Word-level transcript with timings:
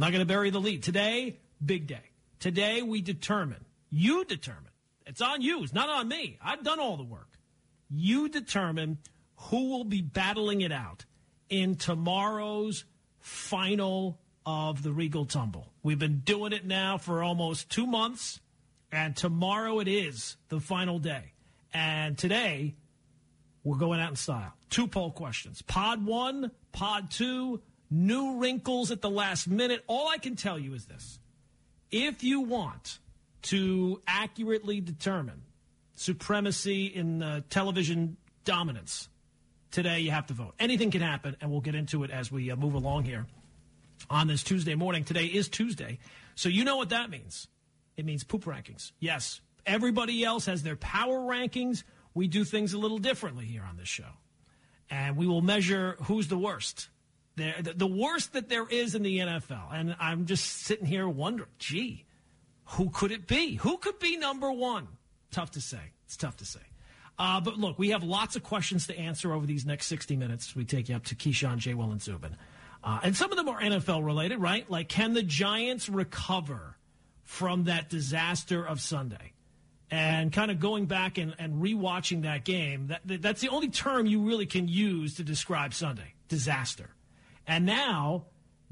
I'm 0.00 0.06
not 0.06 0.12
going 0.12 0.26
to 0.26 0.32
bury 0.32 0.48
the 0.48 0.62
lead. 0.62 0.82
Today, 0.82 1.36
big 1.62 1.86
day. 1.86 2.00
Today, 2.38 2.80
we 2.80 3.02
determine, 3.02 3.66
you 3.90 4.24
determine, 4.24 4.70
it's 5.04 5.20
on 5.20 5.42
you, 5.42 5.62
it's 5.62 5.74
not 5.74 5.90
on 5.90 6.08
me. 6.08 6.38
I've 6.42 6.64
done 6.64 6.80
all 6.80 6.96
the 6.96 7.04
work. 7.04 7.28
You 7.90 8.30
determine 8.30 8.96
who 9.36 9.68
will 9.68 9.84
be 9.84 10.00
battling 10.00 10.62
it 10.62 10.72
out 10.72 11.04
in 11.50 11.74
tomorrow's 11.76 12.86
final 13.18 14.18
of 14.46 14.82
the 14.82 14.90
Regal 14.90 15.26
Tumble. 15.26 15.70
We've 15.82 15.98
been 15.98 16.20
doing 16.20 16.54
it 16.54 16.64
now 16.64 16.96
for 16.96 17.22
almost 17.22 17.68
two 17.68 17.86
months, 17.86 18.40
and 18.90 19.14
tomorrow 19.14 19.80
it 19.80 19.88
is 19.88 20.38
the 20.48 20.60
final 20.60 20.98
day. 20.98 21.34
And 21.74 22.16
today, 22.16 22.74
we're 23.64 23.76
going 23.76 24.00
out 24.00 24.08
in 24.08 24.16
style. 24.16 24.54
Two 24.70 24.86
poll 24.86 25.10
questions. 25.10 25.60
Pod 25.60 26.06
one, 26.06 26.52
pod 26.72 27.10
two, 27.10 27.60
new 27.90 28.38
wrinkles 28.38 28.90
at 28.90 29.00
the 29.00 29.10
last 29.10 29.48
minute. 29.48 29.82
All 29.86 30.08
I 30.08 30.18
can 30.18 30.36
tell 30.36 30.58
you 30.58 30.74
is 30.74 30.86
this. 30.86 31.18
If 31.90 32.22
you 32.22 32.42
want 32.42 32.98
to 33.42 34.00
accurately 34.06 34.80
determine 34.80 35.42
supremacy 35.96 36.86
in 36.86 37.22
uh, 37.22 37.40
television 37.50 38.16
dominance, 38.44 39.08
today 39.70 40.00
you 40.00 40.10
have 40.12 40.26
to 40.28 40.34
vote. 40.34 40.54
Anything 40.58 40.90
can 40.90 41.02
happen, 41.02 41.36
and 41.40 41.50
we'll 41.50 41.60
get 41.60 41.74
into 41.74 42.04
it 42.04 42.10
as 42.10 42.30
we 42.30 42.50
uh, 42.50 42.56
move 42.56 42.74
along 42.74 43.04
here 43.04 43.26
on 44.08 44.28
this 44.28 44.42
Tuesday 44.42 44.74
morning. 44.74 45.04
Today 45.04 45.26
is 45.26 45.48
Tuesday, 45.48 45.98
so 46.36 46.48
you 46.48 46.64
know 46.64 46.76
what 46.76 46.90
that 46.90 47.10
means. 47.10 47.48
It 47.96 48.04
means 48.04 48.24
poop 48.24 48.44
rankings. 48.44 48.92
Yes, 49.00 49.40
everybody 49.66 50.24
else 50.24 50.46
has 50.46 50.62
their 50.62 50.76
power 50.76 51.18
rankings. 51.18 51.82
We 52.14 52.28
do 52.28 52.44
things 52.44 52.72
a 52.72 52.78
little 52.78 52.98
differently 52.98 53.44
here 53.44 53.64
on 53.68 53.76
this 53.76 53.88
show. 53.88 54.08
And 54.90 55.16
we 55.16 55.26
will 55.26 55.42
measure 55.42 55.96
who's 56.02 56.28
the 56.28 56.38
worst. 56.38 56.88
The, 57.36 57.72
the 57.74 57.86
worst 57.86 58.34
that 58.34 58.48
there 58.48 58.66
is 58.68 58.94
in 58.94 59.02
the 59.02 59.18
NFL. 59.18 59.72
And 59.72 59.96
I'm 59.98 60.26
just 60.26 60.44
sitting 60.44 60.84
here 60.84 61.08
wondering, 61.08 61.48
gee, 61.58 62.04
who 62.64 62.90
could 62.90 63.12
it 63.12 63.26
be? 63.26 63.54
Who 63.56 63.78
could 63.78 63.98
be 63.98 64.16
number 64.16 64.50
one? 64.52 64.88
Tough 65.30 65.52
to 65.52 65.60
say. 65.60 65.92
It's 66.06 66.16
tough 66.16 66.36
to 66.38 66.44
say. 66.44 66.60
Uh, 67.18 67.40
but 67.40 67.58
look, 67.58 67.78
we 67.78 67.90
have 67.90 68.02
lots 68.02 68.36
of 68.36 68.42
questions 68.42 68.86
to 68.86 68.98
answer 68.98 69.32
over 69.32 69.46
these 69.46 69.66
next 69.66 69.86
60 69.86 70.16
minutes. 70.16 70.56
We 70.56 70.64
take 70.64 70.88
you 70.88 70.96
up 70.96 71.04
to 71.06 71.14
Keyshawn, 71.14 71.58
J. 71.58 71.74
Will, 71.74 71.90
and 71.90 72.00
Zubin. 72.00 72.36
Uh, 72.82 73.00
and 73.02 73.16
some 73.16 73.30
of 73.30 73.36
them 73.36 73.48
are 73.48 73.60
NFL 73.60 74.04
related, 74.04 74.38
right? 74.38 74.68
Like, 74.70 74.88
can 74.88 75.12
the 75.12 75.22
Giants 75.22 75.88
recover 75.88 76.76
from 77.24 77.64
that 77.64 77.90
disaster 77.90 78.66
of 78.66 78.80
Sunday? 78.80 79.32
And 79.90 80.32
kind 80.32 80.50
of 80.50 80.60
going 80.60 80.86
back 80.86 81.18
and, 81.18 81.34
and 81.38 81.62
rewatching 81.62 82.22
that 82.22 82.44
game, 82.44 82.86
that, 82.86 83.22
that's 83.22 83.40
the 83.40 83.48
only 83.48 83.68
term 83.68 84.06
you 84.06 84.22
really 84.22 84.46
can 84.46 84.68
use 84.68 85.16
to 85.16 85.24
describe 85.24 85.74
Sunday 85.74 86.14
disaster. 86.28 86.90
And 87.50 87.66
now 87.66 88.26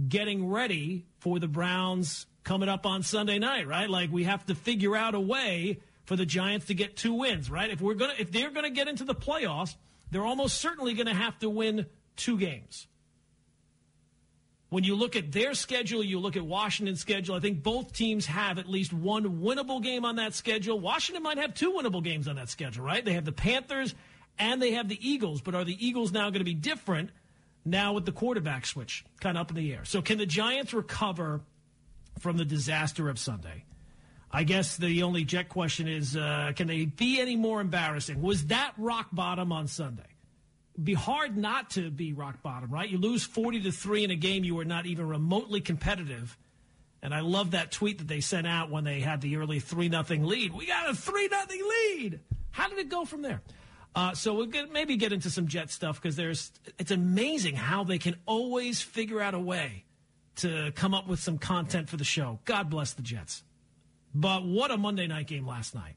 getting 0.08 0.48
ready 0.48 1.04
for 1.18 1.40
the 1.40 1.48
Browns 1.48 2.26
coming 2.44 2.68
up 2.68 2.86
on 2.86 3.02
Sunday 3.02 3.40
night, 3.40 3.66
right? 3.66 3.90
Like 3.90 4.12
we 4.12 4.22
have 4.22 4.46
to 4.46 4.54
figure 4.54 4.94
out 4.94 5.16
a 5.16 5.20
way 5.20 5.80
for 6.04 6.14
the 6.14 6.24
Giants 6.24 6.66
to 6.66 6.74
get 6.74 6.96
two 6.96 7.12
wins, 7.12 7.50
right? 7.50 7.68
If 7.70 7.80
we're 7.80 7.94
gonna 7.94 8.14
if 8.20 8.30
they're 8.30 8.52
gonna 8.52 8.70
get 8.70 8.86
into 8.86 9.02
the 9.02 9.16
playoffs, 9.16 9.74
they're 10.12 10.24
almost 10.24 10.60
certainly 10.60 10.94
gonna 10.94 11.12
have 11.12 11.36
to 11.40 11.50
win 11.50 11.86
two 12.14 12.38
games. 12.38 12.86
When 14.68 14.84
you 14.84 14.94
look 14.94 15.16
at 15.16 15.32
their 15.32 15.54
schedule, 15.54 16.04
you 16.04 16.20
look 16.20 16.36
at 16.36 16.46
Washington's 16.46 17.00
schedule, 17.00 17.34
I 17.34 17.40
think 17.40 17.64
both 17.64 17.92
teams 17.92 18.26
have 18.26 18.58
at 18.58 18.68
least 18.68 18.92
one 18.92 19.40
winnable 19.40 19.82
game 19.82 20.04
on 20.04 20.14
that 20.16 20.34
schedule. 20.34 20.78
Washington 20.78 21.24
might 21.24 21.38
have 21.38 21.52
two 21.52 21.72
winnable 21.72 22.04
games 22.04 22.28
on 22.28 22.36
that 22.36 22.48
schedule, 22.48 22.84
right? 22.84 23.04
They 23.04 23.14
have 23.14 23.24
the 23.24 23.32
Panthers 23.32 23.96
and 24.38 24.62
they 24.62 24.72
have 24.72 24.88
the 24.88 24.98
Eagles, 25.04 25.40
but 25.40 25.56
are 25.56 25.64
the 25.64 25.84
Eagles 25.84 26.12
now 26.12 26.30
going 26.30 26.34
to 26.34 26.44
be 26.44 26.54
different 26.54 27.10
now 27.64 27.92
with 27.92 28.06
the 28.06 28.12
quarterback 28.12 28.66
switch 28.66 29.04
kind 29.20 29.36
of 29.36 29.42
up 29.42 29.50
in 29.50 29.56
the 29.56 29.72
air? 29.72 29.84
So 29.84 30.02
can 30.02 30.18
the 30.18 30.26
Giants 30.26 30.72
recover 30.72 31.40
from 32.18 32.36
the 32.36 32.44
disaster 32.44 33.08
of 33.08 33.18
Sunday? 33.18 33.64
I 34.30 34.44
guess 34.44 34.76
the 34.76 35.02
only 35.04 35.24
jet 35.24 35.48
question 35.48 35.88
is 35.88 36.16
uh, 36.16 36.52
can 36.54 36.66
they 36.66 36.84
be 36.84 37.20
any 37.20 37.36
more 37.36 37.60
embarrassing? 37.60 38.20
Was 38.20 38.46
that 38.46 38.72
rock 38.76 39.08
bottom 39.12 39.52
on 39.52 39.66
Sunday? 39.66 40.02
be 40.82 40.94
hard 40.94 41.36
not 41.36 41.70
to 41.70 41.90
be 41.90 42.12
rock 42.12 42.42
bottom, 42.42 42.70
right? 42.70 42.88
You 42.88 42.98
lose 42.98 43.24
40 43.24 43.62
to 43.62 43.72
3 43.72 44.04
in 44.04 44.10
a 44.10 44.16
game 44.16 44.44
you 44.44 44.54
were 44.54 44.64
not 44.64 44.86
even 44.86 45.08
remotely 45.08 45.60
competitive. 45.60 46.36
And 47.02 47.14
I 47.14 47.20
love 47.20 47.52
that 47.52 47.70
tweet 47.72 47.98
that 47.98 48.08
they 48.08 48.20
sent 48.20 48.46
out 48.46 48.70
when 48.70 48.84
they 48.84 49.00
had 49.00 49.20
the 49.20 49.36
early 49.36 49.60
3 49.60 49.88
nothing 49.88 50.24
lead. 50.24 50.54
We 50.54 50.66
got 50.66 50.90
a 50.90 50.94
3 50.94 51.28
nothing 51.28 51.62
lead. 51.68 52.20
How 52.50 52.68
did 52.68 52.78
it 52.78 52.88
go 52.88 53.04
from 53.04 53.22
there? 53.22 53.40
Uh, 53.94 54.14
so 54.14 54.34
we'll 54.34 54.46
get, 54.46 54.72
maybe 54.72 54.96
get 54.96 55.12
into 55.12 55.30
some 55.30 55.48
Jet 55.48 55.70
stuff 55.70 56.00
because 56.00 56.16
there's 56.16 56.52
it's 56.78 56.90
amazing 56.90 57.56
how 57.56 57.84
they 57.84 57.98
can 57.98 58.14
always 58.26 58.80
figure 58.80 59.20
out 59.20 59.34
a 59.34 59.40
way 59.40 59.84
to 60.36 60.72
come 60.76 60.94
up 60.94 61.08
with 61.08 61.18
some 61.18 61.38
content 61.38 61.88
for 61.88 61.96
the 61.96 62.04
show. 62.04 62.38
God 62.44 62.70
bless 62.70 62.92
the 62.92 63.02
Jets. 63.02 63.42
But 64.14 64.44
what 64.44 64.70
a 64.70 64.76
Monday 64.76 65.06
night 65.06 65.26
game 65.26 65.46
last 65.46 65.74
night. 65.74 65.96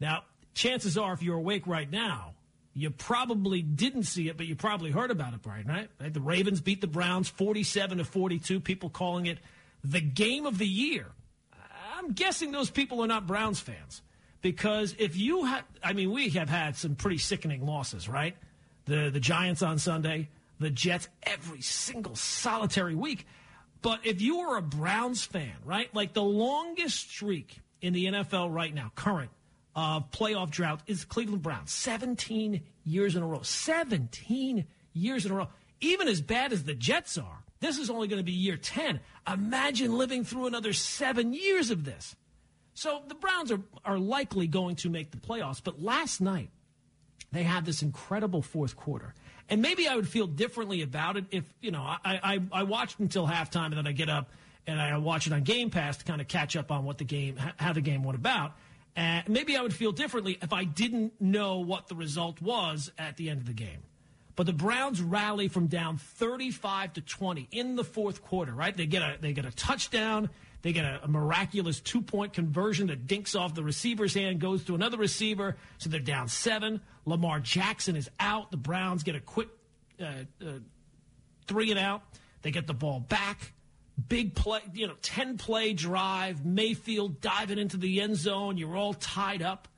Now, 0.00 0.24
chances 0.54 0.98
are, 0.98 1.12
if 1.12 1.22
you're 1.22 1.36
awake 1.36 1.66
right 1.66 1.90
now, 1.90 2.34
you 2.74 2.90
probably 2.90 3.62
didn't 3.62 4.04
see 4.04 4.28
it, 4.28 4.36
but 4.36 4.46
you 4.46 4.56
probably 4.56 4.90
heard 4.90 5.10
about 5.10 5.34
it, 5.34 5.42
Brian, 5.42 5.66
right? 5.66 5.88
The 5.98 6.20
Ravens 6.20 6.60
beat 6.60 6.80
the 6.80 6.86
Browns 6.86 7.28
47 7.28 7.98
to 7.98 8.04
42, 8.04 8.60
people 8.60 8.90
calling 8.90 9.26
it 9.26 9.38
the 9.84 10.00
game 10.00 10.46
of 10.46 10.58
the 10.58 10.66
year. 10.66 11.06
I'm 11.96 12.12
guessing 12.12 12.50
those 12.50 12.70
people 12.70 13.02
are 13.02 13.06
not 13.06 13.26
Browns 13.26 13.60
fans 13.60 14.02
because 14.42 14.94
if 14.98 15.16
you 15.16 15.44
have, 15.44 15.64
I 15.82 15.92
mean, 15.92 16.10
we 16.10 16.28
have 16.30 16.50
had 16.50 16.76
some 16.76 16.96
pretty 16.96 17.18
sickening 17.18 17.64
losses, 17.64 18.08
right? 18.08 18.36
The, 18.84 19.10
the 19.10 19.20
Giants 19.20 19.62
on 19.62 19.78
Sunday, 19.78 20.28
the 20.58 20.70
Jets 20.70 21.08
every 21.22 21.60
single 21.62 22.16
solitary 22.16 22.94
week. 22.94 23.26
But 23.80 24.00
if 24.04 24.20
you 24.20 24.40
are 24.40 24.58
a 24.58 24.62
Browns 24.62 25.24
fan, 25.24 25.54
right? 25.64 25.92
Like 25.94 26.12
the 26.12 26.22
longest 26.22 27.10
streak 27.10 27.60
in 27.80 27.92
the 27.92 28.06
NFL 28.06 28.52
right 28.52 28.74
now, 28.74 28.92
current, 28.94 29.30
of 29.74 30.10
playoff 30.10 30.50
drought 30.50 30.80
is 30.86 31.04
Cleveland 31.04 31.42
Browns. 31.42 31.72
17 31.72 32.60
years 32.84 33.16
in 33.16 33.22
a 33.22 33.26
row. 33.26 33.42
17 33.42 34.66
years 34.92 35.24
in 35.24 35.32
a 35.32 35.34
row. 35.34 35.48
Even 35.80 36.08
as 36.08 36.20
bad 36.20 36.52
as 36.52 36.64
the 36.64 36.74
Jets 36.74 37.16
are, 37.16 37.42
this 37.60 37.78
is 37.78 37.90
only 37.90 38.08
going 38.08 38.20
to 38.20 38.24
be 38.24 38.32
year 38.32 38.56
10. 38.56 39.00
Imagine 39.32 39.96
living 39.96 40.24
through 40.24 40.46
another 40.46 40.72
seven 40.72 41.32
years 41.32 41.70
of 41.70 41.84
this. 41.84 42.14
So 42.74 43.02
the 43.06 43.14
Browns 43.14 43.52
are, 43.52 43.60
are 43.84 43.98
likely 43.98 44.46
going 44.46 44.76
to 44.76 44.90
make 44.90 45.10
the 45.10 45.18
playoffs. 45.18 45.62
But 45.62 45.82
last 45.82 46.20
night, 46.20 46.50
they 47.30 47.42
had 47.42 47.64
this 47.64 47.82
incredible 47.82 48.42
fourth 48.42 48.76
quarter. 48.76 49.14
And 49.48 49.60
maybe 49.60 49.88
I 49.88 49.96
would 49.96 50.08
feel 50.08 50.26
differently 50.26 50.82
about 50.82 51.16
it 51.16 51.24
if, 51.30 51.44
you 51.60 51.70
know, 51.70 51.82
I, 51.82 51.98
I, 52.04 52.40
I 52.52 52.62
watched 52.62 52.98
until 53.00 53.26
halftime 53.26 53.66
and 53.66 53.76
then 53.76 53.86
I 53.86 53.92
get 53.92 54.08
up 54.08 54.30
and 54.66 54.80
I 54.80 54.96
watch 54.98 55.26
it 55.26 55.32
on 55.32 55.42
Game 55.42 55.70
Pass 55.70 55.98
to 55.98 56.04
kind 56.04 56.20
of 56.20 56.28
catch 56.28 56.56
up 56.56 56.70
on 56.70 56.84
what 56.84 56.98
the 56.98 57.04
game, 57.04 57.36
how 57.56 57.72
the 57.72 57.80
game 57.80 58.02
went 58.04 58.18
about. 58.18 58.52
And 58.94 59.28
maybe 59.28 59.56
I 59.56 59.62
would 59.62 59.74
feel 59.74 59.92
differently 59.92 60.38
if 60.42 60.52
I 60.52 60.64
didn't 60.64 61.20
know 61.20 61.58
what 61.58 61.88
the 61.88 61.94
result 61.94 62.40
was 62.40 62.92
at 62.98 63.16
the 63.16 63.30
end 63.30 63.40
of 63.40 63.46
the 63.46 63.54
game. 63.54 63.82
But 64.36 64.46
the 64.46 64.52
Browns 64.52 65.00
rally 65.00 65.48
from 65.48 65.66
down 65.66 65.98
35 65.98 66.94
to 66.94 67.00
20 67.00 67.48
in 67.50 67.76
the 67.76 67.84
fourth 67.84 68.22
quarter, 68.22 68.52
right? 68.52 68.74
They 68.74 68.86
get 68.86 69.02
a 69.02 69.16
they 69.20 69.32
get 69.32 69.44
a 69.44 69.50
touchdown, 69.50 70.30
they 70.62 70.72
get 70.72 70.84
a, 70.84 71.04
a 71.04 71.08
miraculous 71.08 71.80
two-point 71.80 72.32
conversion 72.32 72.86
that 72.88 73.06
dinks 73.06 73.34
off 73.34 73.54
the 73.54 73.64
receiver's 73.64 74.14
hand, 74.14 74.40
goes 74.40 74.64
to 74.64 74.74
another 74.74 74.96
receiver, 74.96 75.56
so 75.78 75.90
they're 75.90 76.00
down 76.00 76.28
7. 76.28 76.80
Lamar 77.04 77.40
Jackson 77.40 77.96
is 77.96 78.08
out. 78.20 78.50
The 78.50 78.56
Browns 78.56 79.02
get 79.02 79.16
a 79.16 79.20
quick 79.20 79.48
uh, 80.00 80.24
uh, 80.40 80.50
three 81.46 81.70
and 81.70 81.78
out. 81.78 82.02
They 82.42 82.50
get 82.50 82.66
the 82.66 82.74
ball 82.74 83.00
back 83.00 83.52
big 84.08 84.34
play, 84.34 84.60
you 84.74 84.86
know, 84.86 84.94
10 85.02 85.38
play 85.38 85.72
drive, 85.72 86.44
Mayfield 86.44 87.20
diving 87.20 87.58
into 87.58 87.76
the 87.76 88.00
end 88.00 88.16
zone. 88.16 88.56
You're 88.56 88.76
all 88.76 88.94
tied 88.94 89.42
up. 89.42 89.68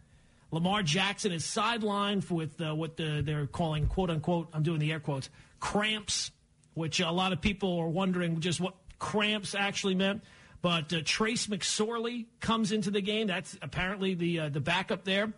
Lamar 0.51 0.83
Jackson 0.83 1.33
is 1.33 1.45
sidelined 1.45 2.31
with 2.31 2.61
uh, 2.61 2.75
what 2.75 2.97
the, 2.97 3.22
they're 3.25 3.47
calling, 3.47 3.87
quote 3.87 4.11
unquote, 4.11 4.49
I'm 4.53 4.62
doing 4.62 4.78
the 4.78 4.93
air 4.93 5.01
quotes, 5.01 5.28
cramps, 5.59 6.31
which 6.75 7.01
a 7.01 7.11
lot 7.11 7.33
of 7.33 7.41
people 7.41 7.78
are 7.78 7.89
wondering 7.89 8.41
just 8.41 8.61
what 8.61 8.75
cramps 8.99 9.55
actually 9.55 9.97
meant. 9.97 10.22
But 10.65 10.95
uh, 10.95 11.03
Trace 11.05 11.49
McSorley 11.49 12.25
comes 12.41 12.72
into 12.72 12.91
the 12.91 13.03
game. 13.03 13.27
That's 13.27 13.55
apparently 13.61 14.15
the 14.15 14.41
uh, 14.41 14.49
the 14.49 14.61
backup 14.61 15.05
there. 15.05 15.31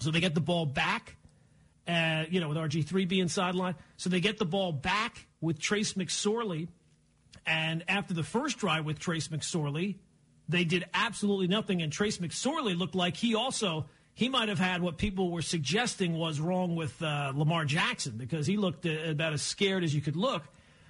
So 0.00 0.10
they 0.10 0.18
get 0.18 0.34
the 0.34 0.40
ball 0.40 0.66
back, 0.66 1.14
uh, 1.86 2.24
you 2.28 2.40
know, 2.40 2.48
with 2.48 2.58
RG3 2.58 3.06
being 3.06 3.26
sidelined. 3.26 3.76
So 3.96 4.10
they 4.10 4.18
get 4.18 4.38
the 4.38 4.44
ball 4.44 4.72
back 4.72 5.28
with 5.40 5.60
Trace 5.60 5.92
McSorley 5.92 6.66
and 7.46 7.84
after 7.86 8.12
the 8.12 8.24
first 8.24 8.58
drive 8.58 8.84
with 8.84 8.98
Trace 8.98 9.28
McSorley, 9.28 9.98
they 10.48 10.64
did 10.64 10.84
absolutely 10.92 11.46
nothing. 11.46 11.80
And 11.80 11.92
Trace 11.92 12.18
McSorley 12.18 12.76
looked 12.76 12.96
like 12.96 13.16
he 13.16 13.36
also 13.36 13.86
he 14.14 14.28
might 14.28 14.48
have 14.48 14.58
had 14.58 14.82
what 14.82 14.98
people 14.98 15.30
were 15.30 15.42
suggesting 15.42 16.18
was 16.18 16.40
wrong 16.40 16.74
with 16.74 17.00
uh, 17.02 17.32
Lamar 17.36 17.66
Jackson 17.66 18.14
because 18.16 18.48
he 18.48 18.56
looked 18.56 18.84
uh, 18.84 19.10
about 19.10 19.32
as 19.32 19.42
scared 19.42 19.84
as 19.84 19.94
you 19.94 20.00
could 20.00 20.16
look. 20.16 20.42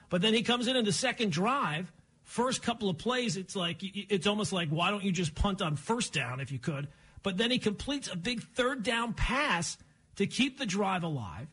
But 0.09 0.23
then 0.23 0.33
he 0.33 0.43
comes 0.43 0.67
in 0.67 0.77
in 0.77 0.87
the 0.87 0.93
second 0.93 1.31
drive. 1.31 1.93
First 2.27 2.61
couple 2.61 2.91
of 2.91 2.99
plays, 2.99 3.37
it's 3.37 3.55
like 3.55 3.79
it's 3.81 4.27
almost 4.27 4.53
like 4.53 4.69
why 4.69 4.91
don't 4.91 5.05
you 5.05 5.13
just 5.13 5.35
punt 5.37 5.63
on 5.63 5.77
first 5.77 6.13
down 6.13 6.41
if 6.41 6.51
you 6.51 6.59
could? 6.59 6.89
But 7.23 7.37
then 7.37 7.53
he 7.53 7.59
completes 7.59 8.11
a 8.13 8.17
big 8.17 8.43
third 8.43 8.83
down 8.83 9.15
pass 9.15 9.79
to 10.17 10.27
keep 10.27 10.59
the 10.59 10.67
drive 10.67 11.05
alive, 11.05 11.47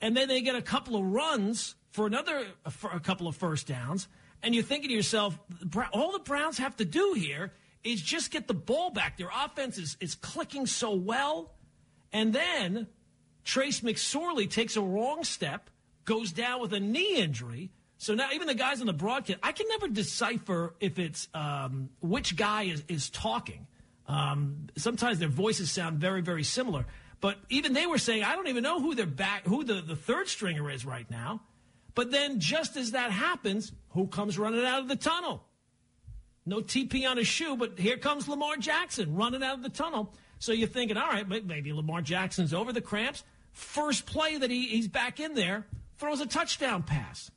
and 0.00 0.16
then 0.16 0.28
they 0.28 0.40
get 0.40 0.54
a 0.54 0.62
couple 0.62 0.96
of 0.96 1.04
runs 1.04 1.74
for 1.90 2.06
another 2.06 2.46
for 2.70 2.90
a 2.90 3.00
couple 3.00 3.26
of 3.26 3.34
first 3.34 3.66
downs. 3.66 4.06
And 4.40 4.54
you're 4.54 4.64
thinking 4.64 4.88
to 4.90 4.94
yourself, 4.94 5.38
all 5.92 6.12
the 6.12 6.20
Browns 6.20 6.58
have 6.58 6.76
to 6.76 6.84
do 6.84 7.14
here 7.14 7.52
is 7.82 8.00
just 8.00 8.30
get 8.30 8.46
the 8.46 8.54
ball 8.54 8.90
back. 8.90 9.18
Their 9.18 9.30
offense 9.34 9.78
is, 9.78 9.96
is 10.00 10.14
clicking 10.14 10.66
so 10.66 10.94
well. 10.94 11.52
And 12.12 12.32
then 12.32 12.86
Trace 13.44 13.80
McSorley 13.80 14.48
takes 14.48 14.76
a 14.76 14.80
wrong 14.80 15.24
step, 15.24 15.70
goes 16.04 16.32
down 16.32 16.60
with 16.60 16.72
a 16.72 16.80
knee 16.80 17.16
injury. 17.16 17.70
So 18.00 18.14
now 18.14 18.30
even 18.32 18.46
the 18.46 18.54
guys 18.54 18.80
on 18.80 18.86
the 18.86 18.94
broadcast, 18.94 19.40
I 19.42 19.52
can 19.52 19.66
never 19.68 19.86
decipher 19.86 20.74
if 20.80 20.98
it's 20.98 21.28
um, 21.34 21.90
which 22.00 22.34
guy 22.34 22.62
is, 22.62 22.82
is 22.88 23.10
talking. 23.10 23.66
Um, 24.08 24.68
sometimes 24.78 25.18
their 25.18 25.28
voices 25.28 25.70
sound 25.70 25.98
very, 25.98 26.22
very 26.22 26.42
similar. 26.42 26.86
But 27.20 27.36
even 27.50 27.74
they 27.74 27.84
were 27.84 27.98
saying, 27.98 28.24
I 28.24 28.36
don't 28.36 28.48
even 28.48 28.62
know 28.62 28.80
who 28.80 28.94
their 28.94 29.04
back, 29.04 29.44
who 29.44 29.64
the, 29.64 29.82
the 29.82 29.96
third 29.96 30.28
stringer 30.28 30.70
is 30.70 30.86
right 30.86 31.08
now. 31.10 31.42
But 31.94 32.10
then 32.10 32.40
just 32.40 32.78
as 32.78 32.92
that 32.92 33.10
happens, 33.10 33.70
who 33.90 34.06
comes 34.06 34.38
running 34.38 34.64
out 34.64 34.80
of 34.80 34.88
the 34.88 34.96
tunnel? 34.96 35.44
No 36.46 36.62
TP 36.62 37.06
on 37.06 37.18
his 37.18 37.26
shoe, 37.26 37.54
but 37.54 37.78
here 37.78 37.98
comes 37.98 38.26
Lamar 38.26 38.56
Jackson 38.56 39.14
running 39.14 39.42
out 39.42 39.56
of 39.56 39.62
the 39.62 39.68
tunnel. 39.68 40.14
So 40.38 40.52
you're 40.52 40.68
thinking, 40.68 40.96
all 40.96 41.06
right, 41.06 41.28
maybe 41.28 41.74
Lamar 41.74 42.00
Jackson's 42.00 42.54
over 42.54 42.72
the 42.72 42.80
cramps. 42.80 43.24
First 43.52 44.06
play 44.06 44.38
that 44.38 44.50
he, 44.50 44.68
he's 44.68 44.88
back 44.88 45.20
in 45.20 45.34
there, 45.34 45.66
throws 45.98 46.22
a 46.22 46.26
touchdown 46.26 46.82
pass. 46.82 47.30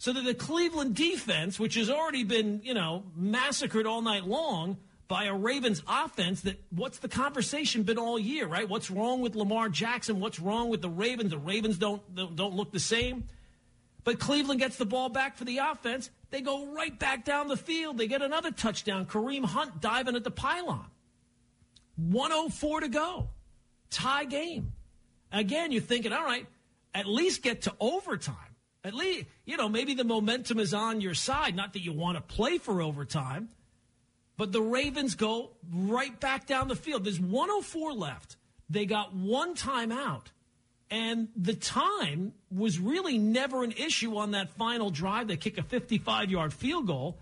So 0.00 0.14
that 0.14 0.24
the 0.24 0.32
Cleveland 0.32 0.94
defense, 0.94 1.60
which 1.60 1.74
has 1.74 1.90
already 1.90 2.24
been, 2.24 2.62
you 2.64 2.72
know, 2.72 3.04
massacred 3.14 3.84
all 3.84 4.00
night 4.00 4.24
long 4.24 4.78
by 5.08 5.24
a 5.24 5.34
Ravens 5.34 5.82
offense 5.86 6.40
that 6.40 6.58
what's 6.70 7.00
the 7.00 7.08
conversation 7.08 7.82
been 7.82 7.98
all 7.98 8.18
year, 8.18 8.46
right? 8.46 8.66
What's 8.66 8.90
wrong 8.90 9.20
with 9.20 9.36
Lamar 9.36 9.68
Jackson? 9.68 10.18
What's 10.18 10.40
wrong 10.40 10.70
with 10.70 10.80
the 10.80 10.88
Ravens? 10.88 11.32
The 11.32 11.38
Ravens 11.38 11.76
don't 11.76 12.00
don't 12.14 12.54
look 12.54 12.72
the 12.72 12.80
same. 12.80 13.24
But 14.02 14.18
Cleveland 14.18 14.60
gets 14.60 14.78
the 14.78 14.86
ball 14.86 15.10
back 15.10 15.36
for 15.36 15.44
the 15.44 15.58
offense. 15.58 16.08
They 16.30 16.40
go 16.40 16.72
right 16.72 16.98
back 16.98 17.26
down 17.26 17.48
the 17.48 17.58
field. 17.58 17.98
They 17.98 18.06
get 18.06 18.22
another 18.22 18.52
touchdown. 18.52 19.04
Kareem 19.04 19.44
Hunt 19.44 19.82
diving 19.82 20.16
at 20.16 20.24
the 20.24 20.30
pylon. 20.30 20.86
104 21.96 22.80
to 22.80 22.88
go. 22.88 23.28
Tie 23.90 24.24
game. 24.24 24.72
Again, 25.30 25.72
you're 25.72 25.82
thinking, 25.82 26.14
all 26.14 26.24
right, 26.24 26.46
at 26.94 27.06
least 27.06 27.42
get 27.42 27.62
to 27.62 27.74
overtime. 27.78 28.49
At 28.82 28.94
least, 28.94 29.26
you 29.44 29.56
know, 29.56 29.68
maybe 29.68 29.94
the 29.94 30.04
momentum 30.04 30.58
is 30.58 30.72
on 30.72 31.00
your 31.00 31.14
side. 31.14 31.54
Not 31.54 31.74
that 31.74 31.80
you 31.80 31.92
want 31.92 32.16
to 32.16 32.22
play 32.22 32.58
for 32.58 32.80
overtime, 32.80 33.50
but 34.38 34.52
the 34.52 34.62
Ravens 34.62 35.14
go 35.14 35.50
right 35.70 36.18
back 36.18 36.46
down 36.46 36.68
the 36.68 36.76
field. 36.76 37.04
There's 37.04 37.20
104 37.20 37.92
left. 37.92 38.36
They 38.70 38.86
got 38.86 39.14
one 39.14 39.54
timeout. 39.54 40.26
And 40.90 41.28
the 41.36 41.54
time 41.54 42.32
was 42.50 42.78
really 42.78 43.18
never 43.18 43.62
an 43.62 43.72
issue 43.72 44.16
on 44.16 44.32
that 44.32 44.50
final 44.50 44.90
drive. 44.90 45.28
They 45.28 45.36
kick 45.36 45.58
a 45.58 45.62
55 45.62 46.30
yard 46.30 46.52
field 46.52 46.86
goal 46.86 47.18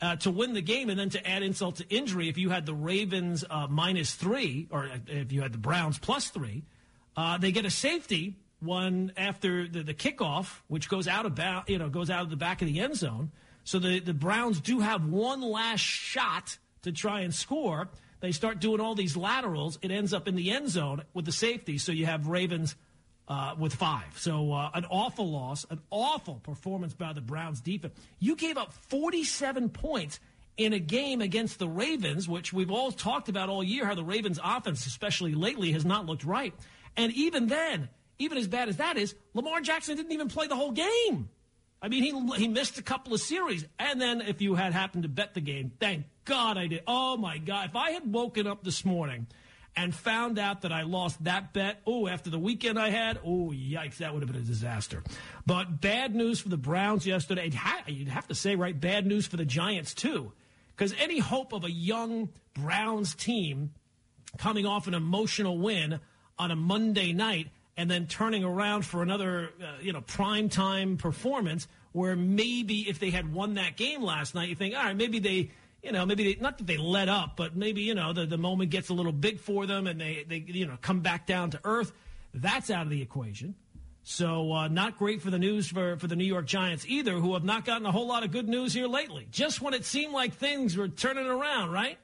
uh, 0.00 0.16
to 0.16 0.30
win 0.30 0.52
the 0.52 0.62
game. 0.62 0.90
And 0.90 1.00
then 1.00 1.10
to 1.10 1.28
add 1.28 1.42
insult 1.42 1.76
to 1.76 1.88
injury, 1.88 2.28
if 2.28 2.38
you 2.38 2.50
had 2.50 2.66
the 2.66 2.74
Ravens 2.74 3.44
uh, 3.48 3.66
minus 3.68 4.14
three, 4.14 4.68
or 4.70 4.88
if 5.06 5.32
you 5.32 5.42
had 5.42 5.52
the 5.52 5.58
Browns 5.58 5.98
plus 5.98 6.28
three, 6.28 6.62
uh, 7.16 7.38
they 7.38 7.50
get 7.50 7.64
a 7.64 7.70
safety 7.70 8.36
one 8.60 9.12
after 9.16 9.68
the, 9.68 9.82
the 9.82 9.94
kickoff, 9.94 10.60
which 10.68 10.88
goes 10.88 11.06
out 11.06 11.26
of 11.26 11.32
about, 11.32 11.68
you 11.68 11.78
know, 11.78 11.88
goes 11.88 12.10
out 12.10 12.22
of 12.22 12.30
the 12.30 12.36
back 12.36 12.62
of 12.62 12.68
the 12.68 12.80
end 12.80 12.96
zone. 12.96 13.30
So 13.64 13.78
the, 13.78 14.00
the 14.00 14.14
Browns 14.14 14.60
do 14.60 14.80
have 14.80 15.04
one 15.04 15.40
last 15.40 15.80
shot 15.80 16.58
to 16.82 16.92
try 16.92 17.20
and 17.20 17.34
score. 17.34 17.88
They 18.20 18.32
start 18.32 18.60
doing 18.60 18.80
all 18.80 18.94
these 18.94 19.16
laterals. 19.16 19.78
It 19.82 19.90
ends 19.90 20.12
up 20.12 20.26
in 20.26 20.34
the 20.34 20.50
end 20.50 20.68
zone 20.68 21.02
with 21.14 21.24
the 21.24 21.32
safety. 21.32 21.78
So 21.78 21.92
you 21.92 22.06
have 22.06 22.26
Ravens 22.26 22.74
uh, 23.28 23.54
with 23.58 23.74
five. 23.74 24.18
So 24.18 24.52
uh, 24.52 24.70
an 24.74 24.86
awful 24.86 25.30
loss, 25.30 25.66
an 25.70 25.80
awful 25.90 26.36
performance 26.36 26.94
by 26.94 27.12
the 27.12 27.20
Browns 27.20 27.60
defense. 27.60 27.94
You 28.18 28.36
gave 28.36 28.56
up 28.56 28.72
47 28.72 29.68
points 29.68 30.18
in 30.56 30.72
a 30.72 30.78
game 30.80 31.20
against 31.20 31.58
the 31.58 31.68
Ravens, 31.68 32.28
which 32.28 32.52
we've 32.52 32.70
all 32.70 32.90
talked 32.90 33.28
about 33.28 33.48
all 33.48 33.62
year, 33.62 33.86
how 33.86 33.94
the 33.94 34.02
Ravens 34.02 34.40
offense, 34.42 34.86
especially 34.86 35.34
lately, 35.34 35.72
has 35.72 35.84
not 35.84 36.06
looked 36.06 36.24
right. 36.24 36.52
And 36.96 37.12
even 37.12 37.46
then, 37.46 37.88
even 38.18 38.38
as 38.38 38.48
bad 38.48 38.68
as 38.68 38.76
that 38.78 38.96
is, 38.96 39.14
Lamar 39.34 39.60
Jackson 39.60 39.96
didn't 39.96 40.12
even 40.12 40.28
play 40.28 40.46
the 40.46 40.56
whole 40.56 40.72
game. 40.72 41.28
I 41.80 41.88
mean, 41.88 42.02
he, 42.02 42.36
he 42.36 42.48
missed 42.48 42.78
a 42.78 42.82
couple 42.82 43.14
of 43.14 43.20
series. 43.20 43.64
And 43.78 44.00
then 44.00 44.20
if 44.20 44.40
you 44.42 44.56
had 44.56 44.72
happened 44.72 45.04
to 45.04 45.08
bet 45.08 45.34
the 45.34 45.40
game, 45.40 45.70
thank 45.78 46.06
God 46.24 46.58
I 46.58 46.66
did. 46.66 46.82
Oh 46.86 47.16
my 47.16 47.38
God. 47.38 47.68
If 47.68 47.76
I 47.76 47.92
had 47.92 48.12
woken 48.12 48.46
up 48.48 48.64
this 48.64 48.84
morning 48.84 49.28
and 49.78 49.94
found 49.94 50.40
out 50.40 50.62
that 50.62 50.72
I 50.72 50.82
lost 50.82 51.22
that 51.22 51.52
bet. 51.52 51.80
Oh, 51.86 52.08
after 52.08 52.30
the 52.30 52.38
weekend 52.38 52.80
I 52.80 52.90
had, 52.90 53.20
oh, 53.24 53.52
yikes, 53.52 53.98
that 53.98 54.12
would 54.12 54.22
have 54.22 54.32
been 54.32 54.40
a 54.40 54.44
disaster. 54.44 55.04
But 55.46 55.80
bad 55.80 56.16
news 56.16 56.40
for 56.40 56.48
the 56.48 56.56
Browns 56.56 57.06
yesterday. 57.06 57.52
You'd 57.86 58.08
have 58.08 58.26
to 58.26 58.34
say, 58.34 58.56
right, 58.56 58.78
bad 58.78 59.06
news 59.06 59.28
for 59.28 59.36
the 59.36 59.44
Giants, 59.44 59.94
too. 59.94 60.32
Because 60.74 60.92
any 60.98 61.20
hope 61.20 61.52
of 61.52 61.62
a 61.62 61.70
young 61.70 62.30
Browns 62.54 63.14
team 63.14 63.70
coming 64.36 64.66
off 64.66 64.88
an 64.88 64.94
emotional 64.94 65.58
win 65.58 66.00
on 66.38 66.50
a 66.50 66.56
Monday 66.56 67.12
night 67.12 67.48
and 67.78 67.88
then 67.88 68.08
turning 68.08 68.42
around 68.42 68.84
for 68.84 69.02
another, 69.02 69.50
uh, 69.62 69.76
you 69.80 69.92
know, 69.92 70.00
prime 70.00 70.48
time 70.48 70.96
performance 70.96 71.68
where 71.92 72.16
maybe 72.16 72.88
if 72.88 72.98
they 72.98 73.10
had 73.10 73.32
won 73.32 73.54
that 73.54 73.76
game 73.76 74.02
last 74.02 74.34
night, 74.34 74.48
you 74.48 74.56
think, 74.56 74.74
all 74.76 74.82
right, 74.82 74.96
maybe 74.96 75.20
they 75.20 75.50
you 75.80 75.92
know, 75.92 76.04
maybe 76.04 76.34
they, 76.34 76.40
not 76.40 76.58
that 76.58 76.66
they 76.66 76.76
let 76.76 77.08
up, 77.08 77.36
but 77.36 77.54
maybe, 77.54 77.82
you 77.82 77.94
know, 77.94 78.12
the, 78.12 78.26
the 78.26 78.36
moment 78.36 78.72
gets 78.72 78.88
a 78.88 78.94
little 78.94 79.12
big 79.12 79.38
for 79.38 79.64
them 79.64 79.86
and 79.86 80.00
they, 80.00 80.24
they, 80.28 80.44
you 80.44 80.66
know, 80.66 80.76
come 80.82 81.00
back 81.00 81.24
down 81.24 81.50
to 81.52 81.60
earth. 81.62 81.92
That's 82.34 82.68
out 82.68 82.82
of 82.82 82.90
the 82.90 83.00
equation. 83.00 83.54
So, 84.02 84.52
uh, 84.52 84.66
not 84.66 84.98
great 84.98 85.22
for 85.22 85.30
the 85.30 85.38
news 85.38 85.68
for, 85.68 85.96
for 85.98 86.08
the 86.08 86.16
New 86.16 86.24
York 86.24 86.46
Giants 86.46 86.84
either, 86.88 87.12
who 87.12 87.34
have 87.34 87.44
not 87.44 87.64
gotten 87.64 87.86
a 87.86 87.92
whole 87.92 88.08
lot 88.08 88.24
of 88.24 88.32
good 88.32 88.48
news 88.48 88.74
here 88.74 88.88
lately. 88.88 89.28
Just 89.30 89.62
when 89.62 89.72
it 89.72 89.84
seemed 89.84 90.12
like 90.12 90.34
things 90.34 90.76
were 90.76 90.88
turning 90.88 91.26
around, 91.26 91.70
right? 91.70 91.96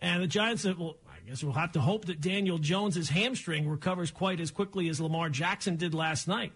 And 0.00 0.20
the 0.20 0.26
Giants, 0.26 0.64
well, 0.64 0.96
I 1.32 1.34
guess 1.34 1.42
we'll 1.42 1.54
have 1.54 1.72
to 1.72 1.80
hope 1.80 2.04
that 2.06 2.20
Daniel 2.20 2.58
Jones's 2.58 3.08
hamstring 3.08 3.66
recovers 3.66 4.10
quite 4.10 4.38
as 4.38 4.50
quickly 4.50 4.90
as 4.90 5.00
Lamar 5.00 5.30
Jackson 5.30 5.76
did 5.76 5.94
last 5.94 6.28
night. 6.28 6.52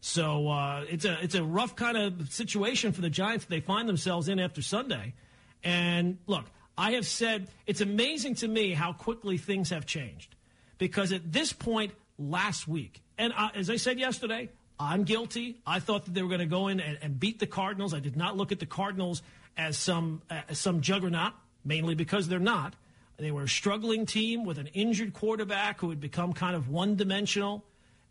So 0.00 0.48
uh, 0.48 0.84
it's 0.90 1.04
a 1.04 1.16
it's 1.22 1.36
a 1.36 1.44
rough 1.44 1.76
kind 1.76 1.96
of 1.96 2.32
situation 2.32 2.90
for 2.90 3.02
the 3.02 3.08
Giants 3.08 3.44
that 3.44 3.50
they 3.50 3.60
find 3.60 3.88
themselves 3.88 4.28
in 4.28 4.40
after 4.40 4.62
Sunday. 4.62 5.14
And 5.62 6.18
look, 6.26 6.44
I 6.76 6.92
have 6.92 7.06
said 7.06 7.46
it's 7.68 7.80
amazing 7.80 8.34
to 8.36 8.48
me 8.48 8.72
how 8.72 8.92
quickly 8.92 9.38
things 9.38 9.70
have 9.70 9.86
changed. 9.86 10.34
Because 10.76 11.12
at 11.12 11.32
this 11.32 11.52
point 11.52 11.92
last 12.18 12.66
week, 12.66 13.02
and 13.16 13.32
uh, 13.32 13.50
as 13.54 13.70
I 13.70 13.76
said 13.76 14.00
yesterday, 14.00 14.48
I'm 14.80 15.04
guilty. 15.04 15.60
I 15.64 15.78
thought 15.78 16.06
that 16.06 16.14
they 16.14 16.22
were 16.22 16.28
going 16.30 16.40
to 16.40 16.46
go 16.46 16.66
in 16.66 16.80
and, 16.80 16.98
and, 17.00 17.20
beat 17.20 17.38
the 17.38 17.46
Cardinals. 17.46 17.94
I 17.94 18.00
did 18.00 18.16
not 18.16 18.36
look 18.36 18.50
at 18.50 18.58
the 18.58 18.66
Cardinals 18.66 19.22
as 19.56 19.78
some 19.78 20.22
uh, 20.28 20.40
as 20.48 20.58
some 20.58 20.80
juggernaut, 20.80 21.34
mainly 21.64 21.94
because 21.94 22.26
they're 22.26 22.40
not. 22.40 22.74
They 23.18 23.30
were 23.30 23.44
a 23.44 23.48
struggling 23.48 24.06
team 24.06 24.44
with 24.44 24.58
an 24.58 24.68
injured 24.68 25.14
quarterback 25.14 25.80
who 25.80 25.90
had 25.90 26.00
become 26.00 26.32
kind 26.32 26.54
of 26.54 26.68
one 26.68 26.96
dimensional 26.96 27.64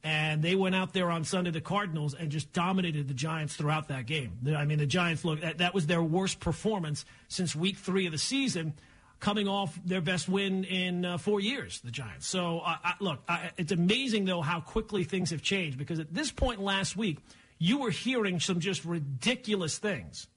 and 0.05 0.43
they 0.43 0.53
went 0.53 0.75
out 0.75 0.93
there 0.93 1.09
on 1.09 1.23
Sunday, 1.23 1.49
the 1.49 1.59
Cardinals, 1.59 2.13
and 2.13 2.29
just 2.29 2.53
dominated 2.53 3.07
the 3.07 3.15
Giants 3.15 3.55
throughout 3.55 3.87
that 3.87 4.05
game. 4.05 4.33
I 4.55 4.63
mean, 4.63 4.77
the 4.77 4.85
Giants 4.85 5.25
look 5.25 5.41
that, 5.41 5.57
that 5.57 5.73
was 5.73 5.87
their 5.87 6.03
worst 6.03 6.39
performance 6.39 7.05
since 7.27 7.55
Week 7.55 7.75
Three 7.75 8.05
of 8.05 8.11
the 8.11 8.19
season, 8.19 8.75
coming 9.19 9.47
off 9.47 9.79
their 9.83 10.01
best 10.01 10.29
win 10.29 10.63
in 10.63 11.05
uh, 11.05 11.17
four 11.17 11.39
years. 11.39 11.81
The 11.81 11.89
Giants. 11.89 12.27
So, 12.27 12.59
uh, 12.59 12.75
I, 12.83 12.93
look, 12.99 13.23
I, 13.27 13.49
it's 13.57 13.71
amazing 13.71 14.25
though 14.25 14.41
how 14.41 14.61
quickly 14.61 15.05
things 15.05 15.31
have 15.31 15.41
changed 15.41 15.79
because 15.79 15.97
at 15.97 16.13
this 16.13 16.31
point 16.31 16.61
last 16.61 16.95
week, 16.95 17.17
you 17.57 17.79
were 17.79 17.89
hearing 17.89 18.39
some 18.39 18.59
just 18.59 18.85
ridiculous 18.85 19.79
things 19.79 20.27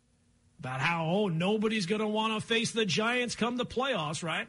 about 0.61 0.81
how 0.81 1.05
oh 1.05 1.29
nobody's 1.29 1.85
going 1.85 2.01
to 2.01 2.09
want 2.09 2.33
to 2.33 2.47
face 2.47 2.71
the 2.71 2.87
Giants 2.87 3.37
come 3.37 3.59
the 3.59 3.67
playoffs, 3.67 4.23
right? 4.23 4.49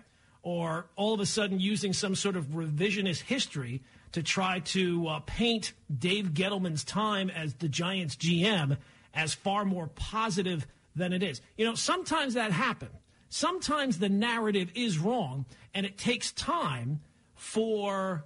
Or 0.51 0.88
all 0.96 1.13
of 1.13 1.20
a 1.20 1.27
sudden 1.27 1.60
using 1.60 1.94
some 1.94 2.15
sort 2.15 2.36
of 2.36 2.46
revisionist 2.48 3.22
history 3.22 3.84
to 4.13 4.24
try 4.24 4.62
to 4.62 5.08
uh, 5.08 5.20
paint 5.27 5.74
Dave 5.96 6.32
Gettleman's 6.32 6.84
time 6.84 7.29
as 7.29 7.53
the 7.53 7.70
Giants 7.70 8.15
GM 8.15 8.75
as 9.13 9.36
far 9.36 9.63
more 9.63 9.91
positive 9.94 10.65
than 10.96 11.13
it 11.13 11.22
is. 11.22 11.39
You 11.56 11.65
know, 11.65 11.75
sometimes 11.75 12.34
that 12.34 12.51
happens. 12.51 12.96
Sometimes 13.29 14.00
the 14.00 14.10
narrative 14.10 14.72
is 14.74 14.98
wrong, 14.98 15.46
and 15.75 15.86
it 15.86 16.00
takes 16.00 16.32
time 16.32 17.01
for, 17.36 18.25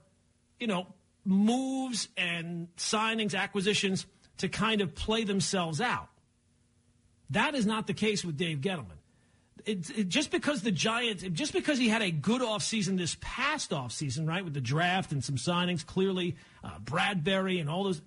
you 0.61 0.67
know, 0.67 0.87
moves 1.25 2.07
and 2.15 2.69
signings, 2.77 3.37
acquisitions 3.37 4.05
to 4.37 4.47
kind 4.47 4.79
of 4.79 4.95
play 4.95 5.25
themselves 5.25 5.81
out. 5.81 6.07
That 7.31 7.53
is 7.53 7.65
not 7.65 7.85
the 7.85 7.93
case 7.93 8.23
with 8.23 8.37
Dave 8.37 8.59
Gettleman 8.59 9.02
it, 9.65 9.89
it, 9.97 10.09
just 10.09 10.31
because 10.31 10.61
the 10.61 10.71
Giants, 10.71 11.23
just 11.33 11.53
because 11.53 11.77
he 11.77 11.89
had 11.89 12.01
a 12.01 12.11
good 12.11 12.41
offseason 12.41 12.97
this 12.97 13.17
past 13.21 13.71
offseason, 13.71 14.27
right, 14.27 14.43
with 14.43 14.53
the 14.53 14.61
draft 14.61 15.11
and 15.11 15.23
some 15.23 15.35
signings, 15.35 15.85
clearly 15.85 16.35
uh, 16.63 16.79
Bradberry 16.83 17.59
and 17.59 17.69
all 17.69 17.83
those, 17.83 18.01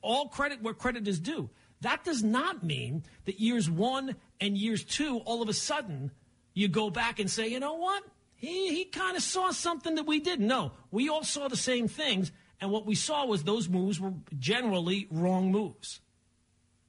all 0.00 0.28
credit 0.28 0.62
where 0.62 0.74
credit 0.74 1.06
is 1.08 1.18
due. 1.18 1.50
That 1.82 2.04
does 2.04 2.22
not 2.22 2.62
mean 2.62 3.02
that 3.24 3.40
years 3.40 3.68
one 3.68 4.16
and 4.40 4.56
years 4.56 4.84
two, 4.84 5.18
all 5.24 5.42
of 5.42 5.48
a 5.48 5.54
sudden, 5.54 6.10
you 6.54 6.68
go 6.68 6.90
back 6.90 7.18
and 7.18 7.30
say, 7.30 7.48
you 7.48 7.60
know 7.60 7.74
what? 7.74 8.02
He, 8.34 8.74
he 8.74 8.84
kind 8.84 9.16
of 9.16 9.22
saw 9.22 9.50
something 9.50 9.96
that 9.96 10.06
we 10.06 10.20
didn't. 10.20 10.46
No, 10.46 10.72
we 10.90 11.08
all 11.08 11.24
saw 11.24 11.48
the 11.48 11.56
same 11.56 11.88
things. 11.88 12.32
And 12.60 12.70
what 12.70 12.86
we 12.86 12.94
saw 12.94 13.26
was 13.26 13.42
those 13.42 13.68
moves 13.68 13.98
were 13.98 14.12
generally 14.38 15.08
wrong 15.10 15.50
moves. 15.50 16.00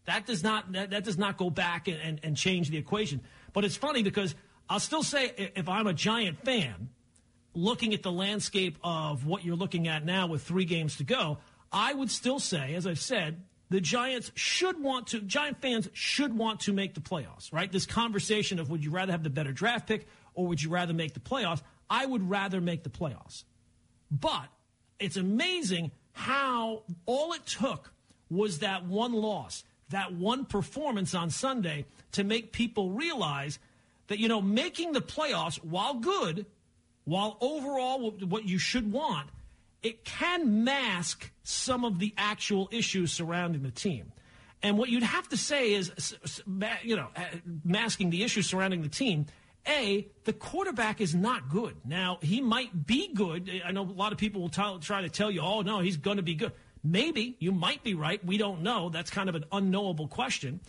That 0.06 0.26
does 0.26 0.44
not 0.44 0.72
that, 0.74 0.92
that 0.92 1.04
does 1.04 1.18
not 1.18 1.38
go 1.38 1.50
back 1.50 1.88
and, 1.88 1.98
and, 1.98 2.20
and 2.24 2.38
change 2.38 2.70
the 2.70 2.78
equation. 2.78 3.22
But 3.54 3.66
it's 3.66 3.76
funny 3.76 4.04
because 4.04 4.36
I'll 4.70 4.80
still 4.80 5.04
say 5.04 5.52
if 5.56 5.70
I'm 5.70 5.88
a 5.88 5.94
Giant 5.94 6.44
fan, 6.44 6.90
looking 7.54 7.94
at 7.94 8.04
the 8.04 8.12
landscape 8.12 8.78
of 8.84 9.26
what 9.26 9.46
you're 9.46 9.56
looking 9.56 9.88
at 9.88 10.06
now 10.06 10.28
with 10.28 10.44
three 10.44 10.66
games 10.66 10.98
to 10.98 11.04
go, 11.04 11.38
I 11.72 11.94
would 11.94 12.12
still 12.12 12.40
say, 12.40 12.76
as 12.76 12.86
I've 12.88 13.00
said, 13.00 13.44
the 13.70 13.82
Giants 13.82 14.32
should 14.36 14.82
want 14.82 15.08
to, 15.08 15.22
Giant 15.22 15.62
fans 15.62 15.90
should 15.94 16.38
want 16.38 16.62
to 16.62 16.74
make 16.74 16.94
the 16.94 17.02
playoffs, 17.02 17.52
right? 17.52 17.72
This 17.72 17.86
conversation 17.86 18.60
of 18.60 18.70
would 18.70 18.84
you 18.84 18.92
rather 18.92 19.12
have 19.12 19.24
the 19.24 19.30
better 19.30 19.52
draft 19.52 19.88
pick 19.88 20.08
or 20.36 20.48
would 20.48 20.62
you 20.62 20.70
rather 20.70 20.94
make 20.94 21.14
the 21.14 21.20
playoffs? 21.20 21.62
I 21.90 22.06
would 22.06 22.30
rather 22.30 22.62
make 22.62 22.84
the 22.84 22.90
playoffs. 22.90 23.44
But 24.12 24.48
it's 25.00 25.18
amazing 25.18 25.92
how 26.12 26.84
all 27.06 27.34
it 27.34 27.46
took 27.46 27.92
was 28.30 28.60
that 28.60 28.86
one 28.86 29.14
loss, 29.14 29.64
that 29.94 30.14
one 30.14 30.46
performance 30.46 31.16
on 31.16 31.30
Sunday 31.30 31.86
to 32.12 32.24
make 32.24 32.52
people 32.52 32.92
realize 32.92 33.60
that, 34.08 34.20
you 34.20 34.28
know, 34.28 34.42
making 34.42 34.92
the 34.92 35.02
playoffs, 35.02 35.56
while 35.64 35.96
good, 35.96 36.46
while 37.06 37.38
overall 37.42 38.12
what 38.12 38.46
you 38.46 38.58
should 38.58 38.92
want, 38.92 39.30
it 39.82 40.06
can 40.06 40.64
mask 40.64 41.32
some 41.44 41.84
of 41.84 42.00
the 42.00 42.14
actual 42.18 42.70
issues 42.72 43.12
surrounding 43.12 43.64
the 43.64 43.72
team. 43.72 44.12
And 44.62 44.78
what 44.78 44.90
you'd 44.90 45.04
have 45.04 45.28
to 45.30 45.38
say 45.38 45.74
is, 45.74 46.16
you 46.84 46.96
know, 46.96 47.08
masking 47.66 48.10
the 48.10 48.24
issues 48.24 48.48
surrounding 48.48 48.82
the 48.82 48.90
team. 48.90 49.26
A, 49.68 50.08
the 50.26 50.34
quarterback 50.34 51.02
is 51.02 51.14
not 51.16 51.50
good. 51.50 51.76
Now, 51.86 52.18
he 52.22 52.42
might 52.42 52.86
be 52.86 53.14
good. 53.14 53.50
I 53.66 53.72
know 53.72 53.84
a 53.84 53.84
lot 53.84 54.12
of 54.12 54.18
people 54.18 54.42
will 54.42 54.50
t- 54.50 54.78
try 54.82 55.02
to 55.02 55.10
tell 55.10 55.32
you, 55.32 55.42
oh, 55.42 55.62
no, 55.62 55.80
he's 55.80 55.98
going 55.98 56.18
to 56.18 56.24
be 56.24 56.36
good. 56.36 56.52
Maybe. 56.84 57.36
You 57.40 57.52
might 57.52 57.84
be 57.84 57.94
right. 57.94 58.24
We 58.26 58.38
don't 58.38 58.62
know. 58.62 58.90
That's 58.90 59.10
kind 59.10 59.30
of 59.30 59.36
an 59.36 59.46
unknowable 59.52 60.08
question. 60.08 60.60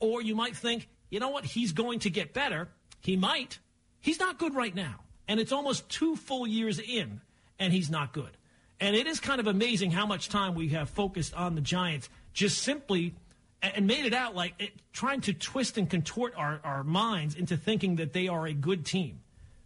Or 0.00 0.20
you 0.20 0.34
might 0.34 0.56
think, 0.56 0.88
you 1.10 1.20
know 1.20 1.30
what? 1.30 1.44
He's 1.44 1.72
going 1.72 2.00
to 2.00 2.10
get 2.10 2.34
better. 2.34 2.68
He 3.00 3.16
might. 3.16 3.58
He's 4.00 4.20
not 4.20 4.38
good 4.38 4.54
right 4.54 4.74
now. 4.74 4.96
And 5.28 5.40
it's 5.40 5.52
almost 5.52 5.88
two 5.88 6.16
full 6.16 6.46
years 6.46 6.78
in, 6.78 7.20
and 7.58 7.72
he's 7.72 7.88
not 7.88 8.12
good. 8.12 8.36
And 8.80 8.96
it 8.96 9.06
is 9.06 9.20
kind 9.20 9.40
of 9.40 9.46
amazing 9.46 9.92
how 9.92 10.06
much 10.06 10.28
time 10.28 10.54
we 10.54 10.70
have 10.70 10.90
focused 10.90 11.34
on 11.34 11.54
the 11.54 11.60
Giants 11.60 12.08
just 12.32 12.58
simply 12.62 13.14
and 13.62 13.86
made 13.86 14.04
it 14.04 14.12
out 14.12 14.34
like 14.34 14.54
it, 14.58 14.72
trying 14.92 15.20
to 15.22 15.32
twist 15.32 15.78
and 15.78 15.88
contort 15.88 16.34
our, 16.36 16.60
our 16.64 16.82
minds 16.82 17.36
into 17.36 17.56
thinking 17.56 17.96
that 17.96 18.12
they 18.12 18.26
are 18.28 18.46
a 18.46 18.52
good 18.52 18.84
team. 18.84 19.20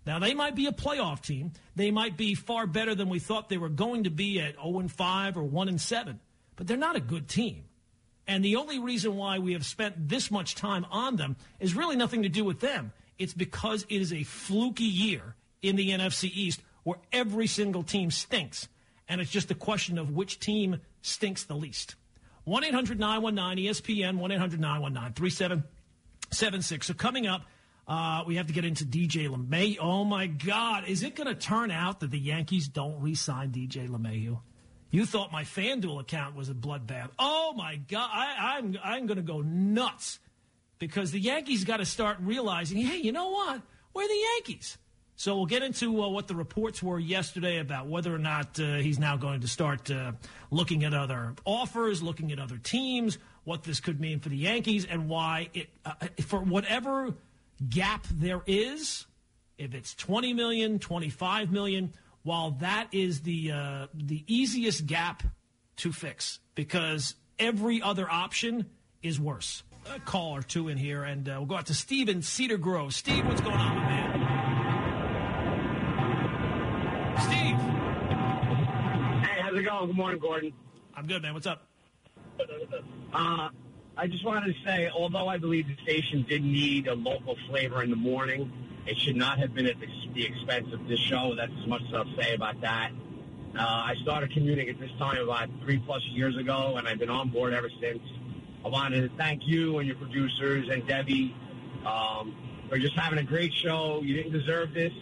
Now, 0.07 0.21
they 0.21 0.35
might 0.35 0.55
be 0.55 0.67
a 0.67 0.73
playoff 0.73 1.21
team. 1.21 1.53
They 1.75 1.91
might 1.91 2.17
be 2.17 2.35
far 2.35 2.67
better 2.67 2.95
than 2.95 3.09
we 3.09 3.19
thought 3.19 3.49
they 3.49 3.59
were 3.59 3.69
going 3.69 4.05
to 4.05 4.11
be 4.11 4.41
at 4.41 4.55
0 4.55 4.79
and 4.79 4.91
5 4.91 5.37
or 5.37 5.43
1 5.43 5.69
and 5.69 5.81
7, 5.81 6.21
but 6.55 6.67
they're 6.69 6.77
not 6.77 6.95
a 6.95 7.01
good 7.01 7.29
team. 7.29 7.65
And 8.29 8.45
the 8.45 8.57
only 8.57 8.79
reason 8.79 9.17
why 9.17 9.39
we 9.39 9.53
have 9.53 9.65
spent 9.65 10.09
this 10.09 10.31
much 10.31 10.55
time 10.55 10.87
on 10.91 11.17
them 11.17 11.37
is 11.61 11.75
really 11.75 11.97
nothing 11.97 12.23
to 12.23 12.29
do 12.29 12.45
with 12.45 12.61
them. 12.61 12.93
It's 13.19 13.35
because 13.35 13.85
it 13.89 14.01
is 14.01 14.13
a 14.13 14.23
fluky 14.23 14.85
year 14.85 15.35
in 15.63 15.77
the 15.77 15.91
NFC 15.91 16.31
East 16.33 16.61
where 16.83 16.99
every 17.13 17.47
single 17.47 17.83
team 17.83 18.11
stinks. 18.11 18.69
And 19.09 19.21
it's 19.21 19.31
just 19.31 19.51
a 19.51 19.55
question 19.55 19.99
of 19.99 20.11
which 20.11 20.39
team 20.41 20.81
stinks 21.03 21.45
the 21.45 21.55
least. 21.55 21.95
1 22.45 22.65
800 22.65 22.99
919 22.99 23.65
ESPN, 23.67 24.19
1 24.19 24.33
800 24.33 24.61
919 24.61 25.13
3776. 25.15 26.87
So 26.87 26.95
coming 26.95 27.27
up, 27.27 27.43
uh, 27.89 28.25
we 28.27 28.37
have 28.37 28.49
to 28.49 28.53
get 28.53 28.65
into 28.65 28.85
DJ 28.85 29.29
LeMay. 29.29 29.79
Oh 29.81 30.05
my 30.05 30.27
God. 30.27 30.85
Is 30.89 31.03
it 31.03 31.15
going 31.15 31.29
to 31.29 31.35
turn 31.35 31.71
out 31.71 32.01
that 32.01 32.11
the 32.11 32.19
Yankees 32.19 32.69
don't 32.69 33.01
re 33.01 33.15
sign 33.15 33.51
DJ 33.51 33.89
LeMahieu? 33.89 34.41
You 34.91 35.07
thought 35.07 35.31
my 35.31 35.45
FanDuel 35.45 36.01
account 36.01 36.35
was 36.37 36.49
a 36.49 36.55
bloodbath. 36.55 37.11
Oh 37.19 37.53
my 37.57 37.77
God. 37.77 38.09
I, 38.13 38.57
I'm, 38.57 38.77
I'm 38.83 39.07
going 39.07 39.19
to 39.19 39.23
go 39.23 39.41
nuts 39.41 40.19
because 40.79 41.13
the 41.13 41.21
Yankees 41.21 41.65
got 41.65 41.79
to 41.79 41.85
start 41.85 42.19
realizing 42.21 42.79
hey, 42.79 42.99
you 42.99 43.13
know 43.13 43.31
what? 43.31 43.63
We're 43.95 44.09
the 44.09 44.25
Yankees. 44.35 44.79
So 45.19 45.35
we'll 45.37 45.47
get 45.47 45.63
into 45.63 46.03
uh, 46.03 46.09
what 46.11 46.29
the 46.29 46.35
reports 46.35 46.83
were 46.83 46.99
yesterday 46.99 47.59
about 47.59 47.87
whether 47.87 48.15
or 48.15 48.19
not 48.19 48.61
uh, 48.61 48.77
he's 48.77 48.99
now 48.99 49.17
going 49.17 49.41
to 49.41 49.49
start 49.49 49.91
uh, 49.91 50.13
looking 50.51 50.85
at 50.85 50.93
other 50.93 51.35
offers, 51.47 52.03
looking 52.03 52.33
at 52.33 52.39
other 52.39 52.59
teams, 52.59 53.17
what 53.45 53.63
this 53.63 53.81
could 53.81 53.99
mean 53.99 54.21
for 54.21 54.29
the 54.29 54.37
Yankees, 54.37 54.85
and 54.85 55.09
why 55.09 55.49
it 55.55 55.71
uh, 55.87 55.95
for 56.27 56.41
whatever 56.41 57.15
gap 57.69 58.07
there 58.11 58.43
is, 58.47 59.07
if 59.59 59.75
it's 59.75 59.95
20 59.95 60.33
million, 60.35 60.79
25 60.79 61.53
million, 61.53 61.93
while 62.23 62.53
that 62.53 62.89
is 62.93 63.21
the 63.23 63.53
uh, 63.53 63.87
the 63.95 64.25
easiest 64.27 64.87
gap 64.87 65.23
to 65.77 65.93
fix 65.93 66.41
because 66.55 67.15
every 67.39 67.81
other 67.81 68.11
option 68.11 68.67
is 69.03 69.21
worse. 69.21 69.63
A 69.95 70.01
call 70.01 70.35
or 70.35 70.43
two 70.43 70.67
in 70.69 70.77
here, 70.77 71.05
and 71.05 71.29
uh, 71.29 71.35
we'll 71.39 71.47
go 71.47 71.55
out 71.55 71.67
to 71.67 71.75
Steve 71.75 72.09
in 72.09 72.23
Cedar 72.23 72.57
Grove. 72.57 72.93
Steve, 72.93 73.25
what's 73.27 73.41
going 73.41 73.55
on, 73.55 73.77
man? 73.77 74.37
Steve. 77.21 77.57
Hey, 79.23 79.41
how's 79.41 79.55
it 79.55 79.63
going? 79.63 79.87
Good 79.87 79.97
morning, 79.97 80.19
Gordon. 80.19 80.53
I'm 80.97 81.07
good, 81.07 81.23
man. 81.23 81.35
What's 81.35 81.47
up? 81.47 81.69
Uh, 83.13 83.49
I 83.99 84.07
just 84.07 84.25
wanted 84.27 84.55
to 84.55 84.63
say, 84.63 84.91
although 84.95 85.27
I 85.27 85.39
believe 85.39 85.67
the 85.69 85.83
station 85.83 86.27
did 86.29 86.45
need 86.45 86.87
a 86.87 86.95
local 86.95 87.35
flavor 87.49 87.83
in 87.83 87.89
the 87.89 87.97
morning, 87.97 88.53
it 88.87 88.99
should 88.99 89.17
not 89.17 89.39
have 89.39 89.55
been 89.55 89.67
at 89.67 89.77
the 89.81 90.25
expense 90.25 90.71
of 90.75 90.87
this 90.87 91.01
show. 91.01 91.35
That's 91.35 91.53
as 91.63 91.67
much 91.67 91.81
as 91.89 91.95
I'll 91.95 92.17
say 92.23 92.35
about 92.35 92.61
that. 92.61 92.91
Uh, 93.59 93.63
I 93.63 93.95
started 94.03 94.33
commuting 94.33 94.69
at 94.69 94.79
this 94.79 94.91
time 94.99 95.23
about 95.23 95.49
three 95.63 95.79
plus 95.79 96.03
years 96.11 96.37
ago, 96.37 96.75
and 96.77 96.87
I've 96.87 96.99
been 96.99 97.09
on 97.09 97.31
board 97.31 97.55
ever 97.55 97.71
since. 97.81 98.03
I 98.67 98.69
wanted 98.69 99.09
to 99.09 99.17
thank 99.17 99.47
you 99.47 99.79
and 99.79 99.87
your 99.87 99.97
producers 99.97 100.69
and 100.71 100.87
Debbie 100.87 101.35
um, 101.87 102.37
for 102.69 102.79
just 102.79 102.95
having 102.97 103.19
a 103.19 103.23
great 103.23 103.55
show. 103.55 104.03
You 104.03 104.15
didn't 104.15 104.33
deserve 104.33 104.75
this. 104.75 104.93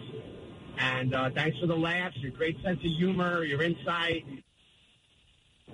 And 0.78 1.14
uh, 1.14 1.30
thanks 1.34 1.58
for 1.58 1.66
the 1.66 1.76
laughs, 1.76 2.16
your 2.18 2.30
great 2.30 2.62
sense 2.62 2.78
of 2.78 2.90
humor, 2.96 3.42
your 3.42 3.62
insight. 3.62 4.24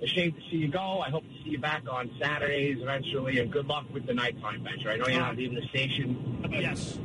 Ashamed 0.03 0.33
to 0.35 0.41
see 0.49 0.57
you 0.57 0.67
go. 0.67 0.99
I 1.05 1.09
hope 1.11 1.23
to 1.23 1.43
see 1.43 1.51
you 1.51 1.59
back 1.59 1.83
on 1.89 2.09
Saturdays 2.19 2.77
eventually, 2.81 3.37
and 3.39 3.51
good 3.51 3.67
luck 3.67 3.85
with 3.93 4.07
the 4.07 4.13
nighttime 4.15 4.63
venture. 4.63 4.89
I 4.89 4.97
know 4.97 5.07
you're 5.07 5.19
not 5.19 5.37
leaving 5.37 5.55
the 5.55 5.67
station. 5.67 6.43
Yes. 6.51 6.97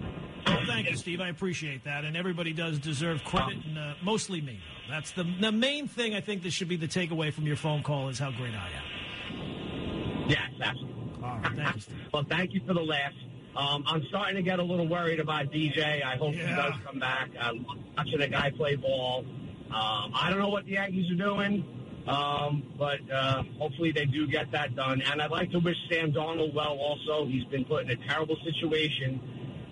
Well, 0.46 0.60
thank 0.66 0.88
you, 0.88 0.96
Steve. 0.96 1.20
I 1.20 1.28
appreciate 1.28 1.84
that, 1.84 2.04
and 2.04 2.16
everybody 2.16 2.52
does 2.52 2.78
deserve 2.78 3.22
credit, 3.24 3.58
and 3.66 3.76
uh, 3.78 3.94
mostly 4.02 4.40
me. 4.40 4.60
That's 4.88 5.10
the 5.10 5.24
the 5.40 5.52
main 5.52 5.88
thing. 5.88 6.14
I 6.14 6.20
think 6.20 6.42
this 6.42 6.54
should 6.54 6.68
be 6.68 6.76
the 6.76 6.86
takeaway 6.88 7.32
from 7.32 7.46
your 7.46 7.56
phone 7.56 7.82
call 7.82 8.08
is 8.08 8.18
how 8.18 8.30
great 8.30 8.54
I 8.54 8.68
am. 8.68 10.28
Yes, 10.28 10.40
absolutely. 10.62 11.22
All 11.22 11.38
right, 11.38 11.52
thank 11.56 11.74
you, 11.76 11.80
Steve. 11.80 11.96
well, 12.12 12.24
thank 12.28 12.54
you 12.54 12.60
for 12.66 12.74
the 12.74 12.80
laughs. 12.82 13.14
Um, 13.56 13.84
I'm 13.86 14.04
starting 14.08 14.36
to 14.36 14.42
get 14.42 14.58
a 14.58 14.62
little 14.62 14.86
worried 14.88 15.18
about 15.20 15.46
DJ. 15.52 16.04
I 16.04 16.16
hope 16.16 16.34
Yeah. 16.34 16.46
he 16.48 16.54
does 16.54 16.74
come 16.84 16.98
back. 16.98 17.30
I'm 17.40 17.64
watching 17.96 18.20
a 18.20 18.28
guy 18.28 18.50
play 18.50 18.76
ball. 18.76 19.24
Um, 19.68 20.12
I 20.14 20.28
don't 20.30 20.38
know 20.38 20.48
what 20.48 20.64
the 20.66 20.72
Yankees 20.72 21.10
are 21.10 21.14
doing, 21.16 21.64
um, 22.06 22.62
but 22.78 22.98
uh, 23.12 23.42
hopefully 23.58 23.92
they 23.92 24.04
do 24.04 24.26
get 24.26 24.52
that 24.52 24.76
done. 24.76 25.02
And 25.02 25.20
I'd 25.20 25.30
like 25.30 25.50
to 25.52 25.58
wish 25.58 25.76
Sam 25.90 26.12
Darnold 26.12 26.54
well 26.54 26.78
also. 26.78 27.26
He's 27.26 27.44
been 27.44 27.64
put 27.64 27.84
in 27.84 27.90
a 27.90 27.96
terrible 28.08 28.36
situation 28.44 29.20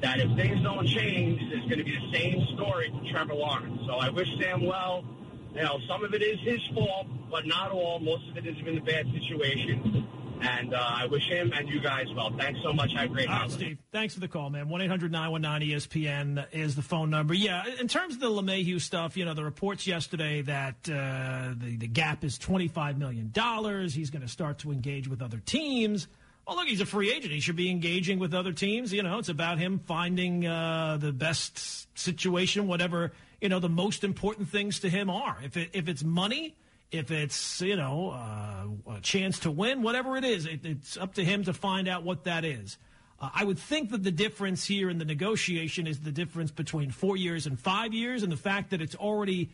that 0.02 0.18
if 0.18 0.36
things 0.36 0.62
don't 0.62 0.86
change, 0.86 1.40
it's 1.42 1.66
going 1.66 1.78
to 1.78 1.84
be 1.84 1.96
the 1.96 2.18
same 2.18 2.46
story 2.54 2.92
for 2.92 3.10
Trevor 3.12 3.34
Lawrence. 3.34 3.80
So 3.86 3.94
I 3.94 4.10
wish 4.10 4.28
Sam 4.40 4.66
well. 4.66 5.04
You 5.54 5.62
know, 5.62 5.78
some 5.88 6.04
of 6.04 6.12
it 6.14 6.22
is 6.22 6.38
his 6.40 6.60
fault, 6.74 7.06
but 7.30 7.46
not 7.46 7.70
all. 7.70 8.00
Most 8.00 8.28
of 8.28 8.36
it 8.36 8.44
has 8.44 8.56
been 8.64 8.78
a 8.78 8.82
bad 8.82 9.06
situation. 9.12 10.06
And 10.44 10.74
uh, 10.74 10.78
I 10.78 11.06
wish 11.06 11.26
him 11.26 11.52
and 11.54 11.68
you 11.68 11.80
guys 11.80 12.06
well. 12.14 12.30
Thanks 12.36 12.60
so 12.62 12.72
much. 12.72 12.92
Have 12.92 13.10
a 13.10 13.12
great 13.12 13.28
All 13.28 13.40
right. 13.40 13.50
Steve. 13.50 13.78
Thanks 13.92 14.12
for 14.12 14.20
the 14.20 14.28
call, 14.28 14.50
man. 14.50 14.68
1 14.68 14.80
800 14.82 15.10
919 15.10 15.76
ESPN 15.76 16.46
is 16.52 16.76
the 16.76 16.82
phone 16.82 17.08
number. 17.08 17.32
Yeah, 17.32 17.64
in 17.80 17.88
terms 17.88 18.14
of 18.14 18.20
the 18.20 18.28
LeMahieu 18.28 18.78
stuff, 18.80 19.16
you 19.16 19.24
know, 19.24 19.32
the 19.32 19.42
reports 19.42 19.86
yesterday 19.86 20.42
that 20.42 20.76
uh, 20.86 21.54
the, 21.56 21.76
the 21.78 21.86
gap 21.86 22.24
is 22.24 22.38
$25 22.38 22.98
million. 22.98 23.32
He's 23.88 24.10
going 24.10 24.22
to 24.22 24.28
start 24.28 24.58
to 24.58 24.70
engage 24.70 25.08
with 25.08 25.22
other 25.22 25.38
teams. 25.38 26.08
Well, 26.46 26.56
look, 26.56 26.68
he's 26.68 26.82
a 26.82 26.86
free 26.86 27.10
agent. 27.10 27.32
He 27.32 27.40
should 27.40 27.56
be 27.56 27.70
engaging 27.70 28.18
with 28.18 28.34
other 28.34 28.52
teams. 28.52 28.92
You 28.92 29.02
know, 29.02 29.18
it's 29.18 29.30
about 29.30 29.58
him 29.58 29.78
finding 29.78 30.46
uh, 30.46 30.98
the 31.00 31.12
best 31.12 31.88
situation, 31.98 32.66
whatever, 32.66 33.12
you 33.40 33.48
know, 33.48 33.60
the 33.60 33.70
most 33.70 34.04
important 34.04 34.50
things 34.50 34.80
to 34.80 34.90
him 34.90 35.08
are. 35.08 35.38
If, 35.42 35.56
it, 35.56 35.70
if 35.72 35.88
it's 35.88 36.04
money, 36.04 36.54
if 36.94 37.10
it's 37.10 37.60
you 37.60 37.76
know 37.76 38.10
uh, 38.10 38.94
a 38.94 39.00
chance 39.00 39.40
to 39.40 39.50
win, 39.50 39.82
whatever 39.82 40.16
it 40.16 40.24
is, 40.24 40.46
it, 40.46 40.64
it's 40.64 40.96
up 40.96 41.14
to 41.14 41.24
him 41.24 41.44
to 41.44 41.52
find 41.52 41.88
out 41.88 42.04
what 42.04 42.24
that 42.24 42.44
is. 42.44 42.78
Uh, 43.20 43.30
I 43.34 43.44
would 43.44 43.58
think 43.58 43.90
that 43.90 44.02
the 44.02 44.12
difference 44.12 44.64
here 44.64 44.88
in 44.88 44.98
the 44.98 45.04
negotiation 45.04 45.86
is 45.86 46.00
the 46.00 46.12
difference 46.12 46.50
between 46.50 46.90
four 46.90 47.16
years 47.16 47.46
and 47.46 47.58
five 47.58 47.92
years, 47.92 48.22
and 48.22 48.30
the 48.30 48.36
fact 48.36 48.70
that 48.70 48.80
it's 48.80 48.94
already, 48.94 49.50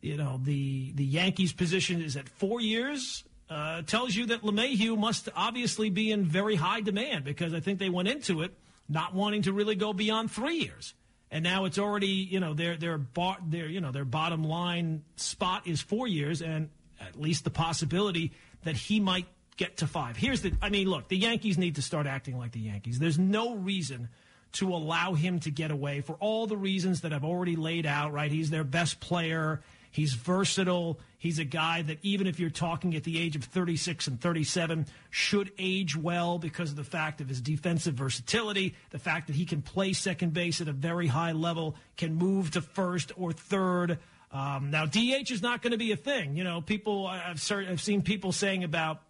you 0.00 0.16
know, 0.16 0.40
the 0.42 0.92
the 0.92 1.04
Yankees' 1.04 1.52
position 1.52 2.00
is 2.00 2.16
at 2.16 2.28
four 2.28 2.60
years. 2.60 3.24
Uh, 3.48 3.80
tells 3.82 4.12
you 4.12 4.26
that 4.26 4.42
LeMahieu 4.42 4.98
must 4.98 5.28
obviously 5.36 5.88
be 5.88 6.10
in 6.10 6.24
very 6.24 6.56
high 6.56 6.80
demand 6.80 7.24
because 7.24 7.54
I 7.54 7.60
think 7.60 7.78
they 7.78 7.88
went 7.88 8.08
into 8.08 8.42
it 8.42 8.52
not 8.88 9.14
wanting 9.14 9.42
to 9.42 9.52
really 9.52 9.76
go 9.76 9.92
beyond 9.92 10.32
three 10.32 10.56
years 10.56 10.94
and 11.30 11.42
now 11.42 11.64
it's 11.64 11.78
already 11.78 12.06
you 12.06 12.40
know 12.40 12.54
their 12.54 12.76
their 12.76 12.98
bar, 12.98 13.38
their 13.46 13.66
you 13.66 13.80
know 13.80 13.92
their 13.92 14.04
bottom 14.04 14.44
line 14.44 15.02
spot 15.16 15.66
is 15.66 15.80
four 15.80 16.06
years, 16.06 16.40
and 16.40 16.70
at 17.00 17.20
least 17.20 17.44
the 17.44 17.50
possibility 17.50 18.32
that 18.64 18.76
he 18.76 19.00
might 19.00 19.26
get 19.56 19.78
to 19.78 19.86
five. 19.86 20.16
Here's 20.16 20.42
the 20.42 20.52
I 20.60 20.70
mean, 20.70 20.88
look, 20.88 21.08
the 21.08 21.16
Yankees 21.16 21.58
need 21.58 21.76
to 21.76 21.82
start 21.82 22.06
acting 22.06 22.38
like 22.38 22.52
the 22.52 22.60
Yankees. 22.60 22.98
There's 22.98 23.18
no 23.18 23.54
reason 23.54 24.08
to 24.52 24.68
allow 24.74 25.14
him 25.14 25.38
to 25.40 25.50
get 25.50 25.70
away 25.70 26.00
for 26.00 26.14
all 26.14 26.46
the 26.46 26.56
reasons 26.56 27.02
that 27.02 27.12
I've 27.12 27.24
already 27.24 27.56
laid 27.56 27.84
out, 27.84 28.12
right? 28.12 28.30
He's 28.30 28.50
their 28.50 28.64
best 28.64 29.00
player. 29.00 29.60
He's 29.90 30.12
versatile. 30.12 31.00
He's 31.18 31.38
a 31.38 31.44
guy 31.44 31.82
that 31.82 31.98
even 32.02 32.26
if 32.26 32.38
you're 32.38 32.50
talking 32.50 32.94
at 32.94 33.04
the 33.04 33.18
age 33.18 33.34
of 33.34 33.44
36 33.44 34.06
and 34.08 34.20
37 34.20 34.86
should 35.10 35.52
age 35.58 35.96
well 35.96 36.38
because 36.38 36.70
of 36.70 36.76
the 36.76 36.84
fact 36.84 37.20
of 37.20 37.28
his 37.28 37.40
defensive 37.40 37.94
versatility, 37.94 38.74
the 38.90 38.98
fact 38.98 39.26
that 39.26 39.36
he 39.36 39.46
can 39.46 39.62
play 39.62 39.94
second 39.94 40.34
base 40.34 40.60
at 40.60 40.68
a 40.68 40.72
very 40.72 41.06
high 41.06 41.32
level, 41.32 41.76
can 41.96 42.14
move 42.14 42.50
to 42.52 42.60
first 42.60 43.12
or 43.16 43.32
third. 43.32 43.98
Um, 44.36 44.70
now, 44.70 44.84
DH 44.84 45.30
is 45.30 45.40
not 45.40 45.62
going 45.62 45.70
to 45.70 45.78
be 45.78 45.92
a 45.92 45.96
thing. 45.96 46.36
You 46.36 46.44
know, 46.44 46.60
people, 46.60 47.06
I've, 47.06 47.42
I've 47.50 47.80
seen 47.80 48.02
people 48.02 48.32
saying 48.32 48.64
about, 48.64 49.00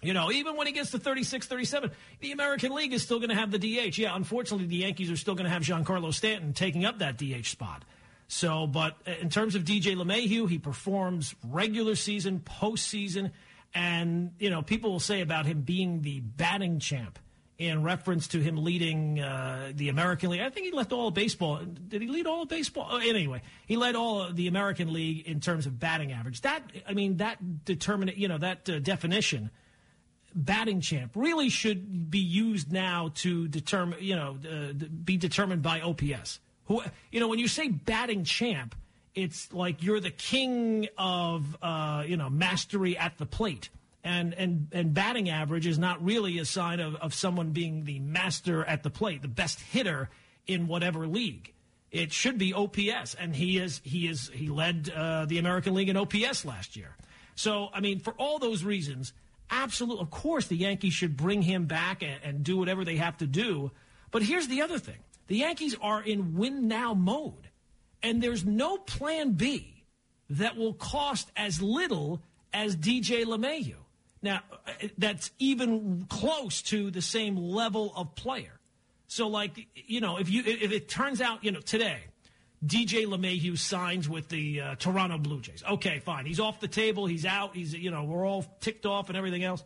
you 0.00 0.14
know, 0.14 0.32
even 0.32 0.56
when 0.56 0.66
he 0.66 0.72
gets 0.72 0.90
to 0.92 0.98
36, 0.98 1.46
37, 1.46 1.90
the 2.20 2.32
American 2.32 2.74
League 2.74 2.94
is 2.94 3.02
still 3.02 3.18
going 3.18 3.28
to 3.28 3.34
have 3.34 3.50
the 3.50 3.58
DH. 3.58 3.98
Yeah, 3.98 4.16
unfortunately, 4.16 4.66
the 4.66 4.76
Yankees 4.76 5.10
are 5.10 5.16
still 5.16 5.34
going 5.34 5.44
to 5.44 5.50
have 5.50 5.62
Giancarlo 5.62 6.14
Stanton 6.14 6.54
taking 6.54 6.86
up 6.86 7.00
that 7.00 7.18
DH 7.18 7.46
spot. 7.46 7.84
So, 8.26 8.66
but 8.66 8.96
in 9.20 9.28
terms 9.28 9.54
of 9.54 9.64
DJ 9.64 9.96
LeMahieu, 9.96 10.48
he 10.48 10.58
performs 10.58 11.34
regular 11.46 11.94
season, 11.94 12.40
postseason, 12.40 13.32
and 13.74 14.32
you 14.38 14.48
know 14.48 14.62
people 14.62 14.92
will 14.92 15.00
say 15.00 15.20
about 15.20 15.46
him 15.46 15.60
being 15.60 16.00
the 16.00 16.20
batting 16.20 16.78
champ 16.78 17.18
in 17.58 17.82
reference 17.82 18.28
to 18.28 18.40
him 18.40 18.62
leading 18.62 19.20
uh, 19.20 19.72
the 19.74 19.88
American 19.88 20.30
League. 20.30 20.40
I 20.40 20.50
think 20.50 20.66
he 20.66 20.72
led 20.72 20.92
all 20.92 21.08
of 21.08 21.14
baseball. 21.14 21.60
Did 21.88 22.02
he 22.02 22.08
lead 22.08 22.26
all 22.26 22.42
of 22.42 22.48
baseball? 22.48 22.88
Oh, 22.90 22.98
anyway, 22.98 23.42
he 23.66 23.76
led 23.76 23.94
all 23.94 24.22
of 24.22 24.36
the 24.36 24.48
American 24.48 24.92
League 24.92 25.26
in 25.26 25.40
terms 25.40 25.66
of 25.66 25.78
batting 25.78 26.12
average. 26.12 26.40
That 26.40 26.62
I 26.88 26.94
mean, 26.94 27.18
that 27.18 27.64
determine 27.64 28.12
you 28.16 28.28
know 28.28 28.38
that 28.38 28.68
uh, 28.68 28.78
definition. 28.80 29.50
Batting 30.36 30.80
champ 30.80 31.12
really 31.14 31.48
should 31.48 32.10
be 32.10 32.18
used 32.18 32.72
now 32.72 33.12
to 33.16 33.46
determine, 33.46 34.00
you 34.02 34.16
know, 34.16 34.36
uh, 34.44 34.72
be 35.04 35.16
determined 35.16 35.62
by 35.62 35.80
OPS. 35.80 36.40
Who, 36.64 36.82
you 37.12 37.20
know, 37.20 37.28
when 37.28 37.38
you 37.38 37.46
say 37.46 37.68
batting 37.68 38.24
champ, 38.24 38.74
it's 39.14 39.52
like 39.52 39.84
you're 39.84 40.00
the 40.00 40.10
king 40.10 40.88
of, 40.98 41.56
uh, 41.62 42.02
you 42.04 42.16
know, 42.16 42.28
mastery 42.28 42.98
at 42.98 43.16
the 43.18 43.26
plate. 43.26 43.68
And, 44.04 44.34
and, 44.34 44.68
and 44.70 44.92
batting 44.92 45.30
average 45.30 45.66
is 45.66 45.78
not 45.78 46.04
really 46.04 46.38
a 46.38 46.44
sign 46.44 46.78
of, 46.78 46.94
of 46.96 47.14
someone 47.14 47.50
being 47.50 47.84
the 47.84 47.98
master 48.00 48.62
at 48.62 48.82
the 48.82 48.90
plate, 48.90 49.22
the 49.22 49.28
best 49.28 49.58
hitter 49.60 50.10
in 50.46 50.66
whatever 50.66 51.06
league. 51.06 51.54
It 51.90 52.12
should 52.12 52.38
be 52.38 52.52
OPS, 52.52 53.14
and 53.14 53.34
he 53.34 53.56
is 53.56 53.80
he 53.84 54.08
is 54.08 54.28
he 54.34 54.48
led 54.48 54.90
uh, 54.94 55.26
the 55.26 55.38
American 55.38 55.74
League 55.74 55.88
in 55.88 55.96
OPS 55.96 56.44
last 56.44 56.74
year. 56.74 56.96
So 57.36 57.68
I 57.72 57.80
mean, 57.80 58.00
for 58.00 58.12
all 58.14 58.40
those 58.40 58.64
reasons, 58.64 59.12
absolutely, 59.48 60.02
of 60.02 60.10
course, 60.10 60.48
the 60.48 60.56
Yankees 60.56 60.92
should 60.92 61.16
bring 61.16 61.40
him 61.40 61.66
back 61.66 62.02
and, 62.02 62.18
and 62.24 62.42
do 62.42 62.56
whatever 62.56 62.84
they 62.84 62.96
have 62.96 63.16
to 63.18 63.28
do. 63.28 63.70
But 64.10 64.24
here's 64.24 64.48
the 64.48 64.62
other 64.62 64.80
thing: 64.80 64.98
the 65.28 65.36
Yankees 65.36 65.76
are 65.80 66.02
in 66.02 66.34
win 66.34 66.66
now 66.66 66.94
mode, 66.94 67.48
and 68.02 68.20
there's 68.20 68.44
no 68.44 68.76
plan 68.76 69.34
B 69.34 69.84
that 70.30 70.56
will 70.56 70.74
cost 70.74 71.30
as 71.36 71.62
little 71.62 72.22
as 72.52 72.76
DJ 72.76 73.24
LeMahieu. 73.24 73.83
Now, 74.24 74.40
that's 74.96 75.30
even 75.38 76.06
close 76.08 76.62
to 76.62 76.90
the 76.90 77.02
same 77.02 77.36
level 77.36 77.92
of 77.94 78.14
player. 78.14 78.58
So, 79.06 79.28
like, 79.28 79.68
you 79.74 80.00
know, 80.00 80.16
if 80.16 80.30
you 80.30 80.42
if 80.46 80.72
it 80.72 80.88
turns 80.88 81.20
out, 81.20 81.44
you 81.44 81.52
know, 81.52 81.60
today, 81.60 81.98
DJ 82.64 83.06
LeMahieu 83.06 83.58
signs 83.58 84.08
with 84.08 84.30
the 84.30 84.62
uh, 84.62 84.74
Toronto 84.76 85.18
Blue 85.18 85.42
Jays. 85.42 85.62
Okay, 85.68 85.98
fine. 85.98 86.24
He's 86.24 86.40
off 86.40 86.58
the 86.58 86.68
table. 86.68 87.04
He's 87.04 87.26
out. 87.26 87.54
He's, 87.54 87.74
you 87.74 87.90
know, 87.90 88.04
we're 88.04 88.26
all 88.26 88.46
ticked 88.60 88.86
off 88.86 89.10
and 89.10 89.18
everything 89.18 89.44
else. 89.44 89.62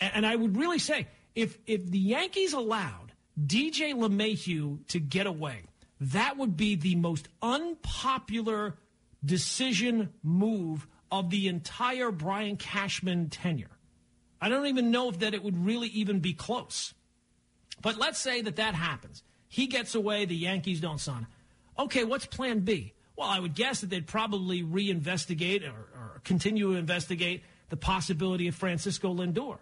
And, 0.00 0.10
and 0.16 0.26
I 0.26 0.34
would 0.34 0.56
really 0.56 0.80
say 0.80 1.06
if 1.36 1.56
if 1.68 1.88
the 1.88 2.00
Yankees 2.00 2.54
allowed 2.54 3.12
DJ 3.40 3.94
LeMahieu 3.94 4.84
to 4.88 4.98
get 4.98 5.28
away. 5.28 5.62
That 6.00 6.36
would 6.36 6.56
be 6.56 6.74
the 6.74 6.96
most 6.96 7.28
unpopular 7.40 8.74
decision 9.24 10.12
move 10.24 10.88
of 11.12 11.30
the 11.30 11.46
entire 11.46 12.10
Brian 12.10 12.56
Cashman 12.56 13.28
tenure. 13.30 13.70
I 14.42 14.50
don't 14.50 14.66
even 14.66 14.90
know 14.90 15.08
if 15.08 15.20
that 15.20 15.32
it 15.32 15.42
would 15.42 15.64
really 15.64 15.88
even 15.88 16.20
be 16.20 16.34
close. 16.34 16.92
But 17.80 17.96
let's 17.96 18.18
say 18.18 18.42
that 18.42 18.56
that 18.56 18.74
happens. 18.74 19.22
He 19.48 19.66
gets 19.66 19.94
away, 19.94 20.26
the 20.26 20.36
Yankees 20.36 20.80
don't 20.80 21.00
sign. 21.00 21.26
Okay, 21.78 22.04
what's 22.04 22.26
plan 22.26 22.60
B? 22.60 22.92
Well, 23.16 23.28
I 23.28 23.40
would 23.40 23.54
guess 23.54 23.80
that 23.80 23.88
they'd 23.88 24.06
probably 24.06 24.62
reinvestigate 24.62 25.66
or, 25.66 25.88
or 25.98 26.20
continue 26.24 26.72
to 26.72 26.78
investigate 26.78 27.42
the 27.70 27.76
possibility 27.78 28.48
of 28.48 28.54
Francisco 28.54 29.14
Lindor. 29.14 29.58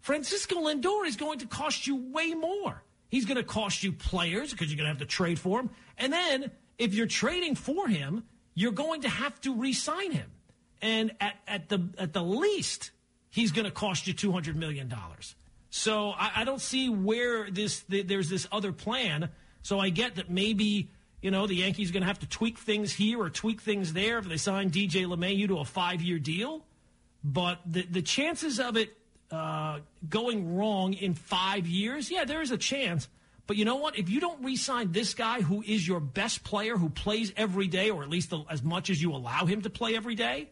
Francisco 0.00 0.56
Lindor 0.56 1.06
is 1.06 1.16
going 1.16 1.38
to 1.38 1.46
cost 1.46 1.86
you 1.86 1.96
way 2.12 2.34
more 2.34 2.82
He's 3.08 3.24
going 3.24 3.36
to 3.36 3.42
cost 3.42 3.82
you 3.82 3.92
players 3.92 4.52
because 4.52 4.68
you're 4.68 4.76
going 4.76 4.86
to 4.86 4.90
have 4.90 4.98
to 4.98 5.06
trade 5.06 5.38
for 5.38 5.60
him. 5.60 5.70
And 5.96 6.12
then 6.12 6.50
if 6.78 6.94
you're 6.94 7.06
trading 7.06 7.54
for 7.54 7.88
him, 7.88 8.24
you're 8.54 8.72
going 8.72 9.02
to 9.02 9.08
have 9.08 9.40
to 9.42 9.54
re-sign 9.54 10.12
him. 10.12 10.30
And 10.82 11.12
at, 11.20 11.34
at 11.48 11.68
the 11.68 11.88
at 11.98 12.12
the 12.12 12.22
least, 12.22 12.92
he's 13.30 13.52
going 13.52 13.64
to 13.64 13.70
cost 13.70 14.06
you 14.06 14.12
two 14.12 14.32
hundred 14.32 14.56
million 14.56 14.88
dollars. 14.88 15.34
So 15.70 16.10
I, 16.10 16.32
I, 16.36 16.44
don't 16.44 16.60
see 16.60 16.88
where 16.88 17.50
this 17.50 17.80
the, 17.88 18.02
there's 18.02 18.30
this 18.30 18.46
other 18.50 18.72
plan. 18.72 19.28
So 19.62 19.78
I 19.78 19.90
get 19.90 20.16
that 20.16 20.30
maybe 20.30 20.90
you 21.20 21.30
know 21.30 21.46
the 21.46 21.56
Yankees 21.56 21.90
are 21.90 21.92
going 21.92 22.02
to 22.02 22.06
have 22.06 22.20
to 22.20 22.28
tweak 22.28 22.58
things 22.58 22.92
here 22.92 23.20
or 23.20 23.30
tweak 23.30 23.60
things 23.60 23.92
there 23.92 24.18
if 24.18 24.28
they 24.28 24.38
sign 24.38 24.70
DJ 24.70 25.06
LeMahieu 25.06 25.48
to 25.48 25.58
a 25.58 25.64
five 25.64 26.00
year 26.00 26.18
deal. 26.18 26.64
But 27.22 27.60
the 27.66 27.82
the 27.82 28.02
chances 28.02 28.60
of 28.60 28.76
it 28.76 28.96
uh, 29.30 29.80
going 30.08 30.56
wrong 30.56 30.94
in 30.94 31.14
five 31.14 31.66
years, 31.66 32.10
yeah, 32.10 32.24
there 32.24 32.40
is 32.40 32.50
a 32.50 32.58
chance. 32.58 33.08
But 33.46 33.56
you 33.56 33.64
know 33.64 33.76
what? 33.76 33.98
If 33.98 34.10
you 34.10 34.20
don't 34.20 34.44
re-sign 34.44 34.92
this 34.92 35.14
guy 35.14 35.40
who 35.40 35.62
is 35.66 35.88
your 35.88 36.00
best 36.00 36.44
player, 36.44 36.76
who 36.76 36.90
plays 36.90 37.32
every 37.34 37.66
day, 37.66 37.88
or 37.88 38.02
at 38.02 38.10
least 38.10 38.32
as 38.50 38.62
much 38.62 38.90
as 38.90 39.00
you 39.00 39.14
allow 39.14 39.46
him 39.46 39.62
to 39.62 39.70
play 39.70 39.96
every 39.96 40.14
day, 40.14 40.50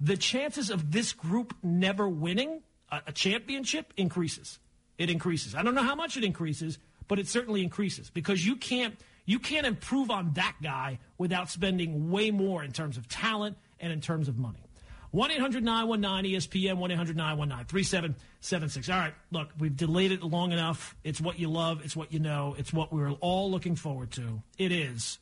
the 0.00 0.16
chances 0.16 0.70
of 0.70 0.92
this 0.92 1.12
group 1.12 1.54
never 1.62 2.08
winning 2.08 2.62
a, 2.90 3.02
a 3.08 3.12
championship 3.12 3.92
increases. 3.96 4.58
It 4.98 5.10
increases. 5.10 5.54
I 5.54 5.62
don't 5.62 5.74
know 5.74 5.82
how 5.82 5.94
much 5.94 6.16
it 6.16 6.24
increases, 6.24 6.78
but 7.08 7.18
it 7.18 7.26
certainly 7.26 7.62
increases 7.62 8.10
because 8.10 8.46
you 8.46 8.56
can't 8.56 8.96
you 9.26 9.38
can't 9.38 9.66
improve 9.66 10.10
on 10.10 10.32
that 10.34 10.54
guy 10.62 10.98
without 11.16 11.48
spending 11.48 12.10
way 12.10 12.30
more 12.30 12.62
in 12.62 12.72
terms 12.72 12.98
of 12.98 13.08
talent 13.08 13.56
and 13.80 13.92
in 13.92 14.00
terms 14.00 14.28
of 14.28 14.36
money. 14.36 14.68
1 15.12 15.30
800 15.30 15.62
919 15.62 16.34
ESPN, 16.34 16.76
1 16.76 16.90
800 16.90 17.16
919 17.16 17.66
3776. 17.66 18.88
All 18.88 18.98
right, 18.98 19.14
look, 19.30 19.50
we've 19.58 19.76
delayed 19.76 20.12
it 20.12 20.22
long 20.22 20.52
enough. 20.52 20.96
It's 21.04 21.20
what 21.20 21.38
you 21.38 21.48
love, 21.48 21.82
it's 21.84 21.94
what 21.94 22.12
you 22.12 22.18
know, 22.18 22.54
it's 22.58 22.72
what 22.72 22.92
we're 22.92 23.12
all 23.12 23.50
looking 23.50 23.76
forward 23.76 24.10
to. 24.12 24.42
It 24.58 24.72
is 24.72 25.18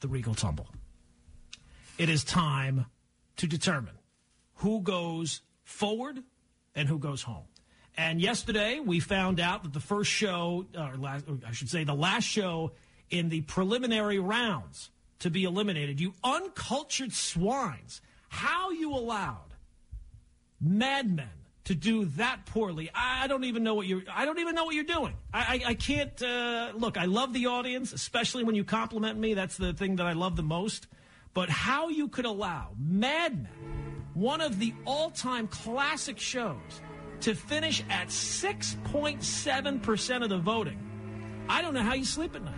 the 0.00 0.08
Regal 0.08 0.34
Tumble. 0.34 0.68
It 1.98 2.08
is 2.08 2.24
time 2.24 2.86
to 3.36 3.46
determine 3.46 3.94
who 4.62 4.80
goes 4.80 5.40
forward 5.64 6.22
and 6.74 6.88
who 6.88 6.98
goes 6.98 7.22
home. 7.22 7.44
And 7.96 8.20
yesterday 8.20 8.80
we 8.80 9.00
found 9.00 9.38
out 9.38 9.64
that 9.64 9.72
the 9.72 9.80
first 9.80 10.10
show, 10.10 10.66
or 10.76 10.96
last, 10.96 11.26
or 11.28 11.38
I 11.46 11.52
should 11.52 11.68
say, 11.68 11.84
the 11.84 11.94
last 11.94 12.24
show 12.24 12.72
in 13.10 13.28
the 13.28 13.42
preliminary 13.42 14.18
rounds 14.18 14.90
to 15.18 15.30
be 15.30 15.44
eliminated, 15.44 16.00
you 16.00 16.14
uncultured 16.24 17.12
swines 17.12 18.00
how 18.28 18.70
you 18.70 18.94
allowed 18.94 19.52
Mad 20.58 21.14
Men 21.14 21.28
to 21.64 21.74
do 21.74 22.06
that 22.06 22.46
poorly. 22.46 22.90
I 22.94 23.26
don't 23.26 23.44
even 23.44 23.62
know 23.62 23.74
what 23.74 23.86
you're. 23.86 24.02
I 24.10 24.24
don't 24.24 24.38
even 24.38 24.54
know 24.54 24.64
what 24.64 24.74
you're 24.74 24.84
doing. 24.84 25.14
I, 25.32 25.40
I, 25.66 25.70
I 25.70 25.74
can't 25.74 26.22
uh, 26.22 26.72
look. 26.74 26.96
I 26.96 27.04
love 27.04 27.34
the 27.34 27.46
audience, 27.46 27.92
especially 27.92 28.42
when 28.42 28.54
you 28.54 28.64
compliment 28.64 29.18
me. 29.18 29.34
That's 29.34 29.56
the 29.56 29.74
thing 29.74 29.96
that 29.96 30.06
I 30.06 30.12
love 30.12 30.36
the 30.36 30.42
most. 30.42 30.86
But 31.34 31.50
how 31.50 31.88
you 31.88 32.08
could 32.08 32.24
allow 32.24 32.70
Mad 32.78 33.42
Men, 33.42 33.91
one 34.14 34.40
of 34.40 34.58
the 34.58 34.74
all-time 34.86 35.48
classic 35.48 36.18
shows, 36.18 36.80
to 37.20 37.34
finish 37.34 37.84
at 37.88 38.08
6.7 38.08 39.82
percent 39.82 40.24
of 40.24 40.30
the 40.30 40.38
voting, 40.38 40.78
I 41.48 41.62
don't 41.62 41.74
know 41.74 41.82
how 41.82 41.94
you 41.94 42.04
sleep 42.04 42.34
at 42.34 42.42
night. 42.42 42.54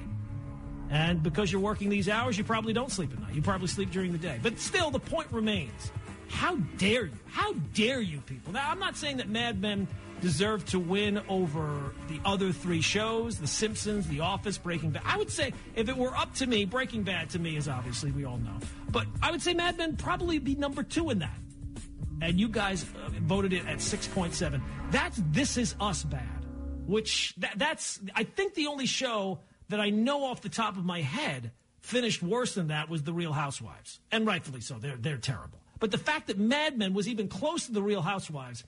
And 0.91 1.23
because 1.23 1.51
you're 1.51 1.61
working 1.61 1.89
these 1.89 2.09
hours, 2.09 2.39
you 2.39 2.45
probably 2.45 2.73
don't 2.73 2.91
sleep 2.91 3.13
at 3.13 3.21
night. 3.21 3.35
You 3.35 3.43
probably 3.43 3.69
sleep 3.69 3.91
during 3.91 4.13
the 4.13 4.19
day. 4.19 4.39
But 4.43 4.59
still, 4.59 4.91
the 4.91 5.01
point 5.01 5.29
remains. 5.33 5.93
How 6.29 6.57
dare 6.79 7.07
you? 7.07 7.19
How 7.27 7.53
dare 7.75 8.01
you 8.01 8.21
people? 8.21 8.53
Now, 8.53 8.71
I'm 8.71 8.79
not 8.79 8.97
saying 8.97 9.19
that 9.19 9.29
Mad 9.29 9.61
Men 9.61 9.87
deserve 10.25 10.65
to 10.65 10.79
win 10.79 11.21
over 11.29 11.93
the 12.09 12.19
other 12.25 12.51
three 12.51 12.81
shows, 12.81 13.39
The 13.39 13.47
Simpsons, 13.47 14.09
The 14.09 14.21
Office, 14.21 14.57
Breaking 14.57 14.89
Bad. 14.89 15.03
I 15.05 15.19
would 15.19 15.31
say 15.31 15.53
if 15.77 15.91
it 15.91 15.97
were 15.97 16.17
up 16.17 16.35
to 16.37 16.47
me, 16.47 16.65
Breaking 16.65 17.03
Bad 17.03 17.29
to 17.31 17.39
me 17.39 17.59
is 17.59 17.69
obviously, 17.69 18.11
we 18.11 18.25
all 18.25 18.39
know. 18.39 18.59
But 18.89 19.07
I 19.23 19.31
would 19.31 19.43
say 19.43 19.53
Mad 19.53 19.77
Men 19.77 19.99
probably 19.99 20.39
be 20.39 20.55
number 20.55 20.83
two 20.83 21.11
in 21.11 21.19
that. 21.19 21.37
And 22.23 22.41
you 22.41 22.49
guys 22.49 22.85
uh, 22.85 23.11
voted 23.21 23.53
it 23.53 23.67
at 23.67 23.79
6.7. 23.79 24.63
That's 24.91 25.21
This 25.31 25.59
Is 25.59 25.75
Us 25.79 26.05
bad, 26.05 26.47
which 26.87 27.35
that, 27.37 27.59
that's, 27.59 28.01
I 28.15 28.25
think, 28.25 28.55
the 28.55 28.69
only 28.69 28.87
show 28.87 29.41
that 29.69 29.79
I 29.79 29.91
know 29.91 30.25
off 30.25 30.41
the 30.41 30.49
top 30.49 30.79
of 30.79 30.87
my 30.87 31.03
head 31.03 31.51
finished 31.83 32.23
worse 32.23 32.55
than 32.55 32.69
that 32.69 32.89
was 32.89 33.03
The 33.03 33.13
Real 33.13 33.35
Housewives. 33.35 34.01
And 34.11 34.27
rightfully 34.27 34.63
so. 34.63 34.77
They're, 34.79 34.97
they're 34.97 35.19
terrible. 35.19 35.61
But 35.81 35.91
the 35.91 35.99
fact 35.99 36.29
that 36.29 36.39
Mad 36.39 36.79
Men 36.79 36.95
was 36.95 37.09
even 37.09 37.29
close 37.29 37.67
to 37.67 37.73
The 37.73 37.83
Real 37.83 38.01
Housewives 38.01 38.65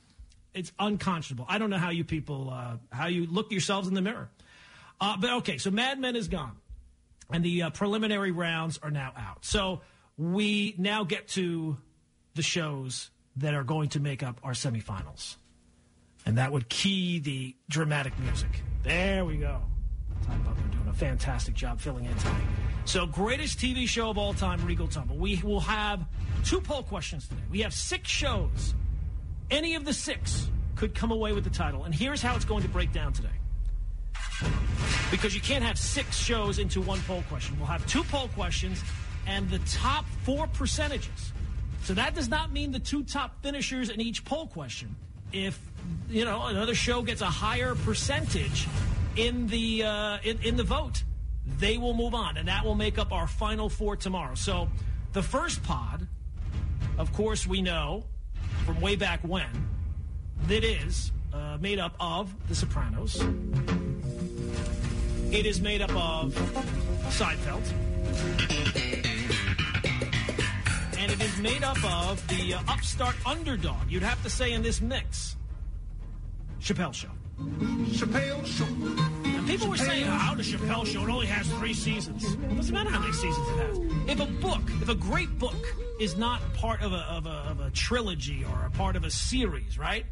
it's 0.56 0.72
unconscionable. 0.78 1.44
I 1.48 1.58
don't 1.58 1.70
know 1.70 1.78
how 1.78 1.90
you 1.90 2.02
people 2.02 2.50
uh, 2.50 2.78
how 2.90 3.06
you 3.06 3.26
look 3.26 3.52
yourselves 3.52 3.86
in 3.86 3.94
the 3.94 4.00
mirror. 4.00 4.30
Uh, 5.00 5.16
but 5.18 5.30
okay, 5.30 5.58
so 5.58 5.70
Mad 5.70 6.00
Men 6.00 6.16
is 6.16 6.28
gone, 6.28 6.56
and 7.30 7.44
the 7.44 7.64
uh, 7.64 7.70
preliminary 7.70 8.30
rounds 8.30 8.78
are 8.82 8.90
now 8.90 9.12
out. 9.16 9.44
So 9.44 9.82
we 10.16 10.74
now 10.78 11.04
get 11.04 11.28
to 11.28 11.76
the 12.34 12.42
shows 12.42 13.10
that 13.36 13.54
are 13.54 13.64
going 13.64 13.90
to 13.90 14.00
make 14.00 14.22
up 14.22 14.40
our 14.42 14.52
semifinals, 14.52 15.36
and 16.24 16.38
that 16.38 16.50
would 16.50 16.68
key 16.68 17.18
the 17.18 17.54
dramatic 17.68 18.18
music. 18.18 18.62
There 18.82 19.24
we 19.24 19.36
go. 19.36 19.60
Ty 20.26 20.36
Butler 20.38 20.62
doing 20.72 20.88
a 20.88 20.94
fantastic 20.94 21.54
job 21.54 21.80
filling 21.80 22.06
in 22.06 22.14
tonight. 22.16 22.44
So, 22.86 23.04
greatest 23.04 23.58
TV 23.58 23.86
show 23.86 24.10
of 24.10 24.16
all 24.16 24.32
time, 24.32 24.64
Regal 24.64 24.88
Tumble. 24.88 25.16
We 25.16 25.40
will 25.44 25.60
have 25.60 26.06
two 26.44 26.60
poll 26.60 26.84
questions 26.84 27.28
today. 27.28 27.42
We 27.50 27.60
have 27.60 27.74
six 27.74 28.08
shows. 28.08 28.74
Any 29.50 29.74
of 29.74 29.84
the 29.84 29.92
six 29.92 30.48
could 30.74 30.94
come 30.94 31.10
away 31.10 31.32
with 31.32 31.44
the 31.44 31.50
title. 31.50 31.84
And 31.84 31.94
here's 31.94 32.20
how 32.20 32.36
it's 32.36 32.44
going 32.44 32.62
to 32.62 32.68
break 32.68 32.92
down 32.92 33.12
today. 33.12 33.28
Because 35.10 35.34
you 35.34 35.40
can't 35.40 35.64
have 35.64 35.78
six 35.78 36.16
shows 36.16 36.58
into 36.58 36.80
one 36.80 37.00
poll 37.06 37.22
question. 37.28 37.56
We'll 37.58 37.68
have 37.68 37.86
two 37.86 38.04
poll 38.04 38.28
questions 38.28 38.82
and 39.26 39.48
the 39.48 39.58
top 39.60 40.04
four 40.24 40.46
percentages. 40.48 41.32
So 41.82 41.94
that 41.94 42.14
does 42.14 42.28
not 42.28 42.52
mean 42.52 42.72
the 42.72 42.78
two 42.78 43.04
top 43.04 43.42
finishers 43.42 43.88
in 43.88 44.00
each 44.00 44.24
poll 44.24 44.46
question. 44.46 44.96
If 45.32 45.60
you 46.08 46.24
know 46.24 46.44
another 46.46 46.74
show 46.74 47.02
gets 47.02 47.20
a 47.20 47.26
higher 47.26 47.74
percentage 47.74 48.66
in 49.16 49.46
the 49.46 49.84
uh, 49.84 50.18
in, 50.24 50.38
in 50.42 50.56
the 50.56 50.64
vote, 50.64 51.02
they 51.58 51.78
will 51.78 51.94
move 51.94 52.14
on, 52.14 52.36
and 52.36 52.48
that 52.48 52.64
will 52.64 52.74
make 52.74 52.98
up 52.98 53.12
our 53.12 53.26
final 53.26 53.68
four 53.68 53.96
tomorrow. 53.96 54.34
So 54.34 54.68
the 55.12 55.22
first 55.22 55.62
pod, 55.62 56.06
of 56.98 57.12
course, 57.12 57.46
we 57.46 57.62
know 57.62 58.04
from 58.66 58.80
way 58.80 58.96
back 58.96 59.20
when 59.22 59.46
that 60.48 60.64
is 60.64 61.12
uh, 61.32 61.56
made 61.60 61.78
up 61.78 61.94
of 62.00 62.34
The 62.48 62.54
Sopranos. 62.54 63.22
It 65.30 65.46
is 65.46 65.60
made 65.60 65.82
up 65.82 65.90
of 65.90 66.34
Seinfeld. 67.10 67.62
And 70.98 71.12
it 71.12 71.22
is 71.22 71.38
made 71.38 71.62
up 71.62 71.78
of 71.84 72.26
the 72.26 72.54
uh, 72.54 72.60
upstart 72.68 73.14
underdog, 73.24 73.88
you'd 73.88 74.02
have 74.02 74.20
to 74.24 74.30
say 74.30 74.52
in 74.52 74.62
this 74.62 74.80
mix, 74.80 75.36
Chappelle 76.60 76.92
Show. 76.92 77.10
Chappelle 77.38 78.44
Show. 78.44 78.64
And 78.64 79.46
people 79.46 79.68
were 79.68 79.76
saying, 79.76 80.06
how 80.06 80.34
the 80.34 80.42
Chappelle 80.42 80.84
Show, 80.84 81.02
it 81.02 81.08
only 81.08 81.26
has 81.26 81.46
three 81.52 81.74
seasons. 81.74 82.24
It 82.24 82.56
doesn't 82.56 82.74
matter 82.74 82.90
how 82.90 82.98
many 82.98 83.12
seasons 83.12 83.48
it 83.48 83.58
has. 83.58 83.78
If 84.08 84.20
a 84.20 84.26
book, 84.26 84.62
if 84.82 84.88
a 84.88 84.94
great 84.96 85.38
book 85.38 85.54
is 85.98 86.16
not 86.16 86.40
part 86.54 86.82
of 86.82 86.92
a, 86.92 86.96
of 86.96 87.26
a, 87.26 87.30
of 87.30 87.60
a 87.60 87.70
trilogy 87.70 88.44
or 88.44 88.66
a 88.66 88.70
part 88.70 88.96
of 88.96 89.04
a 89.04 89.10
series, 89.10 89.78
right? 89.78 90.04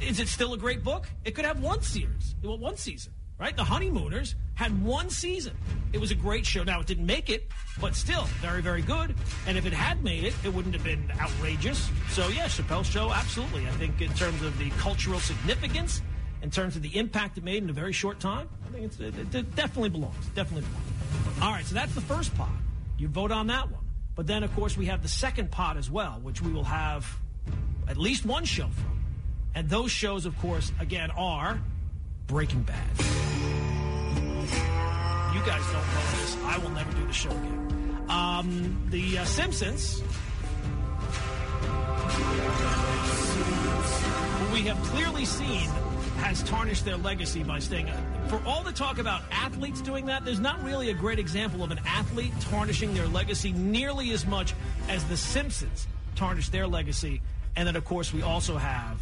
Is 0.00 0.20
it 0.20 0.28
still 0.28 0.52
a 0.52 0.58
great 0.58 0.84
book? 0.84 1.08
It 1.24 1.34
could 1.34 1.44
have 1.44 1.60
one 1.60 1.82
series, 1.82 2.34
well, 2.42 2.58
one 2.58 2.76
season, 2.76 3.12
right? 3.38 3.56
The 3.56 3.64
Honeymooners 3.64 4.34
had 4.54 4.82
one 4.84 5.08
season. 5.08 5.56
It 5.92 5.98
was 5.98 6.10
a 6.10 6.14
great 6.14 6.44
show. 6.44 6.64
Now, 6.64 6.80
it 6.80 6.86
didn't 6.86 7.06
make 7.06 7.30
it, 7.30 7.50
but 7.80 7.94
still 7.94 8.24
very, 8.42 8.60
very 8.60 8.82
good. 8.82 9.14
And 9.46 9.56
if 9.56 9.64
it 9.64 9.72
had 9.72 10.02
made 10.04 10.24
it, 10.24 10.34
it 10.44 10.52
wouldn't 10.52 10.74
have 10.74 10.84
been 10.84 11.10
outrageous. 11.18 11.90
So, 12.10 12.28
yeah, 12.28 12.44
Chappelle 12.46 12.84
Show, 12.84 13.10
absolutely. 13.10 13.66
I 13.66 13.70
think 13.72 14.00
in 14.02 14.12
terms 14.14 14.42
of 14.42 14.58
the 14.58 14.70
cultural 14.70 15.20
significance, 15.20 16.02
in 16.42 16.50
terms 16.50 16.76
of 16.76 16.82
the 16.82 16.96
impact 16.96 17.38
it 17.38 17.44
made 17.44 17.62
in 17.62 17.70
a 17.70 17.74
very 17.74 17.92
short 17.92 18.20
time, 18.20 18.48
I 18.66 18.78
think 18.78 19.00
it, 19.00 19.34
it 19.34 19.56
definitely 19.56 19.90
belongs. 19.90 20.26
Definitely 20.34 20.68
belongs. 20.68 21.42
All 21.42 21.52
right, 21.52 21.64
so 21.64 21.74
that's 21.74 21.94
the 21.94 22.02
first 22.02 22.34
pod. 22.34 22.50
You 22.98 23.08
vote 23.08 23.30
on 23.30 23.46
that 23.46 23.70
one. 23.70 23.85
But 24.16 24.26
then, 24.26 24.42
of 24.42 24.54
course, 24.56 24.76
we 24.78 24.86
have 24.86 25.02
the 25.02 25.08
second 25.08 25.50
pot 25.50 25.76
as 25.76 25.90
well, 25.90 26.18
which 26.22 26.40
we 26.40 26.50
will 26.50 26.64
have 26.64 27.06
at 27.86 27.98
least 27.98 28.24
one 28.24 28.46
show 28.46 28.68
from. 28.68 29.02
And 29.54 29.68
those 29.68 29.90
shows, 29.90 30.24
of 30.26 30.36
course, 30.38 30.72
again, 30.80 31.10
are 31.10 31.60
Breaking 32.26 32.62
Bad. 32.62 32.90
You 35.34 35.42
guys 35.44 35.62
don't 35.66 35.74
know 35.74 36.10
this. 36.12 36.36
I 36.44 36.58
will 36.62 36.70
never 36.70 36.90
do 36.92 37.06
the 37.06 37.12
show 37.12 37.30
again. 37.30 38.06
Um, 38.08 38.86
the 38.90 39.18
uh, 39.18 39.24
Simpsons. 39.26 40.02
We 44.52 44.62
have 44.62 44.82
clearly 44.84 45.26
seen 45.26 45.68
has 46.26 46.42
tarnished 46.42 46.84
their 46.84 46.96
legacy 46.96 47.44
by 47.44 47.60
staying. 47.60 47.88
For 48.26 48.42
all 48.44 48.64
the 48.64 48.72
talk 48.72 48.98
about 48.98 49.22
athletes 49.30 49.80
doing 49.80 50.06
that, 50.06 50.24
there's 50.24 50.40
not 50.40 50.60
really 50.64 50.90
a 50.90 50.94
great 50.94 51.20
example 51.20 51.62
of 51.62 51.70
an 51.70 51.78
athlete 51.86 52.32
tarnishing 52.40 52.92
their 52.94 53.06
legacy 53.06 53.52
nearly 53.52 54.10
as 54.10 54.26
much 54.26 54.52
as 54.88 55.04
the 55.04 55.16
Simpsons 55.16 55.86
tarnished 56.16 56.50
their 56.50 56.66
legacy. 56.66 57.22
And 57.54 57.68
then, 57.68 57.76
of 57.76 57.84
course, 57.84 58.12
we 58.12 58.22
also 58.22 58.56
have, 58.56 59.00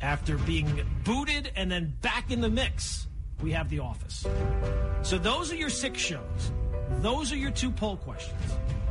after 0.00 0.38
being 0.38 0.86
booted 1.02 1.50
and 1.56 1.70
then 1.70 1.92
back 2.02 2.30
in 2.30 2.40
the 2.40 2.48
mix, 2.48 3.08
we 3.42 3.50
have 3.52 3.68
The 3.68 3.80
Office. 3.80 4.24
So 5.02 5.18
those 5.18 5.50
are 5.50 5.56
your 5.56 5.70
six 5.70 5.98
shows. 5.98 6.52
Those 7.00 7.32
are 7.32 7.36
your 7.36 7.50
two 7.50 7.72
poll 7.72 7.96
questions. 7.96 8.40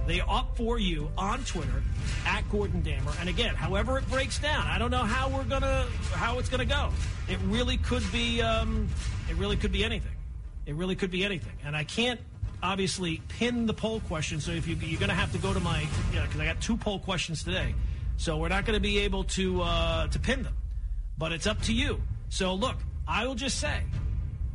They 0.07 0.21
are 0.21 0.39
up 0.39 0.55
for 0.55 0.79
you 0.79 1.11
on 1.17 1.43
Twitter 1.43 1.83
at 2.25 2.49
Gordon 2.49 2.81
Damer. 2.81 3.11
And 3.19 3.27
again, 3.27 3.55
however 3.55 3.97
it 3.97 4.09
breaks 4.09 4.39
down, 4.39 4.65
I 4.65 4.77
don't 4.77 4.89
know 4.89 5.03
how 5.03 5.27
we're 5.27 5.43
gonna 5.43 5.85
how 6.13 6.39
it's 6.39 6.47
gonna 6.47 6.63
go. 6.63 6.91
It 7.27 7.37
really 7.43 7.75
could 7.75 8.09
be 8.13 8.41
um, 8.41 8.87
it 9.29 9.35
really 9.35 9.57
could 9.57 9.73
be 9.73 9.83
anything. 9.83 10.13
It 10.65 10.75
really 10.75 10.95
could 10.95 11.11
be 11.11 11.25
anything. 11.25 11.51
And 11.65 11.75
I 11.75 11.83
can't 11.83 12.21
obviously 12.63 13.21
pin 13.27 13.65
the 13.65 13.73
poll 13.73 13.99
question. 13.99 14.39
So 14.39 14.51
if 14.51 14.65
you, 14.65 14.77
you're 14.77 14.99
gonna 14.99 15.13
have 15.13 15.33
to 15.33 15.39
go 15.39 15.53
to 15.53 15.59
my 15.59 15.81
you 15.81 16.19
know 16.19 16.25
because 16.25 16.39
I 16.39 16.45
got 16.45 16.61
two 16.61 16.77
poll 16.77 16.99
questions 16.99 17.43
today, 17.43 17.75
so 18.15 18.37
we're 18.37 18.47
not 18.47 18.65
gonna 18.65 18.79
be 18.79 18.99
able 18.99 19.25
to 19.25 19.61
uh, 19.61 20.07
to 20.07 20.19
pin 20.19 20.41
them. 20.43 20.55
But 21.17 21.33
it's 21.33 21.47
up 21.47 21.61
to 21.63 21.73
you. 21.73 22.01
So 22.29 22.53
look, 22.53 22.77
I 23.05 23.27
will 23.27 23.35
just 23.35 23.59
say 23.59 23.81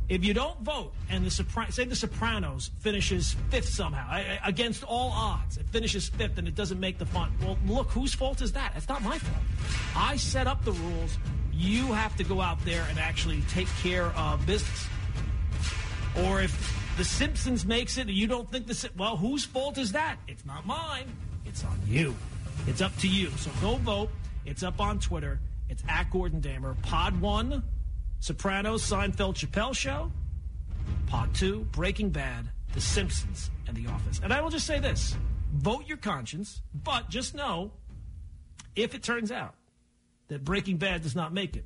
if 0.09 0.25
you 0.25 0.33
don't 0.33 0.59
vote 0.61 0.93
and 1.09 1.25
the 1.25 1.29
Sopran- 1.29 1.71
say 1.71 1.85
the 1.85 1.95
Sopranos 1.95 2.71
finishes 2.79 3.35
fifth 3.49 3.69
somehow 3.69 4.21
against 4.43 4.83
all 4.83 5.11
odds, 5.11 5.57
it 5.57 5.65
finishes 5.69 6.09
fifth 6.09 6.37
and 6.37 6.47
it 6.47 6.55
doesn't 6.55 6.79
make 6.79 6.97
the 6.97 7.05
fun. 7.05 7.31
Well, 7.41 7.57
look, 7.67 7.89
whose 7.89 8.13
fault 8.13 8.41
is 8.41 8.51
that? 8.53 8.73
It's 8.75 8.89
not 8.89 9.01
my 9.01 9.17
fault. 9.17 9.43
I 9.95 10.17
set 10.17 10.47
up 10.47 10.63
the 10.65 10.73
rules. 10.73 11.17
You 11.51 11.93
have 11.93 12.15
to 12.17 12.23
go 12.23 12.41
out 12.41 12.63
there 12.65 12.85
and 12.89 12.99
actually 12.99 13.41
take 13.49 13.67
care 13.81 14.07
of 14.07 14.45
business. 14.45 14.87
Or 16.25 16.41
if 16.41 16.95
the 16.97 17.03
Simpsons 17.05 17.65
makes 17.65 17.97
it 17.97 18.01
and 18.01 18.11
you 18.11 18.27
don't 18.27 18.49
think 18.51 18.67
the 18.67 18.89
well, 18.97 19.17
whose 19.17 19.45
fault 19.45 19.77
is 19.77 19.93
that? 19.93 20.17
It's 20.27 20.45
not 20.45 20.65
mine. 20.65 21.05
It's 21.45 21.63
on 21.63 21.79
you. 21.87 22.15
It's 22.67 22.81
up 22.81 22.95
to 22.97 23.07
you. 23.07 23.29
So 23.37 23.51
go 23.61 23.75
vote. 23.77 24.09
It's 24.45 24.63
up 24.63 24.79
on 24.79 24.99
Twitter. 24.99 25.39
It's 25.69 25.83
at 25.87 26.11
Gordon 26.11 26.39
Damer. 26.39 26.75
Pod 26.83 27.19
one 27.19 27.63
Sopranos, 28.23 28.89
Seinfeld, 28.89 29.35
Chappelle 29.35 29.75
Show. 29.75 30.09
Pod 31.07 31.35
2, 31.35 31.67
Breaking 31.73 32.09
Bad, 32.09 32.47
The 32.73 32.79
Simpsons, 32.79 33.51
and 33.67 33.75
The 33.75 33.87
Office. 33.87 34.21
And 34.23 34.31
I 34.31 34.39
will 34.39 34.49
just 34.49 34.65
say 34.65 34.79
this 34.79 35.17
vote 35.53 35.85
your 35.87 35.97
conscience, 35.97 36.61
but 36.73 37.09
just 37.09 37.35
know 37.35 37.71
if 38.77 38.95
it 38.95 39.03
turns 39.03 39.29
out 39.29 39.55
that 40.29 40.45
Breaking 40.45 40.77
Bad 40.77 41.03
does 41.03 41.17
not 41.17 41.33
make 41.33 41.57
it, 41.57 41.65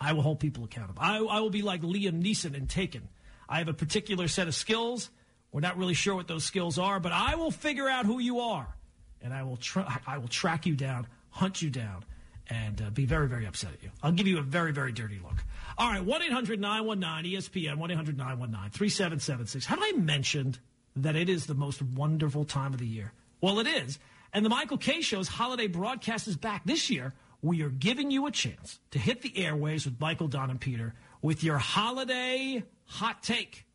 I 0.00 0.14
will 0.14 0.22
hold 0.22 0.40
people 0.40 0.64
accountable. 0.64 1.02
I, 1.02 1.18
I 1.18 1.40
will 1.40 1.50
be 1.50 1.60
like 1.60 1.82
Liam 1.82 2.22
Neeson 2.22 2.54
in 2.54 2.68
Taken. 2.68 3.10
I 3.46 3.58
have 3.58 3.68
a 3.68 3.74
particular 3.74 4.28
set 4.28 4.48
of 4.48 4.54
skills. 4.54 5.10
We're 5.52 5.60
not 5.60 5.76
really 5.76 5.92
sure 5.92 6.14
what 6.14 6.26
those 6.26 6.44
skills 6.44 6.78
are, 6.78 7.00
but 7.00 7.12
I 7.12 7.34
will 7.34 7.50
figure 7.50 7.86
out 7.86 8.06
who 8.06 8.18
you 8.18 8.40
are, 8.40 8.74
and 9.20 9.34
I 9.34 9.42
will 9.42 9.58
I 10.06 10.16
will 10.16 10.28
track 10.28 10.64
you 10.64 10.74
down, 10.74 11.06
hunt 11.28 11.60
you 11.60 11.68
down, 11.68 12.02
and 12.48 12.80
uh, 12.80 12.90
be 12.90 13.04
very, 13.06 13.28
very 13.28 13.46
upset 13.46 13.72
at 13.72 13.82
you. 13.82 13.90
I'll 14.02 14.12
give 14.12 14.26
you 14.26 14.38
a 14.38 14.42
very, 14.42 14.72
very 14.72 14.92
dirty 14.92 15.18
look. 15.22 15.44
All 15.78 15.90
right, 15.90 16.04
1 16.04 16.22
800 16.22 16.60
919 16.60 17.38
ESPN, 17.38 17.76
1 17.76 17.90
800 17.90 18.16
919 18.16 18.70
3776. 18.70 19.66
Have 19.66 19.78
I 19.80 19.92
mentioned 19.92 20.58
that 20.96 21.16
it 21.16 21.28
is 21.28 21.46
the 21.46 21.54
most 21.54 21.82
wonderful 21.82 22.44
time 22.44 22.72
of 22.72 22.78
the 22.78 22.86
year? 22.86 23.12
Well, 23.40 23.58
it 23.58 23.66
is. 23.66 23.98
And 24.32 24.44
the 24.44 24.50
Michael 24.50 24.78
Kay 24.78 25.00
Show's 25.02 25.28
holiday 25.28 25.66
broadcast 25.66 26.28
is 26.28 26.36
back 26.36 26.62
this 26.64 26.90
year. 26.90 27.14
We 27.42 27.62
are 27.62 27.68
giving 27.68 28.10
you 28.10 28.26
a 28.26 28.30
chance 28.30 28.78
to 28.90 28.98
hit 28.98 29.22
the 29.22 29.36
airways 29.36 29.84
with 29.84 30.00
Michael, 30.00 30.28
Don, 30.28 30.50
and 30.50 30.60
Peter 30.60 30.94
with 31.22 31.44
your 31.44 31.58
holiday 31.58 32.62
hot 32.86 33.22
take. 33.22 33.66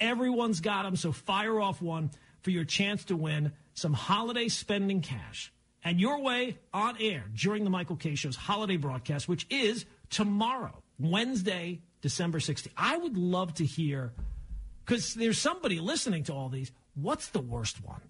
Everyone's 0.00 0.60
got 0.60 0.84
them, 0.84 0.96
so 0.96 1.10
fire 1.12 1.60
off 1.60 1.82
one 1.82 2.10
for 2.42 2.50
your 2.50 2.64
chance 2.64 3.04
to 3.06 3.16
win 3.16 3.52
some 3.74 3.92
holiday 3.92 4.48
spending 4.48 5.00
cash 5.00 5.52
and 5.84 6.00
your 6.00 6.20
way 6.20 6.58
on 6.72 6.96
air 7.00 7.24
during 7.34 7.64
the 7.64 7.70
Michael 7.70 7.96
Kay 7.96 8.14
Show's 8.14 8.36
holiday 8.36 8.76
broadcast, 8.76 9.28
which 9.28 9.46
is 9.50 9.84
tomorrow, 10.10 10.82
Wednesday, 10.98 11.80
December 12.00 12.38
16th. 12.38 12.68
I 12.76 12.96
would 12.96 13.16
love 13.16 13.54
to 13.54 13.64
hear, 13.64 14.12
because 14.84 15.14
there's 15.14 15.38
somebody 15.38 15.80
listening 15.80 16.24
to 16.24 16.32
all 16.32 16.48
these, 16.48 16.72
what's 16.94 17.28
the 17.28 17.40
worst 17.40 17.84
one? 17.84 18.00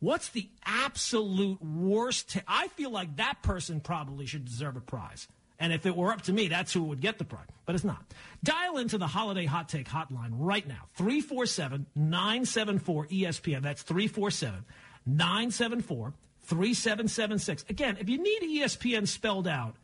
What's 0.00 0.28
the 0.28 0.48
absolute 0.66 1.62
worst? 1.64 2.30
T- 2.30 2.40
I 2.46 2.68
feel 2.68 2.90
like 2.90 3.16
that 3.16 3.42
person 3.42 3.80
probably 3.80 4.26
should 4.26 4.44
deserve 4.44 4.76
a 4.76 4.80
prize. 4.80 5.28
And 5.58 5.72
if 5.72 5.86
it 5.86 5.96
were 5.96 6.12
up 6.12 6.22
to 6.22 6.32
me, 6.32 6.48
that's 6.48 6.72
who 6.72 6.82
would 6.84 7.00
get 7.00 7.16
the 7.16 7.24
prize. 7.24 7.46
But 7.64 7.74
it's 7.74 7.84
not. 7.84 8.04
Dial 8.42 8.76
into 8.76 8.98
the 8.98 9.06
Holiday 9.06 9.46
Hot 9.46 9.68
Take 9.68 9.88
hotline 9.88 10.32
right 10.32 10.66
now 10.66 10.88
347 10.96 11.86
974 11.94 13.06
ESPN. 13.06 13.62
That's 13.62 13.82
347 13.82 14.64
974 15.06 16.12
3776. 16.44 17.64
Again, 17.68 17.96
if 18.00 18.08
you 18.08 18.18
need 18.18 18.62
ESPN 18.62 19.08
spelled 19.08 19.48
out, 19.48 19.76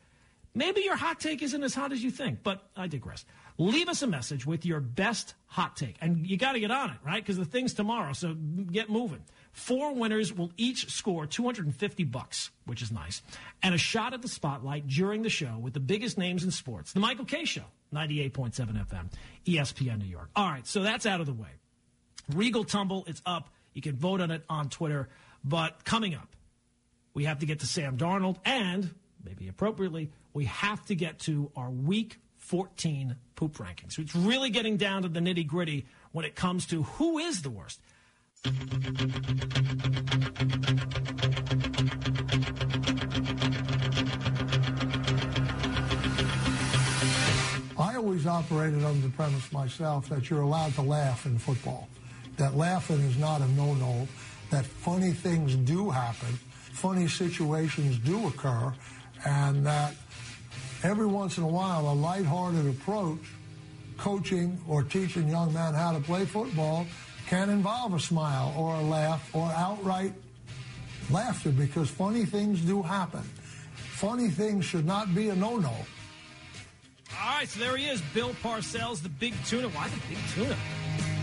Maybe 0.55 0.81
your 0.81 0.97
hot 0.97 1.21
take 1.21 1.43
isn't 1.43 1.63
as 1.63 1.75
hot 1.75 1.93
as 1.93 2.03
you 2.03 2.11
think, 2.11 2.43
but 2.43 2.69
I 2.77 2.89
digress. 2.89 3.25
Leave 3.57 3.89
us 3.89 4.03
a 4.03 4.07
message 4.07 4.47
with 4.47 4.67
your 4.67 4.81
best 4.81 5.35
hot 5.47 5.77
take. 5.77 5.97
And 6.01 6.27
you 6.27 6.37
got 6.37 6.53
to 6.53 6.61
get 6.61 6.73
on 6.73 6.91
it, 6.91 6.97
right? 7.05 7.23
Because 7.23 7.37
the 7.37 7.45
thing's 7.45 7.73
tomorrow, 7.73 8.15
so 8.15 8.35
get 8.35 8.91
moving. 8.91 9.23
Four 9.53 9.95
winners 9.95 10.33
will 10.33 10.51
each 10.57 10.91
score 10.91 11.27
250 11.27 12.05
bucks, 12.05 12.51
which 12.67 12.83
is 12.83 12.91
nice, 12.91 13.23
and 13.63 13.75
a 13.75 13.79
shot 13.79 14.13
at 14.13 14.23
the 14.23 14.29
spotlight 14.29 14.89
during 14.89 15.23
the 15.23 15.29
show 15.29 15.57
with 15.61 15.75
the 15.75 15.81
biggest 15.81 16.19
names 16.19 16.43
in 16.43 16.51
sports. 16.51 16.93
The 16.93 17.01
Michael 17.01 17.27
Kay 17.27 17.45
Show, 17.45 17.65
98.7 17.95 18.53
FM, 18.87 19.11
ESPN 19.47 19.99
New 19.99 20.07
York. 20.07 20.31
All 20.35 20.49
right, 20.49 20.67
so 20.67 20.83
that's 20.83 21.07
out 21.07 21.21
of 21.21 21.27
the 21.27 21.33
way. 21.33 21.51
Regal 22.35 22.65
Tumble, 22.65 23.05
it's 23.07 23.23
up. 23.25 23.51
You 23.73 23.83
can 23.83 23.95
vote 23.95 24.21
on 24.21 24.31
it 24.31 24.43
on 24.49 24.69
Twitter. 24.69 25.09
But 25.45 25.85
coming 25.85 26.15
up, 26.15 26.35
we 27.15 27.25
have 27.25 27.41
to 27.41 27.47
get 27.47 27.61
to 27.61 27.67
Sam 27.67 27.97
Darnold, 27.97 28.37
and 28.45 28.91
maybe 29.25 29.49
appropriately, 29.49 30.11
we 30.33 30.45
have 30.47 30.85
to 30.87 30.95
get 30.95 31.19
to 31.21 31.51
our 31.57 31.71
week 31.71 32.19
14 32.39 33.17
poop 33.37 33.59
rankings. 33.59 33.93
So 33.93 34.03
it's 34.03 34.15
really 34.15 34.51
getting 34.51 34.77
down 34.77 35.03
to 35.03 35.09
the 35.09 35.21
nitty 35.21 35.47
gritty 35.47 35.87
when 36.13 36.25
it 36.25 36.35
comes 36.35 36.67
to 36.67 36.83
who 36.83 37.19
is 37.19 37.43
the 37.43 37.51
worst. 37.51 37.81
I 47.79 47.97
always 47.97 48.27
operated 48.27 48.83
under 48.83 49.07
the 49.07 49.13
premise 49.15 49.53
myself 49.53 50.09
that 50.09 50.31
you're 50.31 50.41
allowed 50.41 50.75
to 50.75 50.83
laugh 50.83 51.27
in 51.27 51.39
football, 51.39 51.89
that 52.37 52.57
laughing 52.57 53.01
is 53.01 53.19
not 53.19 53.43
a 53.43 53.49
no-no, 53.49 54.09
that 54.51 54.65
funny 54.65 55.13
things 55.13 55.55
do 55.55 55.91
happen, 55.91 56.39
funny 56.73 57.09
situations 57.09 57.99
do 57.99 58.27
occur, 58.29 58.73
and 59.25 59.67
that 59.67 59.95
every 60.83 61.07
once 61.07 61.39
in 61.39 61.45
a 61.45 61.49
while 61.49 61.91
a 61.91 61.93
lighthearted 61.93 62.67
approach, 62.69 63.21
coaching 63.99 64.59
or 64.67 64.83
teaching 64.83 65.29
young 65.29 65.53
men 65.53 65.75
how 65.75 65.93
to 65.93 66.01
play 66.01 66.25
football, 66.25 66.87
can 67.27 67.51
involve 67.51 67.95
a 67.95 68.01
smile 68.01 68.55
or 68.57 68.75
a 68.75 68.83
laugh 68.83 69.35
or 69.35 69.51
outright 69.53 70.13
laughter 71.11 71.51
because 71.51 71.91
funny 71.91 72.25
things 72.25 72.61
do 72.61 72.83
happen. 72.83 73.23
Funny 73.75 74.29
things 74.29 74.65
should 74.65 74.87
not 74.87 75.15
be 75.15 75.29
a 75.29 75.35
no-no. 75.35 75.75
All 77.23 77.37
right, 77.37 77.49
so 77.49 77.61
there 77.61 77.77
he 77.77 77.87
is, 77.87 78.01
Bill 78.15 78.31
Parcells, 78.43 79.03
the 79.03 79.09
big 79.09 79.35
tuna. 79.45 79.69
Why 79.69 79.89
the 79.89 80.01
big 80.09 80.19
tuna? 80.35 80.57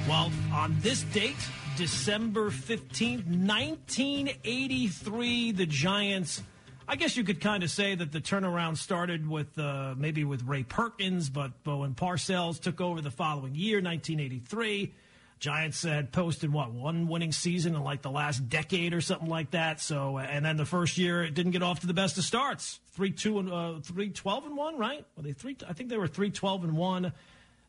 Well, 0.07 0.31
on 0.53 0.77
this 0.81 1.01
date, 1.03 1.35
December 1.77 2.49
15th, 2.49 3.27
1983, 3.27 5.51
the 5.51 5.65
Giants. 5.67 6.41
I 6.87 6.95
guess 6.95 7.15
you 7.15 7.23
could 7.23 7.39
kind 7.39 7.61
of 7.61 7.69
say 7.69 7.93
that 7.93 8.11
the 8.11 8.19
turnaround 8.19 8.77
started 8.77 9.29
with 9.29 9.59
uh, 9.59 9.93
maybe 9.95 10.23
with 10.23 10.41
Ray 10.41 10.63
Perkins, 10.63 11.29
but, 11.29 11.51
when 11.63 11.93
Parcells 11.93 12.59
took 12.59 12.81
over 12.81 12.99
the 12.99 13.11
following 13.11 13.53
year, 13.53 13.75
1983, 13.75 14.91
Giants 15.37 15.83
had 15.83 16.11
posted 16.11 16.51
what 16.51 16.71
one 16.71 17.07
winning 17.07 17.31
season 17.31 17.75
in 17.75 17.83
like 17.83 18.01
the 18.01 18.09
last 18.09 18.49
decade 18.49 18.95
or 18.95 19.01
something 19.01 19.29
like 19.29 19.51
that. 19.51 19.79
So, 19.79 20.17
and 20.17 20.43
then 20.43 20.57
the 20.57 20.65
first 20.65 20.97
year 20.97 21.23
it 21.23 21.35
didn't 21.35 21.51
get 21.51 21.61
off 21.61 21.81
to 21.81 21.87
the 21.87 21.93
best 21.93 22.17
of 22.17 22.23
starts. 22.23 22.79
Three 22.93 23.11
two 23.11 23.37
and 23.37 23.53
uh, 23.53 23.75
three 23.83 24.09
twelve 24.09 24.47
and 24.47 24.57
one, 24.57 24.79
right? 24.79 25.05
Were 25.15 25.21
they 25.21 25.33
three? 25.33 25.55
I 25.69 25.73
think 25.73 25.91
they 25.91 25.97
were 25.97 26.07
three 26.07 26.31
twelve 26.31 26.63
and 26.63 26.75
one. 26.75 27.13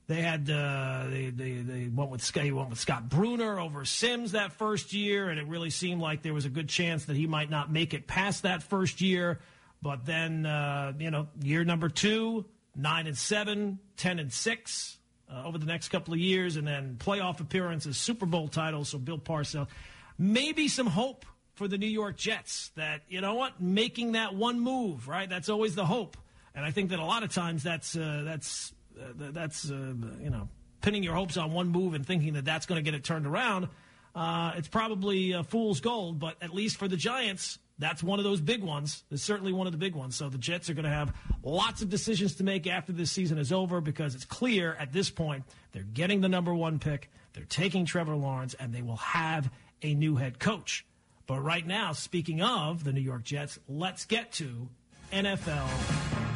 They 0.09 0.23
had 0.23 0.49
uh, 0.49 1.05
they, 1.11 1.29
they 1.29 1.53
they 1.57 1.89
went 1.89 2.11
with 2.11 2.23
Scott, 2.23 2.51
went 2.51 2.71
with 2.71 2.81
Scott 2.81 3.11
Brunner 3.11 3.61
over 3.61 3.85
Simms 3.85 4.33
that 4.33 4.55
first 4.55 4.95
year, 4.95 5.29
and 5.29 5.39
it 5.39 5.47
really 5.47 5.69
seemed 5.69 6.01
like 6.01 6.23
there 6.23 6.33
was 6.33 6.47
a 6.47 6.49
good 6.49 6.71
chance 6.71 7.05
that 7.05 7.17
he 7.17 7.27
might 7.27 7.51
not 7.51 7.71
make 7.71 7.93
it 7.93 8.07
past 8.07 8.45
that 8.45 8.63
first 8.63 9.03
year. 9.03 9.39
But 9.83 10.07
then 10.07 10.47
uh, 10.47 10.95
you 10.99 11.11
know, 11.11 11.29
year 11.43 11.63
number 11.63 11.91
two, 11.91 12.47
nine 12.75 13.07
and 13.07 13.19
seven, 13.19 13.81
ten 13.99 14.19
and 14.19 14.33
six 14.33 14.97
uh, 15.31 15.43
over 15.45 15.59
the 15.59 15.67
next 15.67 15.91
couple 15.91 16.15
of 16.15 16.21
years, 16.21 16.57
and 16.57 16.67
then 16.67 16.97
playoff 16.99 17.41
appearances, 17.41 17.99
Super 17.99 18.25
Bowl 18.25 18.49
titles. 18.49 18.89
So 18.89 18.97
Bill 18.97 19.19
Parcells, 19.19 19.69
maybe 20.17 20.69
some 20.69 20.87
hope 20.87 21.27
for 21.53 21.69
the 21.69 21.77
New 21.77 21.87
York 21.87 22.17
Jets 22.17 22.71
that 22.77 23.03
you 23.11 23.21
know 23.21 23.35
what, 23.35 23.61
making 23.61 24.13
that 24.13 24.35
one 24.35 24.59
move, 24.59 25.07
right? 25.07 25.29
That's 25.29 25.51
always 25.51 25.75
the 25.75 25.85
hope, 25.85 26.17
and 26.55 26.65
I 26.65 26.71
think 26.71 26.89
that 26.91 26.99
a 26.99 27.05
lot 27.05 27.25
of 27.25 27.35
times 27.35 27.63
that's 27.63 27.95
uh, 27.95 28.23
that's 28.25 28.73
that's 29.17 29.71
uh, 29.71 29.95
you 30.21 30.31
know 30.31 30.49
pinning 30.81 31.03
your 31.03 31.15
hopes 31.15 31.37
on 31.37 31.53
one 31.53 31.69
move 31.69 31.95
and 31.95 32.07
thinking 32.07 32.35
that 32.35 32.45
that's 32.45 32.67
going 32.67 32.79
to 32.79 32.83
get 32.83 32.95
it 32.95 33.05
turned 33.05 33.27
around. 33.27 33.69
Uh, 34.15 34.53
it's 34.57 34.69
probably 34.69 35.33
a 35.33 35.43
fool's 35.43 35.81
gold, 35.81 36.19
but 36.19 36.37
at 36.41 36.53
least 36.53 36.77
for 36.77 36.89
the 36.89 36.97
Giants, 36.97 37.59
that's 37.79 38.03
one 38.03 38.19
of 38.19 38.25
those 38.25 38.41
big 38.41 38.63
ones. 38.63 39.05
It's 39.11 39.23
certainly 39.23 39.53
one 39.53 39.67
of 39.67 39.73
the 39.73 39.79
big 39.79 39.95
ones. 39.95 40.17
So 40.17 40.29
the 40.29 40.39
Jets 40.39 40.69
are 40.71 40.75
going 40.75 40.85
to 40.85 40.91
have 40.91 41.15
lots 41.43 41.83
of 41.83 41.89
decisions 41.89 42.35
to 42.37 42.45
make 42.45 42.67
after 42.67 42.93
this 42.93 43.11
season 43.11 43.39
is 43.39 43.53
over 43.53 43.81
because 43.81 44.15
it's 44.15 44.25
clear 44.25 44.75
at 44.79 44.93
this 44.93 45.11
point 45.11 45.45
they're 45.73 45.83
getting 45.83 46.21
the 46.21 46.29
number 46.29 46.55
one 46.55 46.79
pick, 46.79 47.11
they're 47.35 47.45
taking 47.45 47.85
Trevor 47.85 48.17
Lawrence, 48.17 48.55
and 48.55 48.75
they 48.75 48.83
will 48.83 48.97
have 48.97 49.51
a 49.83 49.95
new 49.95 50.17
head 50.17 50.39
coach. 50.39 50.85
But 51.27 51.41
right 51.41 51.67
now, 51.67 51.93
speaking 51.93 52.41
of 52.41 52.85
the 52.85 52.93
New 52.93 53.03
York 53.03 53.23
Jets, 53.23 53.59
let's 53.69 54.07
get 54.07 54.33
to 54.33 54.69
NFL 55.13 55.69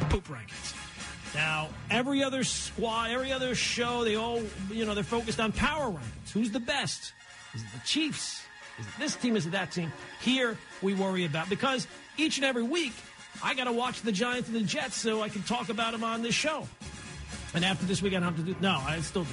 poop 0.09 0.27
rankings. 0.27 0.92
Now, 1.35 1.69
every 1.89 2.23
other 2.23 2.43
squad, 2.43 3.09
every 3.09 3.31
other 3.31 3.55
show, 3.55 4.03
they 4.03 4.15
all, 4.15 4.41
you 4.69 4.85
know, 4.85 4.93
they're 4.93 5.03
focused 5.03 5.39
on 5.39 5.51
power 5.51 5.91
rankings. 5.91 6.31
Who's 6.31 6.51
the 6.51 6.59
best? 6.59 7.13
Is 7.55 7.61
it 7.61 7.67
the 7.73 7.85
Chiefs? 7.85 8.43
Is 8.79 8.85
it 8.85 8.93
this 8.99 9.15
team? 9.15 9.35
Is 9.35 9.45
it 9.45 9.51
that 9.51 9.71
team? 9.71 9.91
Here, 10.21 10.57
we 10.81 10.93
worry 10.93 11.25
about 11.25 11.49
because 11.49 11.87
each 12.17 12.37
and 12.37 12.45
every 12.45 12.63
week, 12.63 12.93
I 13.43 13.55
got 13.55 13.65
to 13.65 13.71
watch 13.71 14.01
the 14.01 14.11
Giants 14.11 14.47
and 14.47 14.55
the 14.55 14.61
Jets 14.61 14.95
so 14.95 15.21
I 15.21 15.29
can 15.29 15.41
talk 15.43 15.69
about 15.69 15.91
them 15.91 16.03
on 16.03 16.21
this 16.21 16.35
show. 16.35 16.67
And 17.55 17.63
after 17.63 17.85
this 17.85 18.01
week, 18.01 18.13
I 18.13 18.19
don't 18.19 18.23
have 18.23 18.37
to 18.37 18.53
do. 18.53 18.55
No, 18.61 18.81
I 18.85 18.99
still 19.01 19.23
do. 19.23 19.29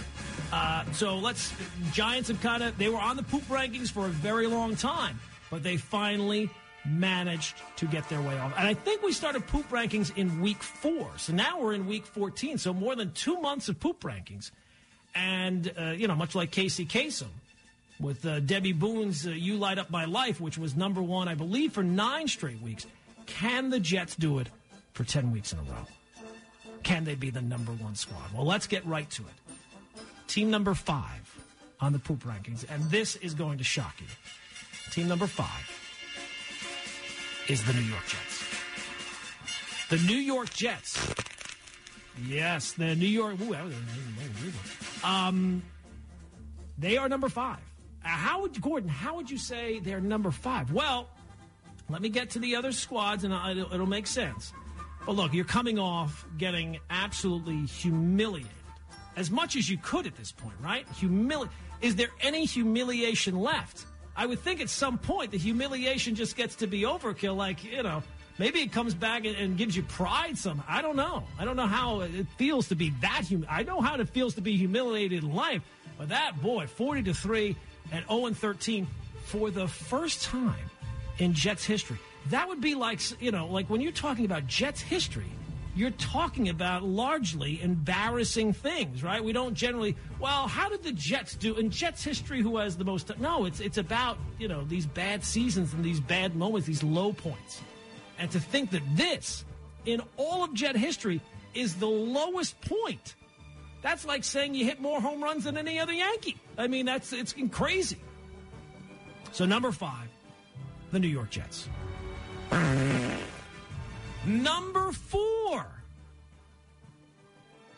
Uh, 0.52 0.84
so 0.92 1.16
let's. 1.16 1.52
Giants 1.92 2.28
have 2.28 2.40
kind 2.42 2.62
of. 2.62 2.76
They 2.76 2.88
were 2.88 2.98
on 2.98 3.16
the 3.16 3.22
poop 3.22 3.42
rankings 3.48 3.90
for 3.90 4.06
a 4.06 4.10
very 4.10 4.46
long 4.46 4.76
time, 4.76 5.18
but 5.50 5.62
they 5.62 5.76
finally 5.78 6.50
managed 6.84 7.56
to 7.76 7.86
get 7.86 8.08
their 8.08 8.20
way 8.20 8.38
off. 8.38 8.52
And 8.56 8.66
I 8.66 8.74
think 8.74 9.02
we 9.02 9.12
started 9.12 9.46
poop 9.46 9.68
rankings 9.70 10.16
in 10.16 10.40
week 10.40 10.62
four. 10.62 11.10
So 11.16 11.32
now 11.32 11.60
we're 11.60 11.74
in 11.74 11.86
week 11.86 12.06
14. 12.06 12.58
So 12.58 12.72
more 12.72 12.96
than 12.96 13.12
two 13.12 13.40
months 13.40 13.68
of 13.68 13.78
poop 13.80 14.00
rankings. 14.00 14.50
And, 15.14 15.72
uh, 15.78 15.90
you 15.90 16.06
know, 16.06 16.14
much 16.14 16.34
like 16.34 16.50
Casey 16.50 16.86
Kasem, 16.86 17.28
with 18.00 18.24
uh, 18.24 18.40
Debby 18.40 18.72
Boone's 18.72 19.26
uh, 19.26 19.30
You 19.30 19.56
Light 19.56 19.78
Up 19.78 19.90
My 19.90 20.06
Life, 20.06 20.40
which 20.40 20.56
was 20.56 20.74
number 20.74 21.02
one, 21.02 21.28
I 21.28 21.34
believe, 21.34 21.72
for 21.72 21.82
nine 21.82 22.28
straight 22.28 22.60
weeks. 22.62 22.86
Can 23.26 23.70
the 23.70 23.78
Jets 23.78 24.16
do 24.16 24.38
it 24.38 24.48
for 24.94 25.04
10 25.04 25.30
weeks 25.30 25.52
in 25.52 25.58
a 25.58 25.62
row? 25.62 25.86
Can 26.82 27.04
they 27.04 27.14
be 27.14 27.30
the 27.30 27.42
number 27.42 27.72
one 27.72 27.94
squad? 27.94 28.32
Well, 28.34 28.46
let's 28.46 28.66
get 28.66 28.86
right 28.86 29.08
to 29.10 29.22
it. 29.22 30.02
Team 30.26 30.50
number 30.50 30.74
five 30.74 31.36
on 31.80 31.92
the 31.92 31.98
poop 31.98 32.24
rankings, 32.24 32.64
and 32.70 32.90
this 32.90 33.16
is 33.16 33.34
going 33.34 33.58
to 33.58 33.64
shock 33.64 33.94
you. 34.00 34.06
Team 34.90 35.08
number 35.08 35.26
five 35.26 35.79
is 37.50 37.64
the 37.64 37.72
New 37.72 37.80
York 37.80 38.06
Jets. 38.06 38.44
The 39.88 39.96
New 40.06 40.16
York 40.18 40.50
Jets. 40.50 41.12
Yes, 42.24 42.72
the 42.72 42.94
New 42.94 43.08
York. 43.08 43.40
Ooh, 43.40 43.56
um, 45.02 45.62
they 46.78 46.96
are 46.96 47.08
number 47.08 47.28
five. 47.28 47.58
Uh, 48.04 48.08
how 48.08 48.42
would 48.42 48.60
Gordon? 48.60 48.88
How 48.88 49.16
would 49.16 49.28
you 49.30 49.36
say 49.38 49.80
they're 49.80 50.00
number 50.00 50.30
five? 50.30 50.72
Well, 50.72 51.08
let 51.88 52.00
me 52.00 52.08
get 52.08 52.30
to 52.30 52.38
the 52.38 52.54
other 52.54 52.70
squads, 52.70 53.24
and 53.24 53.34
it'll, 53.34 53.72
it'll 53.74 53.86
make 53.86 54.06
sense. 54.06 54.52
But 55.04 55.16
look, 55.16 55.34
you're 55.34 55.44
coming 55.44 55.78
off 55.78 56.24
getting 56.38 56.78
absolutely 56.88 57.66
humiliated, 57.66 58.52
as 59.16 59.28
much 59.30 59.56
as 59.56 59.68
you 59.68 59.76
could 59.78 60.06
at 60.06 60.14
this 60.16 60.30
point, 60.30 60.54
right? 60.62 60.86
Humili- 61.00 61.48
Is 61.80 61.96
there 61.96 62.10
any 62.20 62.44
humiliation 62.44 63.40
left? 63.40 63.86
I 64.16 64.26
would 64.26 64.40
think 64.40 64.60
at 64.60 64.68
some 64.68 64.98
point 64.98 65.30
the 65.30 65.38
humiliation 65.38 66.14
just 66.14 66.36
gets 66.36 66.56
to 66.56 66.66
be 66.66 66.82
overkill. 66.82 67.36
Like 67.36 67.64
you 67.64 67.82
know, 67.82 68.02
maybe 68.38 68.60
it 68.60 68.72
comes 68.72 68.94
back 68.94 69.24
and, 69.24 69.56
gives 69.56 69.76
you 69.76 69.82
pride. 69.82 70.36
Some 70.36 70.62
I 70.68 70.82
don't 70.82 70.96
know. 70.96 71.24
I 71.38 71.44
don't 71.44 71.56
know 71.56 71.66
how 71.66 72.00
it 72.00 72.26
feels 72.36 72.68
to 72.68 72.74
be 72.74 72.90
that. 73.00 73.26
Hum- 73.28 73.46
I 73.48 73.62
know 73.62 73.80
how 73.80 73.96
it 73.96 74.08
feels 74.08 74.34
to 74.34 74.40
be 74.40 74.56
humiliated 74.56 75.24
in 75.24 75.34
life, 75.34 75.62
but 75.98 76.08
that 76.10 76.40
boy, 76.40 76.66
forty 76.66 77.02
to 77.04 77.14
three 77.14 77.56
and 77.92 78.04
0 78.06 78.26
and 78.26 78.36
13 78.36 78.86
for 79.24 79.50
the 79.50 79.66
first 79.66 80.22
time 80.22 80.70
in 81.18 81.32
Jets 81.32 81.64
history. 81.64 81.98
That 82.28 82.48
would 82.48 82.60
be 82.60 82.74
like, 82.74 83.00
you 83.20 83.30
know, 83.30 83.46
like 83.46 83.70
when 83.70 83.80
you're 83.80 83.92
talking 83.92 84.24
about 84.24 84.46
Jets 84.46 84.80
history, 84.80 85.30
you're 85.74 85.90
talking 85.92 86.48
about 86.48 86.82
largely 86.82 87.62
embarrassing 87.62 88.52
things, 88.52 89.02
right? 89.02 89.22
We 89.22 89.32
don't 89.32 89.54
generally, 89.54 89.96
well, 90.18 90.48
how 90.48 90.68
did 90.68 90.82
the 90.82 90.92
Jets 90.92 91.34
do 91.34 91.56
in 91.56 91.70
Jets 91.70 92.02
history 92.02 92.42
who 92.42 92.56
has 92.58 92.76
the 92.76 92.84
most 92.84 93.16
no, 93.18 93.44
it's 93.44 93.60
it's 93.60 93.78
about, 93.78 94.18
you 94.38 94.48
know, 94.48 94.64
these 94.64 94.86
bad 94.86 95.24
seasons 95.24 95.72
and 95.72 95.84
these 95.84 96.00
bad 96.00 96.34
moments, 96.34 96.66
these 96.66 96.82
low 96.82 97.12
points. 97.12 97.62
And 98.18 98.30
to 98.32 98.40
think 98.40 98.70
that 98.70 98.82
this 98.94 99.44
in 99.86 100.02
all 100.16 100.44
of 100.44 100.52
Jet 100.54 100.76
history 100.76 101.20
is 101.54 101.76
the 101.76 101.86
lowest 101.86 102.60
point 102.62 103.14
that's 103.82 104.04
like 104.04 104.24
saying 104.24 104.54
you 104.54 104.64
hit 104.64 104.80
more 104.80 105.00
home 105.00 105.22
runs 105.22 105.44
than 105.44 105.56
any 105.56 105.78
other 105.78 105.92
Yankee. 105.92 106.36
I 106.58 106.66
mean, 106.66 106.86
that's 106.86 107.12
it's 107.12 107.34
crazy. 107.50 107.98
So 109.32 109.46
number 109.46 109.72
five, 109.72 110.08
the 110.92 110.98
New 110.98 111.08
York 111.08 111.30
Jets. 111.30 111.68
Number 114.26 114.92
four, 114.92 115.66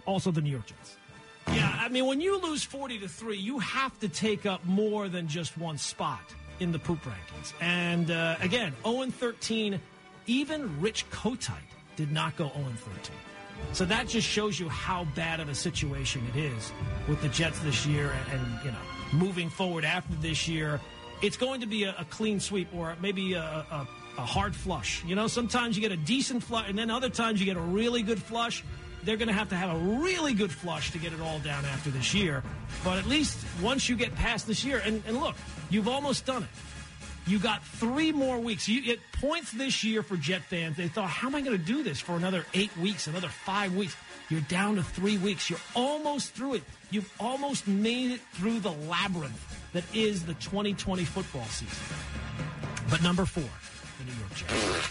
Also, 0.07 0.31
the 0.31 0.41
New 0.41 0.51
York 0.51 0.67
Jets. 0.67 0.97
Yeah, 1.49 1.77
I 1.81 1.89
mean, 1.89 2.07
when 2.07 2.21
you 2.21 2.41
lose 2.41 2.63
40 2.63 2.99
to 3.01 3.09
3, 3.09 3.37
you 3.37 3.59
have 3.59 3.99
to 4.01 4.09
take 4.09 4.47
up 4.47 4.65
more 4.65 5.09
than 5.09 5.29
just 5.29 5.57
one 5.59 5.79
spot 5.79 6.35
in 6.61 6.73
the 6.73 6.79
poop 6.79 7.01
rankings. 7.05 7.53
And 7.61 8.11
uh, 8.11 8.37
again, 8.41 8.73
0 8.85 9.07
13, 9.11 9.81
even 10.27 10.81
Rich 10.81 11.09
Kotite 11.11 11.55
did 11.97 12.13
not 12.13 12.37
go 12.37 12.51
0 12.55 12.67
13. 12.77 13.17
So 13.73 13.85
that 13.85 14.09
just 14.09 14.27
shows 14.27 14.59
you 14.59 14.69
how 14.69 15.07
bad 15.15 15.41
of 15.41 15.49
a 15.49 15.55
situation 15.55 16.23
it 16.35 16.39
is 16.39 16.73
with 17.09 17.21
the 17.23 17.29
Jets 17.29 17.59
this 17.61 17.87
year 17.87 18.13
and, 18.33 18.41
and 18.41 18.65
you 18.65 18.71
know, 18.71 18.79
moving 19.13 19.49
forward 19.49 19.85
after 19.85 20.15
this 20.17 20.49
year. 20.49 20.81
It's 21.23 21.37
going 21.37 21.61
to 21.61 21.67
be 21.67 21.85
a, 21.85 21.95
a 21.99 22.05
clean 22.07 22.41
sweep 22.41 22.69
or 22.75 22.97
maybe 23.01 23.35
a, 23.35 23.65
a, 23.71 23.87
a 24.19 24.25
hard 24.25 24.55
flush. 24.55 25.05
You 25.05 25.15
know, 25.15 25.27
sometimes 25.27 25.77
you 25.77 25.83
get 25.83 25.93
a 25.93 25.97
decent 25.97 26.43
flush, 26.43 26.69
and 26.69 26.79
then 26.79 26.91
other 26.91 27.09
times 27.09 27.41
you 27.41 27.47
get 27.47 27.57
a 27.57 27.61
really 27.61 28.03
good 28.03 28.23
flush 28.23 28.65
they're 29.05 29.17
going 29.17 29.29
to 29.29 29.35
have 29.35 29.49
to 29.49 29.57
have 29.57 29.75
a 29.75 29.79
really 30.01 30.35
good 30.35 30.53
flush 30.53 30.93
to 30.93 30.99
get 30.99 31.13
it 31.13 31.21
all 31.21 31.39
down 31.41 31.65
after 31.65 31.91
this 31.91 32.15
year. 32.15 32.43
But 32.85 32.99
at 32.99 33.07
least 33.07 33.39
once 33.61 33.89
you 33.89 33.97
get 33.97 34.15
past 34.15 34.47
this 34.47 34.65
year, 34.65 34.81
and, 34.85 35.03
and 35.07 35.21
look, 35.21 35.35
you've 35.71 35.89
almost 35.89 36.25
done 36.25 36.45
it. 36.45 36.49
You 37.27 37.39
got 37.39 37.65
three 37.65 38.11
more 38.11 38.39
weeks. 38.39 38.69
You 38.69 38.83
get 38.83 38.99
points 39.21 39.53
this 39.53 39.85
year 39.85 40.03
for 40.03 40.17
Jet 40.17 40.43
fans. 40.43 40.77
They 40.77 40.89
thought, 40.89 41.09
how 41.09 41.29
am 41.29 41.37
I 41.37 41.41
going 41.41 41.57
to 41.57 41.65
do 41.65 41.85
this 41.85 42.01
for 42.01 42.17
another 42.17 42.45
eight 42.53 42.77
weeks, 42.77 43.07
another 43.07 43.29
five 43.29 43.77
weeks? 43.77 43.97
You're 44.29 44.41
down 44.41 44.77
to 44.77 44.83
three 44.83 45.19
weeks. 45.19 45.49
You're 45.49 45.61
almost 45.77 46.33
through 46.33 46.55
it. 46.55 46.63
You've 46.91 47.13
almost 47.21 47.69
made 47.69 48.11
it 48.13 48.21
through 48.33 48.61
the 48.61 48.73
labyrinth 48.73 49.71
that 49.73 49.85
is 49.95 50.25
the 50.25 50.35
2020 50.35 51.05
football 51.05 51.45
season. 51.45 51.79
But 52.91 53.03
number 53.03 53.25
four, 53.25 53.45
the 54.05 54.13
New 54.13 54.19
York 54.19 54.35
Jets. 54.35 54.89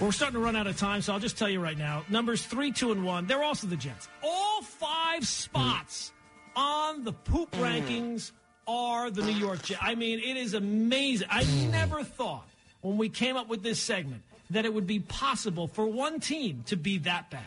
We're 0.00 0.12
starting 0.12 0.34
to 0.34 0.44
run 0.44 0.56
out 0.56 0.66
of 0.66 0.76
time, 0.78 1.02
so 1.02 1.12
I'll 1.12 1.20
just 1.20 1.38
tell 1.38 1.48
you 1.48 1.60
right 1.60 1.78
now. 1.78 2.04
Numbers 2.08 2.44
three, 2.44 2.72
two, 2.72 2.92
and 2.92 3.04
one. 3.04 3.26
They're 3.26 3.42
also 3.42 3.66
the 3.66 3.76
Jets. 3.76 4.08
All 4.22 4.62
five 4.62 5.26
spots 5.26 6.12
on 6.56 7.04
the 7.04 7.12
poop 7.12 7.50
rankings 7.52 8.32
are 8.66 9.10
the 9.10 9.22
New 9.22 9.32
York 9.32 9.62
Jets. 9.62 9.80
I 9.82 9.94
mean, 9.94 10.18
it 10.18 10.36
is 10.36 10.54
amazing. 10.54 11.28
I 11.30 11.44
never 11.70 12.02
thought 12.02 12.48
when 12.80 12.96
we 12.96 13.08
came 13.08 13.36
up 13.36 13.48
with 13.48 13.62
this 13.62 13.80
segment 13.80 14.22
that 14.50 14.64
it 14.64 14.72
would 14.72 14.86
be 14.86 14.98
possible 14.98 15.66
for 15.68 15.86
one 15.86 16.20
team 16.20 16.64
to 16.66 16.76
be 16.76 16.98
that 16.98 17.30
bad. 17.30 17.42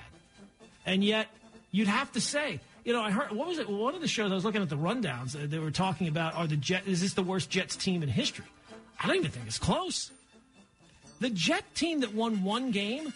And 0.85 1.03
yet, 1.03 1.27
you'd 1.71 1.88
have 1.88 2.11
to 2.13 2.21
say, 2.21 2.59
you 2.83 2.93
know, 2.93 3.01
I 3.01 3.11
heard 3.11 3.31
what 3.31 3.47
was 3.47 3.57
it? 3.57 3.67
One 3.67 3.95
of 3.95 4.01
the 4.01 4.07
shows 4.07 4.31
I 4.31 4.35
was 4.35 4.45
looking 4.45 4.61
at 4.61 4.69
the 4.69 4.77
rundowns. 4.77 5.35
Uh, 5.35 5.47
they 5.47 5.59
were 5.59 5.71
talking 5.71 6.07
about 6.07 6.35
are 6.35 6.47
the 6.47 6.55
Jets? 6.55 6.88
Is 6.88 7.01
this 7.01 7.13
the 7.13 7.23
worst 7.23 7.49
Jets 7.49 7.75
team 7.75 8.03
in 8.03 8.09
history? 8.09 8.45
I 9.01 9.07
don't 9.07 9.17
even 9.17 9.31
think 9.31 9.47
it's 9.47 9.59
close. 9.59 10.11
The 11.19 11.30
Jet 11.30 11.63
team 11.75 12.01
that 12.01 12.13
won 12.13 12.43
one 12.43 12.71
game, 12.71 13.13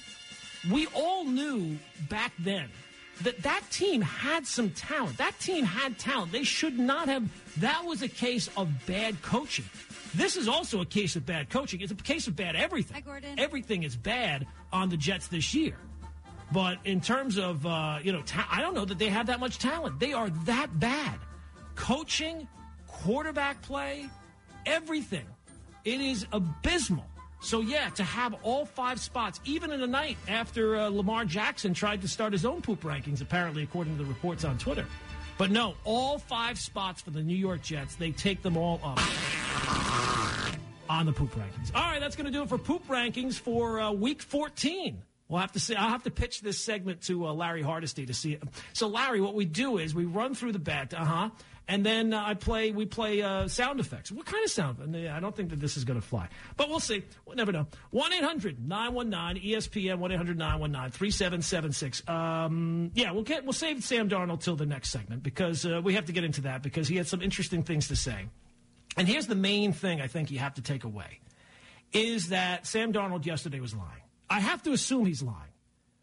we 0.71 0.87
all 0.87 1.25
knew 1.25 1.77
back 2.09 2.31
then 2.39 2.69
that 3.23 3.41
that 3.43 3.61
team 3.69 4.01
had 4.01 4.47
some 4.47 4.69
talent. 4.71 5.17
That 5.17 5.37
team 5.39 5.65
had 5.65 5.97
talent. 5.99 6.31
They 6.31 6.43
should 6.43 6.79
not 6.79 7.09
have. 7.09 7.27
That 7.57 7.83
was 7.83 8.01
a 8.01 8.07
case 8.07 8.49
of 8.55 8.69
bad 8.85 9.21
coaching. 9.21 9.65
This 10.15 10.37
is 10.37 10.47
also 10.47 10.81
a 10.81 10.85
case 10.85 11.15
of 11.15 11.25
bad 11.25 11.49
coaching. 11.49 11.81
It's 11.81 11.91
a 11.91 11.95
case 11.95 12.27
of 12.27 12.35
bad 12.35 12.55
everything. 12.55 12.95
Hi, 12.95 13.01
Gordon. 13.01 13.37
Everything 13.37 13.83
is 13.83 13.95
bad 13.95 14.47
on 14.71 14.89
the 14.89 14.97
Jets 14.97 15.27
this 15.27 15.53
year. 15.53 15.77
But 16.51 16.79
in 16.83 16.99
terms 16.99 17.37
of, 17.37 17.65
uh, 17.65 17.99
you 18.01 18.11
know, 18.11 18.23
ta- 18.23 18.47
I 18.51 18.61
don't 18.61 18.73
know 18.73 18.85
that 18.85 18.97
they 18.97 19.09
have 19.09 19.27
that 19.27 19.39
much 19.39 19.59
talent. 19.59 19.99
They 19.99 20.13
are 20.13 20.29
that 20.45 20.79
bad. 20.79 21.19
Coaching, 21.75 22.47
quarterback 22.87 23.61
play, 23.61 24.09
everything. 24.65 25.25
It 25.85 26.01
is 26.01 26.25
abysmal. 26.31 27.05
So, 27.41 27.61
yeah, 27.61 27.89
to 27.91 28.03
have 28.03 28.35
all 28.43 28.65
five 28.65 28.99
spots, 28.99 29.39
even 29.45 29.71
in 29.71 29.81
a 29.81 29.87
night 29.87 30.17
after 30.27 30.75
uh, 30.75 30.89
Lamar 30.89 31.25
Jackson 31.25 31.73
tried 31.73 32.01
to 32.01 32.07
start 32.07 32.33
his 32.33 32.45
own 32.45 32.61
poop 32.61 32.81
rankings, 32.81 33.21
apparently, 33.21 33.63
according 33.63 33.97
to 33.97 34.03
the 34.03 34.09
reports 34.09 34.43
on 34.43 34.57
Twitter. 34.57 34.85
But 35.37 35.51
no, 35.51 35.75
all 35.85 36.17
five 36.17 36.59
spots 36.59 37.01
for 37.01 37.11
the 37.11 37.21
New 37.21 37.35
York 37.35 37.61
Jets, 37.61 37.95
they 37.95 38.11
take 38.11 38.41
them 38.41 38.57
all 38.57 38.81
up 38.83 38.99
on 40.89 41.05
the 41.05 41.13
poop 41.13 41.33
rankings. 41.33 41.73
All 41.73 41.81
right, 41.81 42.01
that's 42.01 42.17
going 42.17 42.25
to 42.25 42.31
do 42.31 42.43
it 42.43 42.49
for 42.49 42.57
poop 42.57 42.85
rankings 42.87 43.35
for 43.35 43.79
uh, 43.79 43.91
week 43.91 44.21
14. 44.21 45.01
We'll 45.29 45.39
have 45.39 45.51
to 45.53 45.59
see. 45.59 45.75
I'll 45.75 45.89
have 45.89 46.03
to 46.03 46.11
pitch 46.11 46.41
this 46.41 46.57
segment 46.57 47.03
to 47.03 47.27
uh, 47.27 47.33
Larry 47.33 47.61
Hardesty 47.61 48.05
to 48.07 48.13
see 48.13 48.33
it. 48.33 48.43
So, 48.73 48.87
Larry, 48.87 49.21
what 49.21 49.35
we 49.35 49.45
do 49.45 49.77
is 49.77 49.93
we 49.93 50.05
run 50.05 50.33
through 50.33 50.53
the 50.53 50.59
bet, 50.59 50.93
uh 50.93 51.05
huh, 51.05 51.29
and 51.69 51.85
then 51.85 52.13
uh, 52.13 52.23
I 52.25 52.33
play. 52.33 52.71
We 52.71 52.87
play 52.87 53.21
uh, 53.21 53.47
sound 53.47 53.79
effects. 53.79 54.11
What 54.11 54.25
kind 54.25 54.43
of 54.43 54.49
sound? 54.49 54.95
Uh, 54.95 55.11
I 55.13 55.19
don't 55.19 55.35
think 55.35 55.51
that 55.51 55.59
this 55.59 55.77
is 55.77 55.85
going 55.85 56.01
to 56.01 56.05
fly, 56.05 56.27
but 56.57 56.67
we'll 56.67 56.79
see. 56.79 57.03
We'll 57.25 57.35
never 57.35 57.51
know. 57.51 57.67
One 57.91 58.09
919 58.09 59.43
ESPN. 59.43 59.99
One 59.99 60.09
919 60.09 60.91
3776 60.91 62.09
Um, 62.09 62.91
yeah, 62.95 63.11
we'll 63.11 63.23
get. 63.23 63.43
We'll 63.43 63.53
save 63.53 63.83
Sam 63.83 64.09
Darnold 64.09 64.41
till 64.41 64.55
the 64.55 64.65
next 64.65 64.89
segment 64.89 65.21
because 65.21 65.63
uh, 65.63 65.79
we 65.83 65.93
have 65.93 66.05
to 66.05 66.11
get 66.11 66.23
into 66.23 66.41
that 66.41 66.63
because 66.63 66.87
he 66.87 66.97
had 66.97 67.07
some 67.07 67.21
interesting 67.21 67.61
things 67.61 67.87
to 67.89 67.95
say. 67.95 68.25
And 68.97 69.07
here's 69.07 69.27
the 69.27 69.35
main 69.35 69.71
thing 69.71 70.01
I 70.01 70.07
think 70.07 70.31
you 70.31 70.39
have 70.39 70.55
to 70.55 70.63
take 70.63 70.83
away 70.83 71.19
is 71.93 72.29
that 72.29 72.65
Sam 72.65 72.91
Darnold 72.91 73.27
yesterday 73.27 73.59
was 73.59 73.75
lying. 73.75 74.01
I 74.27 74.39
have 74.39 74.63
to 74.63 74.71
assume 74.71 75.05
he's 75.05 75.21
lying. 75.21 75.48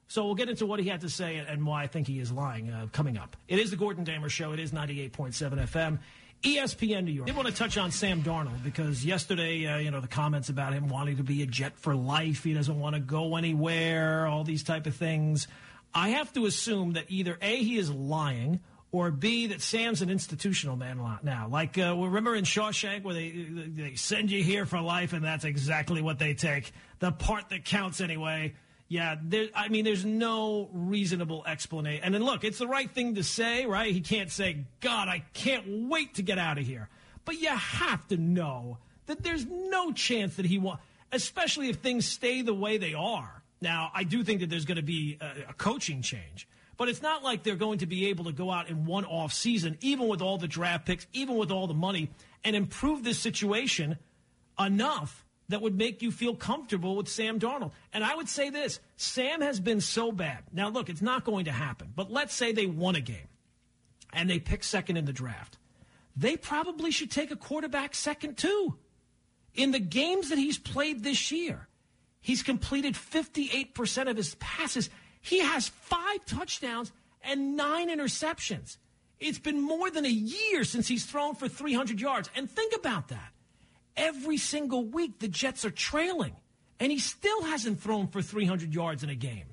So 0.08 0.24
we'll 0.24 0.34
get 0.34 0.48
into 0.48 0.66
what 0.66 0.78
he 0.78 0.88
had 0.88 1.00
to 1.00 1.08
say 1.08 1.36
and 1.36 1.66
why 1.66 1.82
I 1.82 1.86
think 1.86 2.06
he 2.06 2.20
is 2.20 2.30
lying 2.30 2.70
uh, 2.70 2.86
coming 2.92 3.18
up. 3.18 3.36
It 3.48 3.58
is 3.58 3.70
the 3.70 3.76
Gordon 3.76 4.04
Damer 4.04 4.28
Show. 4.28 4.52
It 4.52 4.60
is 4.60 4.70
98.7 4.70 5.32
FM. 5.66 5.98
ESPN 6.42 7.04
New 7.04 7.12
York. 7.12 7.28
I 7.28 7.30
did 7.30 7.36
want 7.36 7.48
to 7.48 7.54
touch 7.54 7.76
on 7.78 7.90
Sam 7.90 8.22
Darnold 8.22 8.62
because 8.62 9.04
yesterday, 9.04 9.66
uh, 9.66 9.78
you 9.78 9.90
know, 9.90 10.00
the 10.00 10.08
comments 10.08 10.48
about 10.48 10.74
him 10.74 10.88
wanting 10.88 11.16
to 11.16 11.22
be 11.22 11.42
a 11.42 11.46
Jet 11.46 11.76
for 11.76 11.94
life. 11.94 12.44
He 12.44 12.54
doesn't 12.54 12.78
want 12.78 12.94
to 12.94 13.00
go 13.00 13.36
anywhere, 13.36 14.26
all 14.26 14.44
these 14.44 14.62
type 14.62 14.86
of 14.86 14.94
things. 14.94 15.48
I 15.94 16.10
have 16.10 16.32
to 16.34 16.46
assume 16.46 16.92
that 16.92 17.06
either 17.08 17.38
A, 17.40 17.62
he 17.62 17.78
is 17.78 17.90
lying, 17.90 18.60
or 18.92 19.10
B, 19.10 19.48
that 19.48 19.60
Sam's 19.60 20.02
an 20.02 20.10
institutional 20.10 20.76
man 20.76 21.00
now. 21.22 21.48
Like, 21.50 21.78
uh, 21.78 21.96
remember 21.96 22.34
in 22.34 22.44
Shawshank 22.44 23.02
where 23.02 23.14
they, 23.14 23.30
they 23.30 23.94
send 23.94 24.30
you 24.30 24.42
here 24.42 24.66
for 24.66 24.80
life 24.80 25.12
and 25.12 25.24
that's 25.24 25.44
exactly 25.44 26.02
what 26.02 26.18
they 26.18 26.34
take. 26.34 26.72
The 26.98 27.12
part 27.12 27.48
that 27.48 27.64
counts 27.64 28.00
anyway. 28.00 28.54
Yeah, 28.88 29.16
there, 29.20 29.48
I 29.54 29.68
mean, 29.68 29.84
there's 29.84 30.04
no 30.04 30.68
reasonable 30.72 31.44
explanation. 31.44 32.04
And 32.04 32.14
then 32.14 32.22
look, 32.22 32.44
it's 32.44 32.58
the 32.58 32.68
right 32.68 32.90
thing 32.90 33.16
to 33.16 33.24
say, 33.24 33.66
right? 33.66 33.92
He 33.92 34.00
can't 34.00 34.30
say, 34.30 34.64
God, 34.80 35.08
I 35.08 35.24
can't 35.32 35.88
wait 35.88 36.14
to 36.14 36.22
get 36.22 36.38
out 36.38 36.58
of 36.58 36.66
here. 36.66 36.88
But 37.24 37.40
you 37.40 37.48
have 37.48 38.06
to 38.08 38.16
know 38.16 38.78
that 39.06 39.24
there's 39.24 39.44
no 39.44 39.92
chance 39.92 40.36
that 40.36 40.46
he 40.46 40.58
will, 40.58 40.78
especially 41.10 41.68
if 41.68 41.76
things 41.76 42.06
stay 42.06 42.42
the 42.42 42.54
way 42.54 42.78
they 42.78 42.94
are. 42.94 43.42
Now, 43.60 43.90
I 43.92 44.04
do 44.04 44.22
think 44.22 44.40
that 44.40 44.50
there's 44.50 44.66
going 44.66 44.76
to 44.76 44.82
be 44.82 45.18
a, 45.20 45.50
a 45.50 45.54
coaching 45.54 46.02
change. 46.02 46.46
But 46.76 46.88
it's 46.88 47.02
not 47.02 47.24
like 47.24 47.42
they're 47.42 47.56
going 47.56 47.78
to 47.78 47.86
be 47.86 48.08
able 48.08 48.26
to 48.26 48.32
go 48.32 48.52
out 48.52 48.68
in 48.68 48.84
one 48.84 49.04
off 49.04 49.32
season, 49.32 49.78
even 49.80 50.06
with 50.08 50.20
all 50.20 50.38
the 50.38 50.46
draft 50.46 50.86
picks, 50.86 51.06
even 51.12 51.36
with 51.36 51.50
all 51.50 51.66
the 51.66 51.74
money, 51.74 52.10
and 52.44 52.54
improve 52.54 53.02
this 53.02 53.18
situation 53.18 53.98
enough 54.60 55.25
that 55.48 55.62
would 55.62 55.76
make 55.76 56.02
you 56.02 56.10
feel 56.10 56.34
comfortable 56.34 56.96
with 56.96 57.08
Sam 57.08 57.38
Darnold. 57.38 57.72
And 57.92 58.04
I 58.04 58.14
would 58.14 58.28
say 58.28 58.50
this 58.50 58.80
Sam 58.96 59.40
has 59.40 59.60
been 59.60 59.80
so 59.80 60.12
bad. 60.12 60.44
Now, 60.52 60.68
look, 60.68 60.88
it's 60.88 61.02
not 61.02 61.24
going 61.24 61.44
to 61.44 61.52
happen, 61.52 61.92
but 61.94 62.10
let's 62.10 62.34
say 62.34 62.52
they 62.52 62.66
won 62.66 62.96
a 62.96 63.00
game 63.00 63.28
and 64.12 64.28
they 64.28 64.38
pick 64.38 64.64
second 64.64 64.96
in 64.96 65.04
the 65.04 65.12
draft. 65.12 65.58
They 66.16 66.36
probably 66.36 66.90
should 66.90 67.10
take 67.10 67.30
a 67.30 67.36
quarterback 67.36 67.94
second, 67.94 68.38
too. 68.38 68.78
In 69.54 69.70
the 69.70 69.78
games 69.78 70.30
that 70.30 70.38
he's 70.38 70.58
played 70.58 71.02
this 71.02 71.30
year, 71.30 71.68
he's 72.20 72.42
completed 72.42 72.94
58% 72.94 74.08
of 74.10 74.16
his 74.16 74.34
passes. 74.36 74.90
He 75.20 75.40
has 75.40 75.68
five 75.68 76.24
touchdowns 76.24 76.92
and 77.22 77.56
nine 77.56 77.90
interceptions. 77.90 78.78
It's 79.18 79.38
been 79.38 79.60
more 79.60 79.90
than 79.90 80.04
a 80.04 80.10
year 80.10 80.64
since 80.64 80.88
he's 80.88 81.04
thrown 81.04 81.34
for 81.34 81.48
300 81.48 82.00
yards. 82.00 82.30
And 82.34 82.50
think 82.50 82.74
about 82.74 83.08
that. 83.08 83.32
Every 83.96 84.36
single 84.36 84.84
week, 84.84 85.18
the 85.18 85.28
Jets 85.28 85.64
are 85.64 85.70
trailing, 85.70 86.36
and 86.78 86.92
he 86.92 86.98
still 86.98 87.42
hasn't 87.42 87.80
thrown 87.80 88.08
for 88.08 88.20
300 88.20 88.74
yards 88.74 89.02
in 89.02 89.10
a 89.10 89.14
game. 89.14 89.46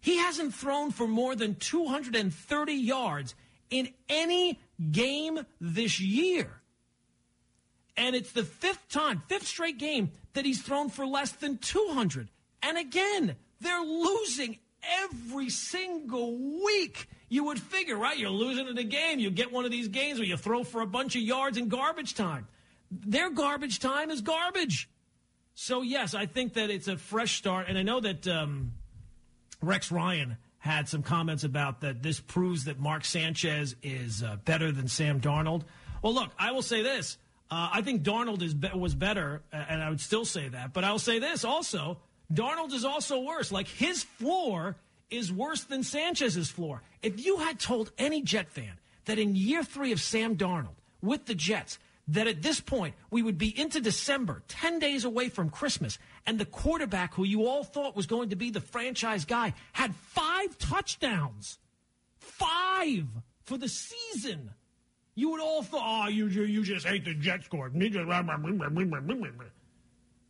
He 0.00 0.16
hasn't 0.18 0.54
thrown 0.54 0.90
for 0.90 1.06
more 1.06 1.34
than 1.34 1.56
230 1.56 2.72
yards 2.72 3.34
in 3.70 3.88
any 4.08 4.58
game 4.90 5.40
this 5.60 6.00
year. 6.00 6.50
And 7.96 8.14
it's 8.14 8.32
the 8.32 8.44
fifth 8.44 8.88
time, 8.88 9.22
fifth 9.26 9.46
straight 9.46 9.78
game 9.78 10.12
that 10.34 10.44
he's 10.44 10.62
thrown 10.62 10.88
for 10.88 11.04
less 11.04 11.32
than 11.32 11.58
200. 11.58 12.28
And 12.62 12.78
again, 12.78 13.34
they're 13.60 13.82
losing 13.82 14.58
every 15.02 15.50
single 15.50 16.38
week. 16.64 17.08
You 17.28 17.44
would 17.44 17.60
figure, 17.60 17.96
right? 17.96 18.16
You're 18.16 18.30
losing 18.30 18.68
in 18.68 18.78
a 18.78 18.84
game. 18.84 19.18
You 19.18 19.30
get 19.30 19.52
one 19.52 19.64
of 19.64 19.70
these 19.70 19.88
games 19.88 20.18
where 20.18 20.28
you 20.28 20.36
throw 20.36 20.64
for 20.64 20.80
a 20.80 20.86
bunch 20.86 21.16
of 21.16 21.22
yards 21.22 21.58
in 21.58 21.68
garbage 21.68 22.14
time. 22.14 22.46
Their 22.90 23.30
garbage 23.30 23.78
time 23.80 24.10
is 24.10 24.20
garbage. 24.20 24.88
So, 25.54 25.82
yes, 25.82 26.14
I 26.14 26.26
think 26.26 26.54
that 26.54 26.70
it's 26.70 26.88
a 26.88 26.96
fresh 26.96 27.36
start. 27.36 27.66
And 27.68 27.76
I 27.76 27.82
know 27.82 28.00
that 28.00 28.26
um, 28.28 28.72
Rex 29.60 29.90
Ryan 29.90 30.36
had 30.58 30.88
some 30.88 31.02
comments 31.02 31.44
about 31.44 31.80
that 31.80 32.02
this 32.02 32.20
proves 32.20 32.64
that 32.64 32.78
Mark 32.78 33.04
Sanchez 33.04 33.74
is 33.82 34.22
uh, 34.22 34.36
better 34.44 34.72
than 34.72 34.88
Sam 34.88 35.20
Darnold. 35.20 35.62
Well, 36.02 36.14
look, 36.14 36.30
I 36.38 36.52
will 36.52 36.62
say 36.62 36.82
this. 36.82 37.18
Uh, 37.50 37.70
I 37.72 37.82
think 37.82 38.02
Darnold 38.02 38.42
is 38.42 38.54
be- 38.54 38.70
was 38.74 38.94
better, 38.94 39.42
and 39.52 39.82
I 39.82 39.88
would 39.88 40.00
still 40.00 40.24
say 40.24 40.48
that. 40.48 40.72
But 40.72 40.84
I'll 40.84 40.98
say 40.98 41.18
this 41.18 41.44
also 41.44 41.98
Darnold 42.32 42.72
is 42.72 42.84
also 42.84 43.20
worse. 43.20 43.50
Like 43.50 43.68
his 43.68 44.02
floor 44.02 44.76
is 45.10 45.32
worse 45.32 45.64
than 45.64 45.82
Sanchez's 45.82 46.50
floor. 46.50 46.82
If 47.02 47.24
you 47.24 47.38
had 47.38 47.58
told 47.58 47.90
any 47.96 48.22
Jet 48.22 48.50
fan 48.50 48.72
that 49.06 49.18
in 49.18 49.34
year 49.34 49.64
three 49.64 49.92
of 49.92 50.00
Sam 50.00 50.36
Darnold 50.36 50.76
with 51.00 51.24
the 51.24 51.34
Jets, 51.34 51.78
that 52.08 52.26
at 52.26 52.42
this 52.42 52.60
point 52.60 52.94
we 53.10 53.22
would 53.22 53.38
be 53.38 53.58
into 53.58 53.80
December, 53.80 54.42
10 54.48 54.78
days 54.78 55.04
away 55.04 55.28
from 55.28 55.50
Christmas, 55.50 55.98
and 56.26 56.38
the 56.38 56.46
quarterback 56.46 57.14
who 57.14 57.24
you 57.24 57.46
all 57.46 57.64
thought 57.64 57.94
was 57.94 58.06
going 58.06 58.30
to 58.30 58.36
be 58.36 58.50
the 58.50 58.60
franchise 58.60 59.24
guy 59.24 59.54
had 59.72 59.94
five 59.94 60.56
touchdowns. 60.58 61.58
Five 62.18 63.06
for 63.44 63.58
the 63.58 63.68
season. 63.68 64.50
You 65.14 65.30
would 65.30 65.40
all 65.40 65.62
thought, 65.62 66.04
oh, 66.04 66.08
you, 66.08 66.26
you 66.28 66.62
just 66.62 66.86
hate 66.86 67.04
the 67.04 67.14
Jets 67.14 67.46
score. 67.46 67.70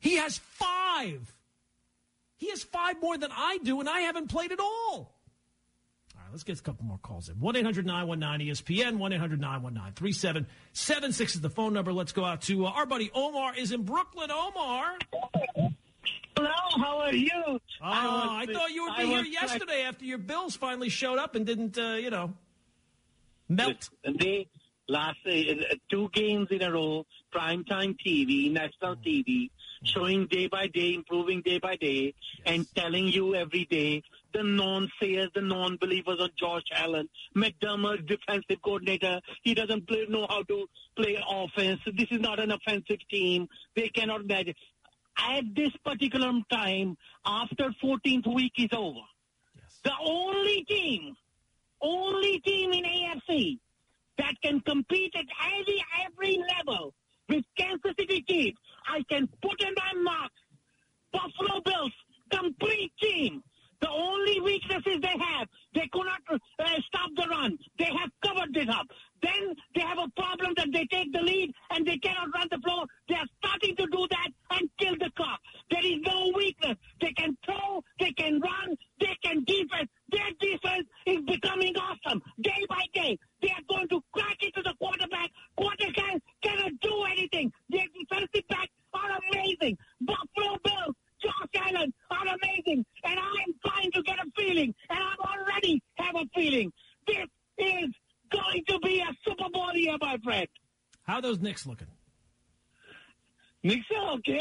He 0.00 0.16
has 0.16 0.38
five. 0.38 1.34
He 2.38 2.50
has 2.50 2.62
five 2.62 3.00
more 3.02 3.18
than 3.18 3.30
I 3.32 3.58
do, 3.62 3.80
and 3.80 3.88
I 3.88 4.00
haven't 4.00 4.28
played 4.28 4.52
at 4.52 4.60
all. 4.60 5.17
Right, 6.28 6.34
let's 6.34 6.44
get 6.44 6.58
a 6.58 6.62
couple 6.62 6.84
more 6.84 6.98
calls 6.98 7.30
in. 7.30 7.40
1 7.40 7.56
800 7.56 7.86
919 7.86 8.48
ESPN, 8.48 8.98
1 8.98 9.12
800 9.14 9.40
919 9.40 9.94
3776 9.94 11.36
is 11.36 11.40
the 11.40 11.48
phone 11.48 11.72
number. 11.72 11.90
Let's 11.90 12.12
go 12.12 12.22
out 12.22 12.42
to 12.42 12.66
uh, 12.66 12.70
our 12.70 12.84
buddy 12.84 13.10
Omar 13.14 13.54
is 13.56 13.72
in 13.72 13.82
Brooklyn. 13.84 14.30
Omar. 14.30 14.98
Hello, 16.36 16.50
how 16.76 16.98
are 16.98 17.14
you? 17.14 17.30
Oh, 17.46 17.60
I, 17.80 18.44
I 18.46 18.52
thought 18.52 18.70
you 18.72 18.84
would 18.84 18.96
be 18.98 19.06
here 19.06 19.24
yesterday 19.24 19.84
after 19.84 20.04
your 20.04 20.18
Bills 20.18 20.54
finally 20.54 20.90
showed 20.90 21.18
up 21.18 21.34
and 21.34 21.46
didn't, 21.46 21.78
uh, 21.78 21.94
you 21.94 22.10
know, 22.10 22.34
melt. 23.48 23.88
They 24.04 24.48
last 24.86 25.20
uh, 25.26 25.30
two 25.90 26.10
games 26.12 26.48
in 26.50 26.60
a 26.60 26.70
row, 26.70 27.06
primetime 27.34 27.96
TV, 28.06 28.52
national 28.52 28.96
TV, 28.96 29.48
Mm-hmm. 29.78 29.86
showing 30.00 30.26
day 30.26 30.48
by 30.48 30.66
day, 30.66 30.94
improving 30.94 31.40
day 31.42 31.58
by 31.58 31.76
day, 31.76 32.14
and 32.44 32.66
telling 32.74 33.06
you 33.06 33.34
every 33.34 33.64
day 33.64 34.02
the 34.34 34.42
non-sayers, 34.42 35.30
the 35.34 35.40
non-believers 35.40 36.18
on 36.20 36.30
Josh 36.38 36.64
Allen, 36.74 37.08
McDermott, 37.36 38.06
defensive 38.06 38.60
coordinator. 38.62 39.20
He 39.42 39.54
doesn't 39.54 39.86
play, 39.86 40.06
know 40.08 40.26
how 40.28 40.42
to 40.42 40.66
play 40.96 41.16
offense. 41.30 41.80
This 41.96 42.08
is 42.10 42.20
not 42.20 42.40
an 42.40 42.50
offensive 42.50 42.98
team. 43.10 43.48
They 43.76 43.88
cannot 43.88 44.26
manage. 44.26 44.56
At 45.16 45.44
this 45.54 45.70
particular 45.84 46.32
time, 46.50 46.96
after 47.24 47.70
14th 47.82 48.32
week 48.34 48.52
is 48.58 48.68
over, 48.72 49.00
Yes. 49.56 49.80
the 49.84 49.92
only 50.04 50.64
team, 50.64 51.16
only 51.80 52.40
team 52.40 52.72
in 52.72 52.84
AFC 52.84 53.58
that 54.18 54.34
can 54.42 54.60
compete 54.60 55.14
at 55.16 55.26
every 55.58 55.84
every 56.04 56.38
level 56.56 56.94
with 57.28 57.44
Kansas 57.56 57.92
City 57.98 58.24
Chiefs, 58.28 58.58
I 58.88 59.02
can 59.08 59.28
put 59.42 59.60
in 59.62 59.74
my 59.76 60.02
marks. 60.02 60.40
Buffalo 61.12 61.60
Bills, 61.64 61.92
complete 62.30 62.92
team. 63.00 63.42
The 63.80 63.88
only 63.88 64.40
weaknesses 64.40 64.98
they 65.00 65.14
have, 65.20 65.46
they 65.72 65.88
could 65.92 66.04
not 66.04 66.20
uh, 66.32 66.64
stop 66.86 67.10
the 67.16 67.28
run. 67.30 67.56
They 67.78 67.84
have 67.84 68.10
covered 68.24 68.56
it 68.56 68.68
up. 68.68 68.86
Then 69.22 69.54
they 69.74 69.82
have 69.82 69.98
a 69.98 70.10
problem 70.20 70.52
that 70.56 70.68
they 70.72 70.84
take 70.90 71.12
the 71.12 71.20
lead 71.20 71.52
and 71.70 71.86
they 71.86 71.96
cannot 71.98 72.34
run 72.34 72.48
the 72.50 72.58
floor. 72.58 72.86
They 73.08 73.14
are 73.14 73.26
starting 73.38 73.76
to 73.76 73.86
do 73.86 74.06
that 74.10 74.28
and 74.58 74.68
kill 74.80 74.94
the 74.98 75.10
clock. 75.16 75.38
There 75.70 75.86
is 75.86 75.98
no 76.04 76.32
weakness. 76.34 76.76
They 77.00 77.12
can 77.12 77.36
throw, 77.44 77.82
they 78.00 78.10
can 78.12 78.40
run, 78.40 78.76
they 79.00 79.16
can 79.22 79.44
defense. 79.44 79.90
Their 80.10 80.30
defense 80.40 80.86
is 81.06 81.18
becoming 81.26 81.74
awesome 81.76 82.20
day 82.40 82.66
by 82.68 82.82
day. 82.94 83.18
They 83.42 83.50
are 83.50 83.66
going 83.68 83.88
to 83.88 84.00
crack 84.12 84.38
into 84.42 84.62
the 84.62 84.74
quarterback. 84.80 85.30
Quarterback 85.56 86.20
cannot 86.42 86.72
do 86.80 87.04
anything. 87.12 87.52
Their 87.70 87.86
defensive 87.94 88.48
backs 88.48 88.72
are 88.94 89.18
amazing. 89.30 89.76
Buffalo 90.00 90.56
Bills, 90.64 90.94
Josh 91.22 91.62
Allen 91.66 91.92
are 92.10 92.26
amazing. 92.26 92.84
And 93.04 93.18
I 93.18 93.32
am 93.46 93.54
trying 93.66 93.90
to 93.92 94.02
get 94.02 94.16
a 94.18 94.30
feeling, 94.36 94.74
and 94.90 94.98
I 94.98 95.14
already 95.20 95.82
have 95.96 96.14
a 96.14 96.24
feeling. 96.34 96.72
This 97.06 97.26
is 97.58 97.90
going 98.30 98.64
to 98.68 98.78
be 98.80 99.00
a 99.00 99.12
Super 99.26 99.50
Bowl 99.52 99.72
year, 99.74 99.96
my 100.00 100.16
friend. 100.24 100.46
How 101.02 101.16
are 101.16 101.17
those 101.28 101.40
Knicks 101.40 101.66
looking? 101.66 101.88
Knicks 103.62 103.86
are 103.96 104.12
okay. 104.14 104.40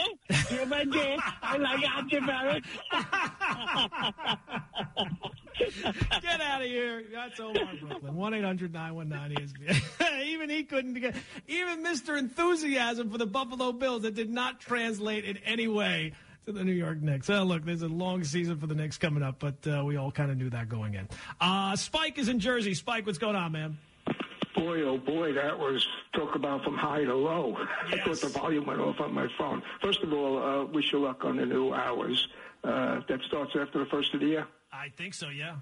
You're 0.52 0.66
my 0.68 0.86
day. 0.86 1.18
I 1.42 1.58
like 1.58 1.80
RJ 1.80 2.26
Barrett. 2.26 2.64
Get 6.22 6.40
out 6.40 6.62
of 6.62 6.68
here. 6.68 7.04
That's 7.12 7.40
Omar 7.40 7.64
Brooklyn. 7.82 8.16
1 8.16 8.34
800 8.36 8.74
919 8.74 9.48
ESPN. 9.48 10.22
Even 10.28 10.50
he 10.50 10.64
couldn't 10.64 10.94
get, 10.94 11.16
even 11.48 11.84
Mr. 11.84 12.18
Enthusiasm 12.18 13.10
for 13.10 13.18
the 13.18 13.26
Buffalo 13.26 13.72
Bills, 13.72 14.04
that 14.04 14.14
did 14.14 14.30
not 14.30 14.60
translate 14.60 15.26
in 15.26 15.38
any 15.38 15.68
way 15.68 16.14
to 16.46 16.52
the 16.52 16.64
New 16.64 16.74
York 16.74 17.02
Knicks. 17.02 17.30
Oh, 17.30 17.44
look, 17.44 17.66
there's 17.66 17.82
a 17.82 17.88
long 17.88 18.24
season 18.24 18.60
for 18.60 18.68
the 18.68 18.76
Knicks 18.76 18.98
coming 18.98 19.24
up, 19.24 19.40
but 19.40 19.66
uh, 19.68 19.84
we 19.86 19.98
all 19.98 20.12
kind 20.12 20.32
of 20.32 20.38
knew 20.38 20.50
that 20.50 20.70
going 20.70 20.94
in. 20.94 21.08
Uh, 21.40 21.76
Spike 21.76 22.18
is 22.18 22.30
in 22.30 22.40
Jersey. 22.40 22.74
Spike, 22.74 23.06
what's 23.06 23.18
going 23.18 23.36
on, 23.36 23.52
man? 23.52 23.78
Boy, 24.58 24.82
oh 24.82 24.98
boy, 24.98 25.34
that 25.34 25.58
was 25.58 25.88
talk 26.14 26.34
about 26.36 26.64
from 26.64 26.76
high 26.76 27.04
to 27.04 27.14
low. 27.14 27.56
I 27.86 28.00
thought 28.00 28.20
the 28.20 28.30
volume 28.30 28.66
went 28.66 28.80
off 28.80 29.00
on 29.00 29.14
my 29.14 29.28
phone. 29.38 29.62
First 29.82 30.02
of 30.02 30.12
all, 30.12 30.44
uh, 30.44 30.66
wish 30.66 30.92
you 30.92 31.00
luck 31.00 31.24
on 31.24 31.38
the 31.38 31.46
new 31.46 31.74
hours. 31.74 32.28
Uh, 32.64 33.02
that 33.08 33.22
starts 33.28 33.52
after 33.56 33.78
the 33.80 33.86
first 33.86 34.14
of 34.16 34.20
the 34.20 34.26
year. 34.26 34.48
I 34.74 34.90
think 34.98 35.14
so, 35.14 35.30
yeah. 35.30 35.58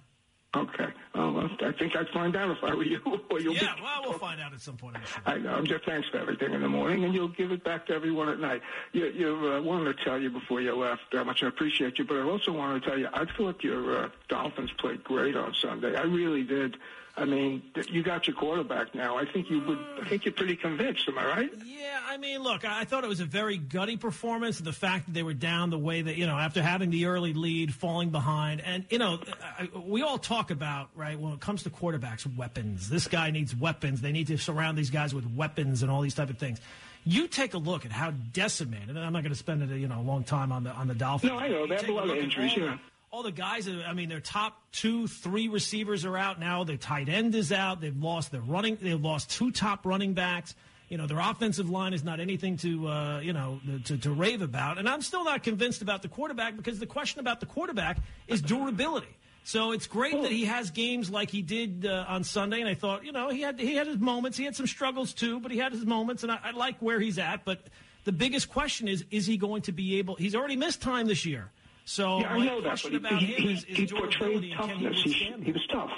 Okay. 0.56 0.88
Well, 1.14 1.50
I 1.62 1.72
think 1.74 1.96
I'd 1.96 2.10
find 2.10 2.36
out 2.36 2.50
if 2.52 2.64
I 2.64 2.74
were 2.74 2.84
you. 2.84 3.02
or 3.30 3.40
you'll 3.40 3.56
Yeah, 3.56 3.74
well, 3.82 4.04
we'll 4.04 4.20
find 4.20 4.40
out 4.40 4.54
at 4.54 4.62
some 4.62 4.78
point, 4.78 4.96
I'm 4.98 5.04
sure. 5.06 5.22
I 5.26 5.38
know. 5.38 5.56
I'm 5.56 5.66
just 5.66 5.86
thanks 5.86 6.08
for 6.10 6.18
everything 6.18 6.54
in 6.54 6.62
the 6.62 6.70
morning, 6.70 7.04
and 7.04 7.14
you'll 7.14 7.28
give 7.30 7.52
it 7.52 7.64
back 7.64 7.88
to 7.88 7.94
everyone 7.94 8.30
at 8.30 8.40
night. 8.40 8.62
You, 8.94 9.06
you 9.08 9.52
uh, 9.54 9.62
wanted 9.62 9.98
to 9.98 10.04
tell 10.04 10.20
you 10.20 10.30
before 10.30 10.62
you 10.62 10.76
left 10.76 11.02
how 11.12 11.24
much 11.24 11.44
I 11.44 11.48
appreciate 11.48 11.98
you, 12.00 12.06
but 12.06 12.18
I 12.18 12.22
also 12.22 12.52
wanted 12.52 12.84
to 12.84 12.90
tell 12.90 13.00
you 13.00 13.08
I 13.14 13.26
thought 13.38 13.64
your 13.64 14.06
uh, 14.06 14.10
Dolphins 14.30 14.72
played 14.78 15.04
great 15.04 15.36
on 15.36 15.54
Sunday. 15.62 15.96
I 15.96 16.04
really 16.04 16.44
did. 16.44 16.78
I 17.18 17.24
mean, 17.24 17.64
you 17.90 18.04
got 18.04 18.28
your 18.28 18.36
quarterback 18.36 18.94
now. 18.94 19.18
I 19.18 19.26
think 19.26 19.50
you 19.50 19.62
would. 19.62 19.80
I 20.02 20.10
think 20.10 20.26
you're 20.26 20.34
pretty 20.34 20.58
convinced. 20.58 21.08
Am 21.08 21.18
I 21.18 21.26
right? 21.26 21.50
Yeah, 21.66 21.98
I 22.10 22.18
mean, 22.18 22.42
look, 22.44 22.66
I 22.66 22.82
I 22.82 22.84
thought 22.84 23.06
it 23.06 23.08
was 23.08 23.22
a 23.22 23.26
very 23.26 23.58
gutty 23.58 23.96
performance. 23.96 24.60
The 24.60 24.74
fact 24.74 25.06
that 25.06 25.14
they 25.14 25.24
were 25.24 25.34
down 25.34 25.70
the 25.70 25.78
way 25.78 26.02
that, 26.02 26.18
you 26.18 26.28
know, 26.28 26.38
after 26.38 26.62
having 26.62 26.90
the 26.90 27.06
early 27.06 27.34
lead, 27.34 27.74
falling 27.74 28.10
behind. 28.10 28.60
And, 28.62 28.86
you 28.90 29.00
know, 29.00 29.20
I- 29.42 29.70
we 29.78 30.02
all 30.02 30.18
talk 30.18 30.45
about, 30.52 30.90
right, 30.96 31.20
when 31.20 31.34
it 31.34 31.40
comes 31.40 31.64
to 31.64 31.70
quarterbacks, 31.70 32.26
weapons. 32.36 32.90
This 32.90 33.08
guy 33.08 33.32
needs 33.32 33.56
weapons. 33.56 34.02
They 34.02 34.12
need 34.12 34.28
to 34.28 34.38
surround 34.38 34.78
these 34.78 34.90
guys 34.90 35.14
with 35.14 35.26
weapons 35.36 35.82
and 35.82 35.92
all 35.92 36.02
these 36.02 36.14
type 36.16 36.30
of 36.30 36.38
things. 36.38 36.60
You 37.04 37.28
take 37.28 37.54
a 37.54 37.58
look 37.60 37.86
at 37.86 37.92
how 37.92 38.12
decimated, 38.12 38.90
and 38.90 39.00
I'm 39.00 39.14
not 39.14 39.22
going 39.22 39.34
to 39.34 39.38
spend 39.38 39.70
a, 39.72 39.78
you 39.78 39.88
know, 39.88 40.00
a 40.00 40.02
long 40.02 40.24
time 40.24 40.52
on 40.52 40.64
the 40.64 40.72
on 40.72 40.88
the 40.88 40.96
Dolphins. 40.96 41.32
No, 41.32 41.38
I 41.38 41.48
know. 41.50 41.68
They 41.68 41.76
have 41.76 41.88
a 41.90 41.92
lot 41.92 42.10
of 42.10 42.18
injuries, 42.18 42.54
all- 42.54 42.64
yeah. 42.64 42.78
all 43.12 43.22
the 43.24 43.32
guys, 43.32 43.68
I 43.70 43.94
mean, 43.94 44.10
their 44.10 44.20
top 44.20 44.60
two, 44.72 45.08
three 45.08 45.48
receivers 45.48 46.04
are 46.04 46.18
out 46.18 46.40
now. 46.40 46.64
Their 46.64 46.78
tight 46.78 47.08
end 47.08 47.36
is 47.36 47.52
out. 47.52 47.80
They've 47.80 47.96
lost 47.96 48.32
their 48.32 48.42
running. 48.42 48.78
They've 48.82 49.00
lost 49.00 49.30
two 49.30 49.52
top 49.52 49.86
running 49.86 50.14
backs. 50.14 50.56
You 50.90 50.98
know, 50.98 51.08
their 51.08 51.20
offensive 51.20 51.68
line 51.70 51.94
is 51.94 52.04
not 52.04 52.20
anything 52.20 52.58
to, 52.58 52.88
uh, 52.88 53.20
you 53.20 53.34
know, 53.34 53.60
to, 53.86 53.98
to 53.98 54.12
rave 54.12 54.42
about. 54.44 54.78
And 54.78 54.88
I'm 54.88 55.02
still 55.02 55.24
not 55.24 55.42
convinced 55.44 55.82
about 55.82 56.04
the 56.04 56.08
quarterback 56.08 56.56
because 56.56 56.78
the 56.80 56.86
question 56.86 57.20
about 57.20 57.40
the 57.40 57.48
quarterback 57.48 57.98
is 58.28 58.42
durability. 58.42 59.08
So 59.46 59.74
it's 59.74 59.86
great 59.86 60.20
that 60.24 60.32
he 60.32 60.46
has 60.46 60.72
games 60.72 61.12
like 61.12 61.30
he 61.30 61.44
did 61.44 61.86
uh, 61.86 62.06
on 62.08 62.24
Sunday, 62.24 62.62
and 62.62 62.68
I 62.68 62.74
thought, 62.74 63.06
you 63.06 63.12
know, 63.12 63.30
he 63.30 63.42
had 63.42 63.60
he 63.60 63.76
had 63.76 63.86
his 63.86 64.00
moments. 64.00 64.40
He 64.40 64.44
had 64.44 64.56
some 64.56 64.66
struggles 64.66 65.14
too, 65.14 65.40
but 65.40 65.52
he 65.52 65.60
had 65.60 65.72
his 65.72 65.86
moments, 65.86 66.24
and 66.24 66.32
I, 66.32 66.40
I 66.46 66.52
like 66.52 66.78
where 66.80 67.00
he's 67.00 67.20
at. 67.20 67.46
But 67.46 67.60
the 68.06 68.12
biggest 68.12 68.50
question 68.50 68.88
is, 68.88 69.06
is 69.12 69.28
he 69.28 69.38
going 69.38 69.62
to 69.62 69.72
be 69.72 70.00
able? 70.00 70.16
He's 70.16 70.34
already 70.34 70.56
missed 70.56 70.82
time 70.82 71.06
this 71.06 71.28
year. 71.28 71.52
So 71.86 72.22
Yeah, 72.22 72.34
I 72.34 72.44
know 72.44 72.62
that, 72.62 72.82
but 72.82 72.96
about 72.96 73.20
he, 73.20 73.26
him 73.28 73.44
he, 73.44 73.54
is, 73.54 73.64
is 73.66 73.78
he 73.78 73.86
portrayed 73.86 74.42
durability 74.42 74.52
and 74.52 74.60
can 74.62 74.80
he 74.80 74.86
toughness. 74.86 75.04
He, 75.04 75.44
he 75.44 75.52
was 75.52 75.68
tough. 75.72 75.92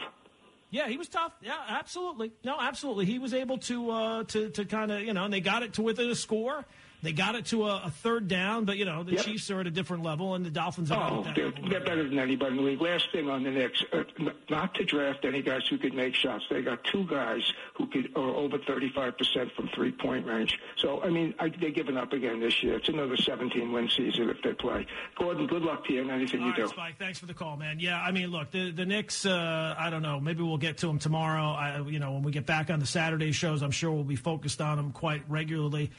Yeah, 0.70 0.90
he 0.90 0.98
was 0.98 1.08
tough. 1.08 1.32
Yeah, 1.42 1.56
absolutely. 1.70 2.34
No, 2.44 2.58
absolutely. 2.60 3.06
He 3.06 3.18
was 3.18 3.34
able 3.34 3.60
to 3.60 3.90
uh, 3.92 4.24
to 4.26 4.50
to 4.50 4.66
kind 4.66 4.92
of 4.92 5.02
you 5.04 5.14
know, 5.14 5.24
and 5.24 5.34
they 5.34 5.40
got 5.40 5.64
it 5.64 5.72
to 5.76 5.82
within 5.82 6.10
a 6.10 6.16
score. 6.16 6.66
They 7.04 7.12
got 7.14 7.36
it 7.36 7.46
to 7.48 7.68
a, 7.68 7.84
a 7.86 7.90
third 7.92 8.28
down, 8.28 8.66
but 8.66 8.78
you 8.78 8.86
know 8.86 9.04
the 9.04 9.12
Yep. 9.14 9.26
Chiefs 9.26 9.52
are 9.52 9.60
at 9.60 9.68
a 9.68 9.72
different 9.72 10.02
level, 10.04 10.34
and 10.34 10.44
the 10.44 10.50
Dolphins 10.50 10.90
are 10.90 11.12
Oh, 11.12 11.28
they're, 11.36 11.52
they're 11.70 11.80
better 11.86 12.04
than 12.10 12.18
anybody 12.18 12.52
in 12.52 12.58
the 12.58 12.64
league. 12.64 12.82
Last 12.82 13.12
thing 13.12 13.30
on 13.30 13.44
the 13.44 13.52
Knicks, 13.52 13.84
uh, 13.94 14.04
n- 14.20 14.32
not 14.50 14.74
to 14.76 14.84
draft 14.84 15.24
any 15.24 15.44
guys 15.44 15.68
who 15.68 15.78
could 15.78 15.94
make 15.94 16.16
shots. 16.16 16.46
They 16.50 16.64
got 16.64 16.84
two 16.86 17.06
guys 17.06 17.54
who 17.76 17.86
could 17.86 18.10
are 18.16 18.30
over 18.36 18.58
35% 18.58 19.52
from 19.56 19.68
three-point 19.76 20.26
range. 20.26 20.58
So, 20.78 21.04
I 21.04 21.10
mean, 21.10 21.36
I, 21.40 21.50
they're 21.50 21.70
giving 21.70 21.98
up 21.98 22.14
again 22.14 22.40
this 22.40 22.64
year. 22.64 22.78
It's 22.78 22.90
another 22.90 23.16
17-win 23.16 23.90
season 23.90 24.30
if 24.30 24.42
they 24.42 24.54
play. 24.54 24.88
Gordon, 25.20 25.46
good 25.46 25.62
luck 25.62 25.86
to 25.86 25.94
you 25.94 26.02
in 26.02 26.10
anything 26.10 26.40
All 26.42 26.48
you 26.48 26.52
right, 26.54 26.62
do. 26.64 26.68
Spike. 26.68 26.98
Thanks 26.98 27.20
for 27.20 27.28
the 27.28 27.34
call, 27.36 27.58
man. 27.58 27.80
Yeah, 27.80 28.02
I 28.02 28.12
mean, 28.12 28.32
look, 28.32 28.50
the 28.50 28.72
the 28.72 28.86
Knicks. 28.88 29.24
Uh, 29.24 29.76
I 29.78 29.92
don't 29.92 30.02
know. 30.02 30.20
Maybe 30.20 30.42
we'll 30.42 30.58
get 30.58 30.78
to 30.80 30.88
them 30.88 30.98
tomorrow. 30.98 31.52
I, 31.52 31.80
you 31.82 32.00
know, 32.00 32.14
when 32.14 32.24
we 32.24 32.32
get 32.32 32.48
back 32.48 32.72
on 32.72 32.80
the 32.80 32.88
Saturday 32.88 33.32
shows, 33.34 33.62
I'm 33.62 33.70
sure 33.72 33.92
we'll 33.92 34.04
be 34.04 34.16
focused 34.16 34.62
on 34.62 34.78
them 34.78 34.92
quite 34.92 35.22
regularly. 35.30 35.92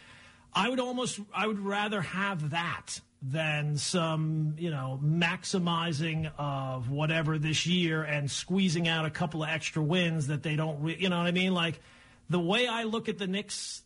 I 0.53 0.69
would 0.69 0.81
almost, 0.81 1.21
I 1.35 1.47
would 1.47 1.61
rather 1.61 2.01
have 2.01 2.51
that 2.51 3.01
than 3.21 3.77
some, 3.77 4.55
you 4.59 4.71
know, 4.71 5.01
maximizing 5.03 6.31
of 6.39 6.91
whatever 6.91 7.39
this 7.39 7.67
year 7.67 8.03
and 8.05 8.31
squeezing 8.31 8.87
out 8.87 9.05
a 9.05 9.11
couple 9.11 9.43
of 9.43 9.49
extra 9.49 9.83
wins 9.83 10.29
that 10.29 10.43
they 10.43 10.57
don't, 10.57 10.81
re- 10.81 10.97
you 10.99 11.09
know 11.09 11.19
what 11.19 11.27
I 11.27 11.33
mean? 11.33 11.53
Like 11.53 11.81
the 12.31 12.39
way 12.39 12.69
I 12.69 12.85
look 12.85 13.09
at 13.09 13.19
the 13.19 13.27
Knicks 13.27 13.83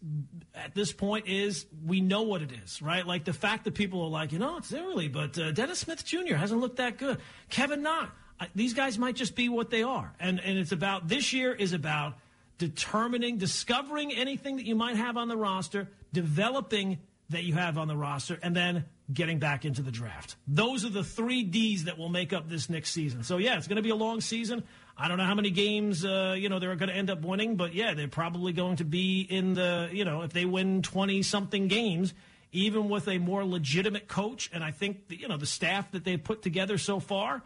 at 0.54 0.74
this 0.74 0.92
point 0.92 1.28
is 1.28 1.64
we 1.86 2.00
know 2.00 2.22
what 2.22 2.42
it 2.42 2.52
is, 2.64 2.82
right? 2.82 3.06
Like 3.06 3.24
the 3.24 3.32
fact 3.32 3.64
that 3.64 3.74
people 3.74 4.02
are 4.02 4.10
like, 4.10 4.32
you 4.32 4.38
know, 4.38 4.58
it's 4.58 4.72
early, 4.72 5.08
but 5.08 5.38
uh, 5.38 5.52
Dennis 5.52 5.78
Smith 5.78 6.04
Jr. 6.04 6.34
hasn't 6.34 6.60
looked 6.60 6.76
that 6.76 6.98
good. 6.98 7.18
Kevin 7.48 7.82
Knox. 7.82 8.10
these 8.54 8.74
guys 8.74 8.98
might 8.98 9.16
just 9.16 9.34
be 9.34 9.48
what 9.48 9.70
they 9.70 9.82
are. 9.82 10.12
And, 10.20 10.40
and 10.40 10.58
it's 10.58 10.72
about, 10.72 11.08
this 11.08 11.32
year 11.32 11.54
is 11.54 11.72
about 11.72 12.18
determining, 12.58 13.38
discovering 13.38 14.12
anything 14.12 14.56
that 14.56 14.66
you 14.66 14.74
might 14.74 14.96
have 14.96 15.16
on 15.16 15.28
the 15.28 15.36
roster, 15.36 15.88
developing 16.12 16.98
that 17.30 17.44
you 17.44 17.54
have 17.54 17.78
on 17.78 17.88
the 17.88 17.96
roster, 17.96 18.38
and 18.42 18.54
then 18.54 18.84
getting 19.12 19.38
back 19.38 19.64
into 19.64 19.82
the 19.82 19.90
draft. 19.90 20.36
Those 20.46 20.84
are 20.84 20.88
the 20.88 21.04
three 21.04 21.42
D's 21.42 21.84
that 21.84 21.98
will 21.98 22.08
make 22.08 22.32
up 22.32 22.48
this 22.48 22.70
next 22.70 22.90
season. 22.90 23.24
So 23.24 23.38
yeah, 23.38 23.56
it's 23.56 23.68
going 23.68 23.76
to 23.76 23.82
be 23.82 23.90
a 23.90 23.96
long 23.96 24.20
season. 24.20 24.62
I 24.96 25.08
don't 25.08 25.18
know 25.18 25.24
how 25.24 25.34
many 25.34 25.50
games 25.50 26.04
uh, 26.04 26.34
you 26.38 26.48
know 26.48 26.58
they're 26.58 26.76
going 26.76 26.88
to 26.88 26.94
end 26.94 27.10
up 27.10 27.22
winning, 27.22 27.56
but 27.56 27.74
yeah, 27.74 27.94
they're 27.94 28.08
probably 28.08 28.52
going 28.52 28.76
to 28.76 28.84
be 28.84 29.22
in 29.22 29.54
the 29.54 29.88
you 29.92 30.04
know 30.04 30.22
if 30.22 30.32
they 30.32 30.44
win 30.44 30.82
twenty 30.82 31.22
something 31.22 31.68
games, 31.68 32.14
even 32.52 32.88
with 32.88 33.08
a 33.08 33.18
more 33.18 33.44
legitimate 33.44 34.08
coach, 34.08 34.50
and 34.52 34.62
I 34.62 34.70
think 34.70 35.08
the, 35.08 35.16
you 35.16 35.28
know 35.28 35.36
the 35.36 35.46
staff 35.46 35.90
that 35.92 36.04
they've 36.04 36.22
put 36.22 36.42
together 36.42 36.78
so 36.78 37.00
far 37.00 37.42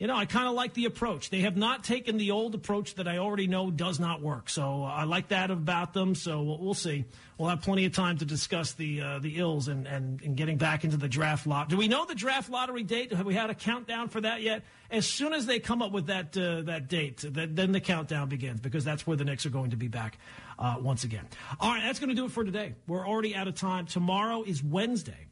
you 0.00 0.06
know, 0.06 0.16
I 0.16 0.24
kind 0.24 0.48
of 0.48 0.54
like 0.54 0.72
the 0.72 0.86
approach. 0.86 1.28
They 1.28 1.40
have 1.40 1.58
not 1.58 1.84
taken 1.84 2.16
the 2.16 2.30
old 2.30 2.54
approach 2.54 2.94
that 2.94 3.06
I 3.06 3.18
already 3.18 3.46
know 3.46 3.70
does 3.70 4.00
not 4.00 4.22
work. 4.22 4.48
So 4.48 4.82
uh, 4.82 4.86
I 4.86 5.04
like 5.04 5.28
that 5.28 5.50
about 5.50 5.92
them. 5.92 6.14
So 6.14 6.42
we'll, 6.42 6.58
we'll, 6.58 6.74
see. 6.74 7.04
We'll 7.36 7.50
have 7.50 7.60
plenty 7.60 7.84
of 7.84 7.92
time 7.92 8.16
to 8.16 8.24
discuss 8.24 8.72
the 8.72 9.02
uh, 9.02 9.18
the 9.18 9.38
ills 9.38 9.68
and, 9.68 9.86
and, 9.86 10.22
and 10.22 10.38
getting 10.38 10.56
back 10.56 10.84
into 10.84 10.96
the 10.96 11.06
draft 11.06 11.46
lot. 11.46 11.68
Do 11.68 11.76
we 11.76 11.86
know 11.86 12.06
the 12.06 12.14
draft 12.14 12.48
lottery 12.48 12.82
date? 12.82 13.12
Have 13.12 13.26
we 13.26 13.34
had 13.34 13.50
a 13.50 13.54
countdown 13.54 14.08
for 14.08 14.22
that 14.22 14.40
yet? 14.40 14.62
As 14.90 15.06
soon 15.06 15.34
as 15.34 15.44
they 15.44 15.60
come 15.60 15.82
up 15.82 15.92
with 15.92 16.06
that 16.06 16.34
uh, 16.34 16.62
that 16.62 16.88
date, 16.88 17.18
that, 17.34 17.54
then 17.54 17.72
the 17.72 17.80
countdown 17.80 18.30
begins 18.30 18.60
because 18.60 18.86
that's 18.86 19.06
where 19.06 19.18
the 19.18 19.24
Knicks 19.26 19.44
are 19.44 19.50
going 19.50 19.70
to 19.70 19.76
be 19.76 19.88
back 19.88 20.16
uh, 20.58 20.76
once 20.80 21.04
again. 21.04 21.28
All 21.60 21.72
right, 21.72 21.82
that's 21.82 21.98
going 21.98 22.08
to 22.08 22.16
do 22.16 22.24
it 22.24 22.30
for 22.30 22.42
today. 22.42 22.74
We're 22.86 23.06
already 23.06 23.36
out 23.36 23.48
of 23.48 23.54
time. 23.54 23.84
Tomorrow 23.84 24.44
is 24.44 24.64
Wednesday. 24.64 25.26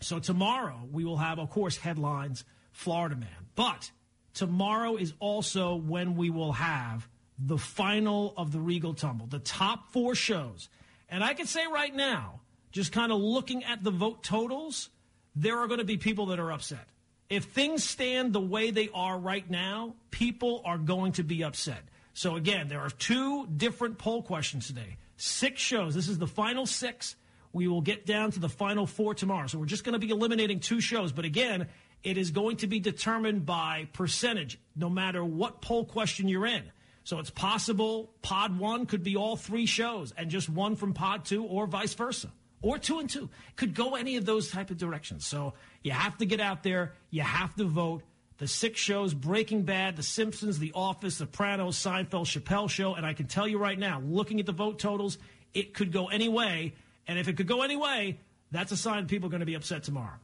So 0.00 0.18
tomorrow 0.18 0.80
we 0.90 1.04
will 1.04 1.18
have, 1.18 1.38
of 1.38 1.50
course, 1.50 1.76
headlines 1.76 2.44
Florida 2.72 3.16
man. 3.16 3.28
But 3.54 3.90
tomorrow 4.34 4.96
is 4.96 5.14
also 5.20 5.76
when 5.76 6.16
we 6.16 6.30
will 6.30 6.52
have 6.52 7.08
the 7.38 7.58
final 7.58 8.34
of 8.36 8.52
the 8.52 8.60
Regal 8.60 8.94
Tumble, 8.94 9.26
the 9.26 9.38
top 9.38 9.92
four 9.92 10.14
shows. 10.14 10.68
And 11.08 11.22
I 11.22 11.34
can 11.34 11.46
say 11.46 11.66
right 11.66 11.94
now, 11.94 12.40
just 12.70 12.92
kind 12.92 13.12
of 13.12 13.20
looking 13.20 13.64
at 13.64 13.84
the 13.84 13.90
vote 13.90 14.22
totals, 14.22 14.88
there 15.36 15.58
are 15.58 15.66
going 15.66 15.78
to 15.78 15.84
be 15.84 15.96
people 15.96 16.26
that 16.26 16.40
are 16.40 16.52
upset. 16.52 16.86
If 17.28 17.44
things 17.44 17.84
stand 17.84 18.32
the 18.32 18.40
way 18.40 18.70
they 18.70 18.90
are 18.94 19.18
right 19.18 19.48
now, 19.48 19.94
people 20.10 20.62
are 20.64 20.78
going 20.78 21.12
to 21.12 21.22
be 21.22 21.44
upset. 21.44 21.82
So 22.14 22.36
again, 22.36 22.68
there 22.68 22.80
are 22.80 22.90
two 22.90 23.46
different 23.46 23.98
poll 23.98 24.22
questions 24.22 24.66
today. 24.66 24.96
Six 25.16 25.60
shows. 25.60 25.94
This 25.94 26.08
is 26.08 26.18
the 26.18 26.26
final 26.26 26.66
six. 26.66 27.16
We 27.52 27.68
will 27.68 27.80
get 27.80 28.06
down 28.06 28.30
to 28.32 28.40
the 28.40 28.48
final 28.48 28.86
four 28.86 29.14
tomorrow. 29.14 29.46
So 29.46 29.58
we're 29.58 29.66
just 29.66 29.84
going 29.84 29.94
to 29.94 29.98
be 29.98 30.10
eliminating 30.10 30.60
two 30.60 30.80
shows. 30.80 31.12
But 31.12 31.24
again, 31.24 31.68
it 32.02 32.18
is 32.18 32.30
going 32.30 32.56
to 32.58 32.66
be 32.66 32.80
determined 32.80 33.46
by 33.46 33.88
percentage, 33.92 34.58
no 34.74 34.90
matter 34.90 35.24
what 35.24 35.60
poll 35.60 35.84
question 35.84 36.28
you're 36.28 36.46
in. 36.46 36.62
So 37.04 37.18
it's 37.18 37.30
possible 37.30 38.12
pod 38.22 38.58
one 38.58 38.86
could 38.86 39.02
be 39.02 39.16
all 39.16 39.36
three 39.36 39.66
shows 39.66 40.12
and 40.16 40.30
just 40.30 40.48
one 40.48 40.76
from 40.76 40.94
pod 40.94 41.24
two, 41.24 41.44
or 41.44 41.66
vice 41.66 41.94
versa, 41.94 42.30
or 42.60 42.78
two 42.78 43.00
and 43.00 43.10
two. 43.10 43.28
Could 43.56 43.74
go 43.74 43.94
any 43.94 44.16
of 44.16 44.24
those 44.24 44.50
type 44.50 44.70
of 44.70 44.78
directions. 44.78 45.26
So 45.26 45.54
you 45.82 45.90
have 45.92 46.16
to 46.18 46.26
get 46.26 46.40
out 46.40 46.62
there. 46.62 46.94
You 47.10 47.22
have 47.22 47.54
to 47.56 47.64
vote. 47.64 48.02
The 48.38 48.48
six 48.48 48.80
shows 48.80 49.14
Breaking 49.14 49.62
Bad, 49.62 49.94
The 49.96 50.02
Simpsons, 50.02 50.58
The 50.58 50.72
Office, 50.74 51.16
Sopranos, 51.16 51.76
Seinfeld, 51.78 52.26
Chappelle 52.26 52.68
Show. 52.68 52.94
And 52.94 53.06
I 53.06 53.14
can 53.14 53.26
tell 53.26 53.46
you 53.46 53.58
right 53.58 53.78
now, 53.78 54.00
looking 54.00 54.40
at 54.40 54.46
the 54.46 54.52
vote 54.52 54.80
totals, 54.80 55.18
it 55.54 55.74
could 55.74 55.92
go 55.92 56.06
any 56.08 56.28
way. 56.28 56.72
And 57.06 57.18
if 57.18 57.28
it 57.28 57.36
could 57.36 57.46
go 57.46 57.62
any 57.62 57.76
way, 57.76 58.18
that's 58.50 58.72
a 58.72 58.76
sign 58.76 59.06
people 59.06 59.28
are 59.28 59.30
going 59.30 59.40
to 59.40 59.46
be 59.46 59.54
upset 59.54 59.84
tomorrow. 59.84 60.18